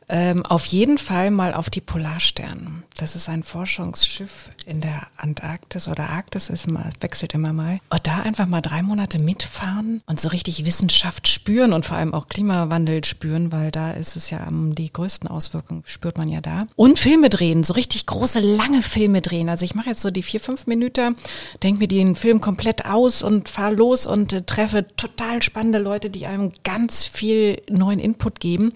Ähm, 0.09 0.47
auf 0.47 0.67
jeden 0.67 0.99
Fall 0.99 1.31
mal 1.31 1.53
auf 1.53 1.71
die 1.71 1.81
Polarstern. 1.81 2.85
Das 2.97 3.15
ist 3.15 3.29
ein 3.29 3.43
Forschungsschiff 3.43 4.51
in 4.65 4.81
der 4.81 5.07
Antarktis 5.17 5.89
oder 5.89 6.09
Arktis, 6.09 6.49
ist 6.49 6.67
immer, 6.67 6.89
wechselt 7.01 7.35
immer 7.35 7.53
mal. 7.53 7.81
Und 7.91 8.07
da 8.07 8.21
einfach 8.21 8.47
mal 8.47 8.63
drei 8.63 8.83
Monate 8.83 9.19
mitfahren 9.19 10.03
und 10.07 10.21
so 10.21 10.29
richtig 10.29 10.65
Wissenschaft 10.65 11.29
spüren 11.29 11.73
und 11.73 11.85
vor 11.85 11.97
allem 11.97 12.15
auch 12.15 12.29
Klimawandel 12.29 13.05
spüren, 13.05 13.53
weil 13.53 13.71
da 13.71 13.91
ist 13.91 14.17
es 14.17 14.31
ja 14.31 14.47
um, 14.47 14.75
die 14.75 14.93
größten 14.93 15.29
Auswirkungen, 15.29 15.83
spürt 15.87 16.17
man 16.17 16.29
ja 16.29 16.41
da. 16.41 16.67
Und 16.77 16.99
Filme 16.99 17.29
drehen, 17.29 17.65
so 17.65 17.75
richtig 17.75 18.07
große, 18.07 18.41
lange 18.41 18.83
Filme 18.83 19.21
drehen. 19.21 19.49
Also 19.49 19.65
ich 19.65 19.75
mache 19.75 19.91
jetzt 19.91 20.03
so 20.03 20.11
die 20.11 20.23
vier, 20.23 20.41
fünf 20.41 20.67
Minuten, 20.67 21.17
denke 21.63 21.81
mir 21.81 21.89
den 21.89 22.17
Film 22.17 22.41
komplett 22.41 22.87
aus 22.87 23.23
und 23.23 23.49
fahre 23.49 23.75
los 23.75 24.07
und 24.07 24.33
äh, 24.33 24.43
treffe 24.43 24.87
total 24.97 25.43
spannende 25.43 25.79
Leute, 25.79 26.11
die 26.11 26.27
einem 26.27 26.53
ganz 26.65 27.05
viel 27.05 27.61
neuen 27.69 27.99
Input 27.99 28.41
geben. 28.41 28.73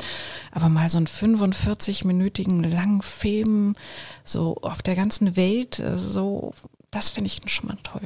Aber 0.51 0.69
mal 0.69 0.80
so 0.89 0.99
einen 0.99 1.07
45-minütigen 1.07 2.63
langen 2.69 3.03
Film, 3.03 3.75
so 4.25 4.57
auf 4.63 4.83
der 4.83 4.97
ganzen 4.97 5.37
Welt, 5.37 5.79
äh, 5.79 5.99
so, 5.99 6.53
das 6.91 7.11
finde 7.11 7.29
ich 7.29 7.41
schon 7.47 7.69
mal 7.69 7.79
toll. 7.83 8.03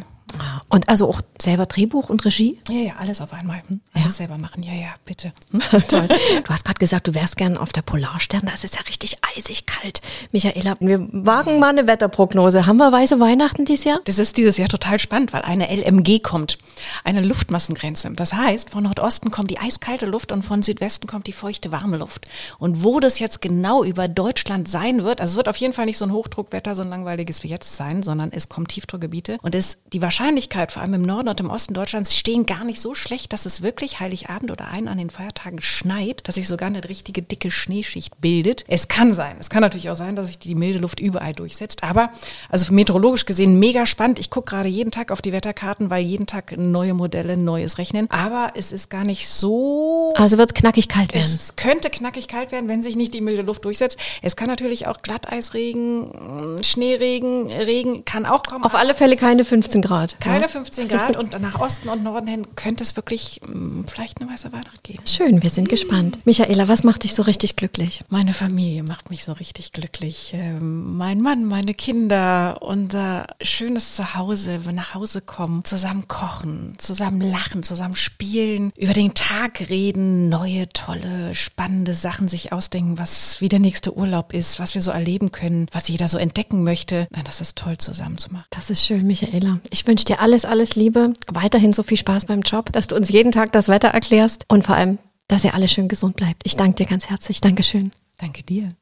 Und 0.69 0.89
also 0.89 1.09
auch 1.09 1.21
selber 1.41 1.67
Drehbuch 1.67 2.09
und 2.09 2.25
Regie? 2.25 2.59
Ja, 2.69 2.81
ja, 2.81 2.93
alles 2.99 3.21
auf 3.21 3.33
einmal. 3.33 3.63
Hm? 3.69 3.81
Alles 3.93 4.07
ja. 4.07 4.13
selber 4.13 4.39
machen. 4.39 4.63
Ja, 4.63 4.73
ja, 4.73 4.95
bitte. 5.05 5.33
Hm? 5.53 5.61
Toll. 5.89 6.09
Du 6.09 6.49
hast 6.49 6.65
gerade 6.65 6.79
gesagt, 6.79 7.07
du 7.07 7.15
wärst 7.15 7.37
gern 7.37 7.57
auf 7.57 7.73
der 7.73 7.83
Polarstern. 7.83 8.43
Da 8.45 8.53
ist 8.53 8.65
es 8.65 8.75
ja 8.75 8.81
richtig 8.83 9.17
eisig 9.37 9.67
kalt. 9.67 10.01
Michaela, 10.33 10.77
wir 10.81 11.07
wagen 11.13 11.61
mal 11.61 11.69
eine 11.69 11.87
Wetterprognose. 11.87 12.67
Haben 12.67 12.79
wir 12.79 12.91
weiße 12.91 13.21
Weihnachten 13.21 13.65
dieses 13.65 13.85
Jahr? 13.85 14.01
Das 14.05 14.19
ist 14.19 14.37
dieses 14.37 14.57
Jahr 14.57 14.69
total 14.69 14.99
spannend, 14.99 15.33
weil 15.33 15.43
eine 15.43 15.69
LMG 15.73 16.21
kommt. 16.21 16.59
Eine 17.05 17.21
Luftmassengrenze. 17.21 18.11
Das 18.13 18.33
heißt, 18.33 18.71
von 18.71 18.85
Nordosten 18.85 19.31
kommt 19.31 19.51
die 19.51 19.59
eiskalte 19.59 20.07
Luft 20.07 20.33
und 20.33 20.43
von 20.43 20.63
Südwesten 20.63 21.07
kommt 21.07 21.27
die 21.27 21.33
feuchte, 21.33 21.71
warme 21.71 21.99
Luft. 21.99 22.27
Und 22.59 22.83
wo 22.83 22.99
das 22.99 23.19
jetzt 23.19 23.41
genau 23.41 23.85
über 23.85 24.09
Deutschland 24.09 24.69
sein 24.69 25.05
wird, 25.05 25.21
also 25.21 25.33
es 25.33 25.37
wird 25.37 25.49
auf 25.49 25.57
jeden 25.57 25.75
Fall 25.75 25.87
nicht 25.87 25.99
so 25.99 26.07
ein 26.07 26.13
Hochdruckwetter, 26.13 26.75
so 26.75 26.83
ein 26.83 26.89
langweiliges 26.89 27.43
wie 27.45 27.49
jetzt 27.49 27.77
sein, 27.77 28.03
sondern 28.03 28.33
es 28.33 28.49
kommt 28.49 28.73
Tiefdruckgebiete. 28.75 29.39
Und 29.43 29.55
es, 29.55 29.79
die 29.93 30.03
Wahrscheinlichkeit 30.03 30.25
Wahrscheinlichkeit, 30.25 30.73
vor 30.73 30.83
allem 30.83 30.95
im 30.95 31.03
Norden 31.03 31.29
und 31.29 31.41
im 31.41 31.51
Osten 31.51 31.75
Deutschlands, 31.75 32.17
stehen 32.17 32.47
gar 32.47 32.65
nicht 32.65 32.81
so 32.81 32.95
schlecht, 32.95 33.33
dass 33.33 33.47
es 33.47 33.63
wirklich 33.63 34.01
Heiligabend 34.01 34.51
oder 34.51 34.69
einen 34.69 34.89
an 34.89 34.99
den 34.99 35.11
Feiertagen 35.11 35.61
schneit, 35.61 36.27
dass 36.27 36.37
sich 36.37 36.49
sogar 36.49 36.69
eine 36.69 36.89
richtige 36.89 37.23
dicke 37.23 37.51
Schneeschicht 37.51 38.21
bildet. 38.21 38.65
Es 38.69 38.89
kann 38.89 39.15
sein. 39.15 39.37
Es 39.39 39.51
kann 39.51 39.61
natürlich 39.61 39.91
auch 39.91 39.97
sein, 39.97 40.17
dass 40.17 40.29
sich 40.29 40.39
die 40.39 40.55
milde 40.55 40.79
Luft 40.81 41.01
überall 41.01 41.33
durchsetzt. 41.33 41.85
Aber, 41.85 42.11
also 42.49 42.73
meteorologisch 42.73 43.27
gesehen, 43.27 43.59
mega 43.59 43.87
spannend. 43.87 44.19
Ich 44.19 44.31
gucke 44.31 44.51
gerade 44.51 44.69
jeden 44.69 44.91
Tag 44.91 45.13
auf 45.13 45.23
die 45.23 45.33
Wetterkarten, 45.33 45.91
weil 45.91 46.05
jeden 46.05 46.27
Tag 46.27 46.57
neue 46.57 46.95
Modelle, 46.95 47.37
neues 47.37 47.79
Rechnen. 47.79 48.11
Aber 48.11 48.53
es 48.55 48.73
ist 48.73 48.91
gar 48.91 49.05
nicht 49.05 49.29
so. 49.29 50.13
Also 50.17 50.39
wird 50.39 50.51
es 50.51 50.55
knackig 50.55 50.89
kalt 50.89 51.15
werden. 51.15 51.25
Es 51.25 51.57
könnte 51.57 51.91
knackig 51.91 52.29
kalt 52.29 52.51
werden, 52.51 52.69
wenn 52.69 52.83
sich 52.83 52.97
nicht 52.97 53.15
die 53.15 53.21
milde 53.21 53.43
Luft 53.43 53.65
durchsetzt. 53.65 53.99
Es 54.23 54.37
kann 54.37 54.49
natürlich 54.49 54.87
auch 54.87 54.99
Glatteisregen, 55.03 56.63
Schneeregen, 56.63 57.51
Regen 57.51 58.05
kann 58.05 58.27
auch 58.27 58.43
kommen. 58.43 58.64
Auf 58.65 58.75
alle 58.75 58.95
Fälle 58.95 59.19
keine 59.19 59.45
15 59.45 59.83
Grad. 59.83 60.19
Keine 60.21 60.41
ja. 60.41 60.49
15 60.49 60.89
Grad 60.89 61.19
und 61.19 61.39
nach 61.39 61.61
Osten 61.61 61.91
und 61.91 62.03
Norden 62.03 62.27
hin 62.27 62.47
könnte 62.57 62.83
es 62.83 62.97
wirklich 62.97 63.43
mh, 63.43 63.53
hm, 63.53 63.85
vielleicht 63.87 64.23
eine 64.23 64.31
weiße 64.31 64.53
Weihnacht 64.53 64.83
geben. 64.83 65.03
Schön, 65.07 65.43
wir 65.43 65.51
sind 65.51 65.69
gespannt. 65.69 66.19
Michaela, 66.25 66.67
was 66.67 66.83
macht 66.83 67.05
dich 67.05 67.15
so 67.15 67.25
richtig 67.25 67.57
glücklich? 67.57 68.01
Meine 68.09 68.33
Familie 68.33 68.83
macht 68.83 69.11
mich 69.11 69.23
so 69.23 69.33
richtig 69.33 69.73
glücklich. 69.73 70.33
Ähm, 70.33 70.97
mein 70.97 71.21
Mann, 71.21 71.45
meine 71.45 71.75
Kinder, 71.75 72.63
unser 72.63 73.27
schönes 73.43 73.97
Zuhause, 73.97 74.65
wir 74.65 74.73
nach 74.73 74.95
Hause 74.95 75.21
kommen, 75.21 75.63
zusammen 75.67 76.09
kochen, 76.09 76.77
zusammen 76.79 77.21
lachen, 77.21 77.65
zusammen 77.65 77.97
spielen, 77.97 78.73
über 78.79 78.95
den 78.95 79.13
Tag 79.13 79.69
reden, 79.69 80.31
neue, 80.31 80.71
tolle, 80.71 81.35
spannende 81.35 81.93
Sachen 81.93 82.29
sich 82.29 82.51
ausdenken, 82.55 82.99
was 82.99 83.43
wie 83.43 83.51
der 83.51 83.61
nächste 83.61 83.95
Urlaub 83.95 84.33
ist, 84.33 84.59
was 84.59 84.75
wir 84.75 84.81
so 84.81 84.91
erleben 84.91 85.33
können, 85.33 85.67
was 85.71 85.89
jeder 85.89 86.09
so 86.09 86.17
entdecken 86.17 86.63
möchte. 86.63 87.09
Nein, 87.11 87.25
das 87.27 87.43
ist 87.43 87.59
toll 87.59 87.77
zusammen 87.77 88.17
zu 88.17 88.33
machen. 88.33 88.47
Das 88.55 88.71
ist 88.71 88.87
schön, 88.87 89.07
Michaela. 89.07 89.59
Ich 89.71 89.87
wünsche 89.87 90.05
dir 90.05 90.21
alles, 90.21 90.45
alles 90.45 90.77
Liebe, 90.77 91.13
weiterhin 91.27 91.73
so 91.73 91.83
viel 91.83 91.99
Spaß 91.99 92.27
beim 92.27 92.43
Job, 92.43 92.73
dass 92.73 92.87
du 92.87 92.95
uns 92.95 93.09
jeden 93.09 93.33
Tag 93.33 93.53
das 93.53 93.69
Wetter 93.69 93.89
erklärst 93.89 94.45
und 94.49 94.65
vor 94.65 94.77
allem, 94.77 94.99
dass 95.27 95.45
ihr 95.45 95.55
alle 95.55 95.69
schön 95.69 95.89
gesund 95.89 96.17
bleibt. 96.17 96.43
Ich 96.45 96.57
danke 96.57 96.77
dir 96.77 96.87
ganz 96.87 97.11
herzlich. 97.11 97.41
Dankeschön. 97.41 97.91
Danke 98.19 98.43
dir. 98.45 98.75